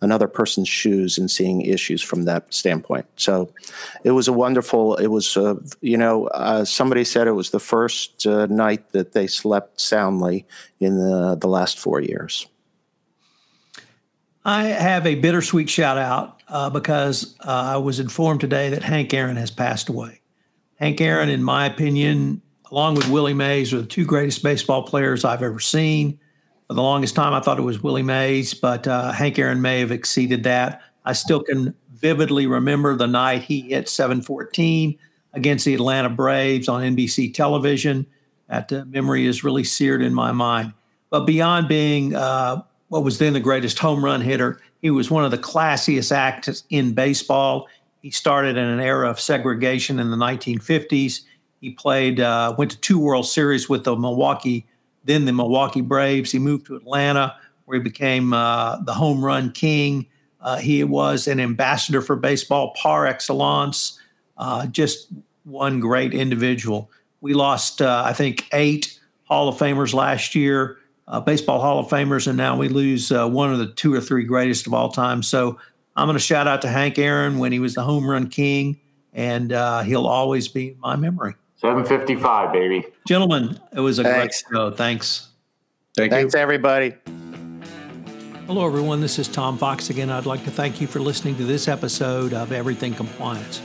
another 0.00 0.28
person's 0.28 0.68
shoes 0.68 1.18
and 1.18 1.30
seeing 1.30 1.62
issues 1.62 2.02
from 2.02 2.24
that 2.24 2.52
standpoint. 2.52 3.06
So 3.16 3.52
it 4.04 4.12
was 4.12 4.28
a 4.28 4.32
wonderful. 4.32 4.96
It 4.96 5.08
was 5.08 5.36
uh, 5.36 5.56
you 5.80 5.96
know 5.96 6.26
uh, 6.28 6.64
somebody 6.64 7.04
said 7.04 7.26
it 7.26 7.32
was 7.32 7.50
the 7.50 7.60
first 7.60 8.26
uh, 8.26 8.46
night 8.46 8.92
that 8.92 9.12
they 9.12 9.26
slept 9.26 9.80
soundly 9.80 10.46
in 10.80 10.98
the 10.98 11.36
the 11.36 11.48
last 11.48 11.78
four 11.78 12.00
years. 12.00 12.46
I 14.44 14.64
have 14.66 15.06
a 15.06 15.16
bittersweet 15.16 15.68
shout 15.68 15.98
out 15.98 16.40
uh, 16.46 16.70
because 16.70 17.34
uh, 17.40 17.50
I 17.50 17.76
was 17.78 17.98
informed 17.98 18.40
today 18.40 18.70
that 18.70 18.84
Hank 18.84 19.12
Aaron 19.12 19.36
has 19.36 19.50
passed 19.50 19.88
away. 19.88 20.20
Hank 20.76 21.00
Aaron, 21.00 21.28
in 21.28 21.42
my 21.42 21.66
opinion, 21.66 22.42
along 22.70 22.94
with 22.94 23.08
Willie 23.08 23.34
Mays, 23.34 23.72
are 23.72 23.80
the 23.80 23.86
two 23.86 24.04
greatest 24.04 24.44
baseball 24.44 24.84
players 24.84 25.24
I've 25.24 25.42
ever 25.42 25.58
seen. 25.58 26.20
For 26.68 26.74
the 26.74 26.82
longest 26.82 27.14
time, 27.14 27.32
I 27.32 27.40
thought 27.40 27.58
it 27.58 27.62
was 27.62 27.82
Willie 27.82 28.02
Mays, 28.02 28.52
but 28.52 28.88
uh, 28.88 29.12
Hank 29.12 29.38
Aaron 29.38 29.62
may 29.62 29.80
have 29.80 29.92
exceeded 29.92 30.42
that. 30.44 30.82
I 31.04 31.12
still 31.12 31.42
can 31.42 31.74
vividly 31.94 32.46
remember 32.46 32.96
the 32.96 33.06
night 33.06 33.42
he 33.42 33.60
hit 33.60 33.88
714 33.88 34.98
against 35.32 35.64
the 35.64 35.74
Atlanta 35.74 36.08
Braves 36.08 36.68
on 36.68 36.82
NBC 36.82 37.32
television. 37.32 38.04
That 38.48 38.72
uh, 38.72 38.84
memory 38.86 39.26
is 39.26 39.44
really 39.44 39.62
seared 39.62 40.02
in 40.02 40.12
my 40.12 40.32
mind. 40.32 40.72
But 41.10 41.24
beyond 41.24 41.68
being 41.68 42.16
uh, 42.16 42.62
what 42.88 43.04
was 43.04 43.18
then 43.18 43.32
the 43.32 43.40
greatest 43.40 43.78
home 43.78 44.04
run 44.04 44.20
hitter, 44.20 44.60
he 44.82 44.90
was 44.90 45.10
one 45.10 45.24
of 45.24 45.30
the 45.30 45.38
classiest 45.38 46.10
acts 46.10 46.64
in 46.70 46.94
baseball. 46.94 47.68
He 48.02 48.10
started 48.10 48.56
in 48.56 48.64
an 48.64 48.80
era 48.80 49.08
of 49.08 49.20
segregation 49.20 50.00
in 50.00 50.10
the 50.10 50.16
1950s. 50.16 51.20
He 51.60 51.70
played, 51.70 52.18
uh, 52.18 52.54
went 52.58 52.72
to 52.72 52.80
two 52.80 52.98
World 52.98 53.26
Series 53.26 53.68
with 53.68 53.84
the 53.84 53.96
Milwaukee, 53.96 54.66
then 55.06 55.24
the 55.24 55.32
Milwaukee 55.32 55.80
Braves. 55.80 56.32
He 56.32 56.38
moved 56.38 56.66
to 56.66 56.76
Atlanta, 56.76 57.36
where 57.64 57.78
he 57.78 57.82
became 57.82 58.32
uh, 58.32 58.82
the 58.82 58.92
home 58.92 59.24
run 59.24 59.52
king. 59.52 60.06
Uh, 60.40 60.58
he 60.58 60.84
was 60.84 61.26
an 61.26 61.40
ambassador 61.40 62.02
for 62.02 62.16
baseball 62.16 62.74
par 62.76 63.06
excellence. 63.06 63.98
Uh, 64.36 64.66
just 64.66 65.08
one 65.44 65.80
great 65.80 66.12
individual. 66.12 66.90
We 67.20 67.34
lost, 67.34 67.80
uh, 67.80 68.02
I 68.04 68.12
think, 68.12 68.46
eight 68.52 69.00
Hall 69.24 69.48
of 69.48 69.56
Famers 69.56 69.94
last 69.94 70.34
year, 70.34 70.78
uh, 71.08 71.20
baseball 71.20 71.60
Hall 71.60 71.78
of 71.78 71.86
Famers, 71.86 72.26
and 72.26 72.36
now 72.36 72.56
we 72.56 72.68
lose 72.68 73.10
one 73.10 73.52
of 73.52 73.58
the 73.58 73.72
two 73.72 73.94
or 73.94 74.00
three 74.00 74.24
greatest 74.24 74.66
of 74.66 74.74
all 74.74 74.90
time. 74.90 75.22
So 75.22 75.58
I'm 75.96 76.06
going 76.06 76.16
to 76.16 76.20
shout 76.20 76.46
out 76.46 76.62
to 76.62 76.68
Hank 76.68 76.98
Aaron 76.98 77.38
when 77.38 77.50
he 77.50 77.58
was 77.58 77.74
the 77.74 77.82
home 77.82 78.08
run 78.08 78.28
king, 78.28 78.78
and 79.12 79.50
he'll 79.84 80.06
always 80.06 80.46
be 80.48 80.68
in 80.68 80.80
my 80.80 80.94
memory. 80.94 81.34
755, 81.56 82.52
baby. 82.52 82.84
Gentlemen, 83.06 83.58
it 83.72 83.80
was 83.80 83.98
a 83.98 84.04
Thanks. 84.04 84.42
great 84.42 84.56
show. 84.56 84.70
Thanks. 84.70 85.28
Thank 85.96 86.12
Thanks, 86.12 86.34
you. 86.34 86.40
everybody. 86.40 86.94
Hello, 88.46 88.66
everyone. 88.66 89.00
This 89.00 89.18
is 89.18 89.26
Tom 89.26 89.56
Fox 89.56 89.90
again. 89.90 90.10
I'd 90.10 90.26
like 90.26 90.44
to 90.44 90.50
thank 90.50 90.80
you 90.80 90.86
for 90.86 91.00
listening 91.00 91.34
to 91.36 91.44
this 91.44 91.66
episode 91.66 92.34
of 92.34 92.52
Everything 92.52 92.94
Compliance. 92.94 93.60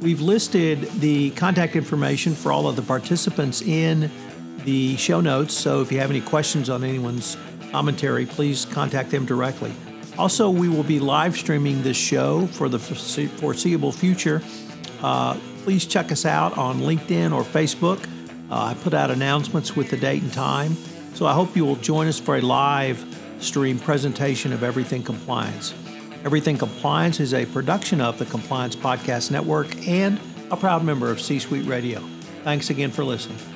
We've 0.00 0.20
listed 0.20 0.82
the 1.00 1.30
contact 1.32 1.76
information 1.76 2.34
for 2.34 2.52
all 2.52 2.66
of 2.68 2.76
the 2.76 2.82
participants 2.82 3.62
in 3.62 4.10
the 4.64 4.96
show 4.96 5.20
notes. 5.20 5.54
So 5.54 5.80
if 5.82 5.92
you 5.92 5.98
have 6.00 6.10
any 6.10 6.22
questions 6.22 6.70
on 6.70 6.82
anyone's 6.82 7.36
commentary, 7.70 8.26
please 8.26 8.64
contact 8.64 9.10
them 9.10 9.26
directly. 9.26 9.72
Also, 10.18 10.48
we 10.48 10.68
will 10.68 10.82
be 10.82 10.98
live 10.98 11.36
streaming 11.36 11.82
this 11.82 11.96
show 11.96 12.46
for 12.48 12.68
the 12.70 12.78
foreseeable 12.78 13.92
future. 13.92 14.42
Uh, 15.02 15.38
please 15.66 15.84
check 15.84 16.12
us 16.12 16.24
out 16.24 16.56
on 16.56 16.78
LinkedIn 16.82 17.34
or 17.34 17.42
Facebook. 17.42 17.98
Uh, 18.48 18.66
I 18.66 18.74
put 18.84 18.94
out 18.94 19.10
announcements 19.10 19.74
with 19.74 19.90
the 19.90 19.96
date 19.96 20.22
and 20.22 20.32
time. 20.32 20.76
So 21.14 21.26
I 21.26 21.32
hope 21.32 21.56
you 21.56 21.64
will 21.64 21.74
join 21.74 22.06
us 22.06 22.20
for 22.20 22.36
a 22.36 22.40
live 22.40 23.04
stream 23.40 23.80
presentation 23.80 24.52
of 24.52 24.62
Everything 24.62 25.02
Compliance. 25.02 25.74
Everything 26.24 26.56
Compliance 26.56 27.18
is 27.18 27.34
a 27.34 27.46
production 27.46 28.00
of 28.00 28.16
the 28.16 28.26
Compliance 28.26 28.76
Podcast 28.76 29.32
Network 29.32 29.88
and 29.88 30.20
a 30.52 30.56
proud 30.56 30.84
member 30.84 31.10
of 31.10 31.20
C 31.20 31.40
Suite 31.40 31.66
Radio. 31.66 31.98
Thanks 32.44 32.70
again 32.70 32.92
for 32.92 33.02
listening. 33.02 33.55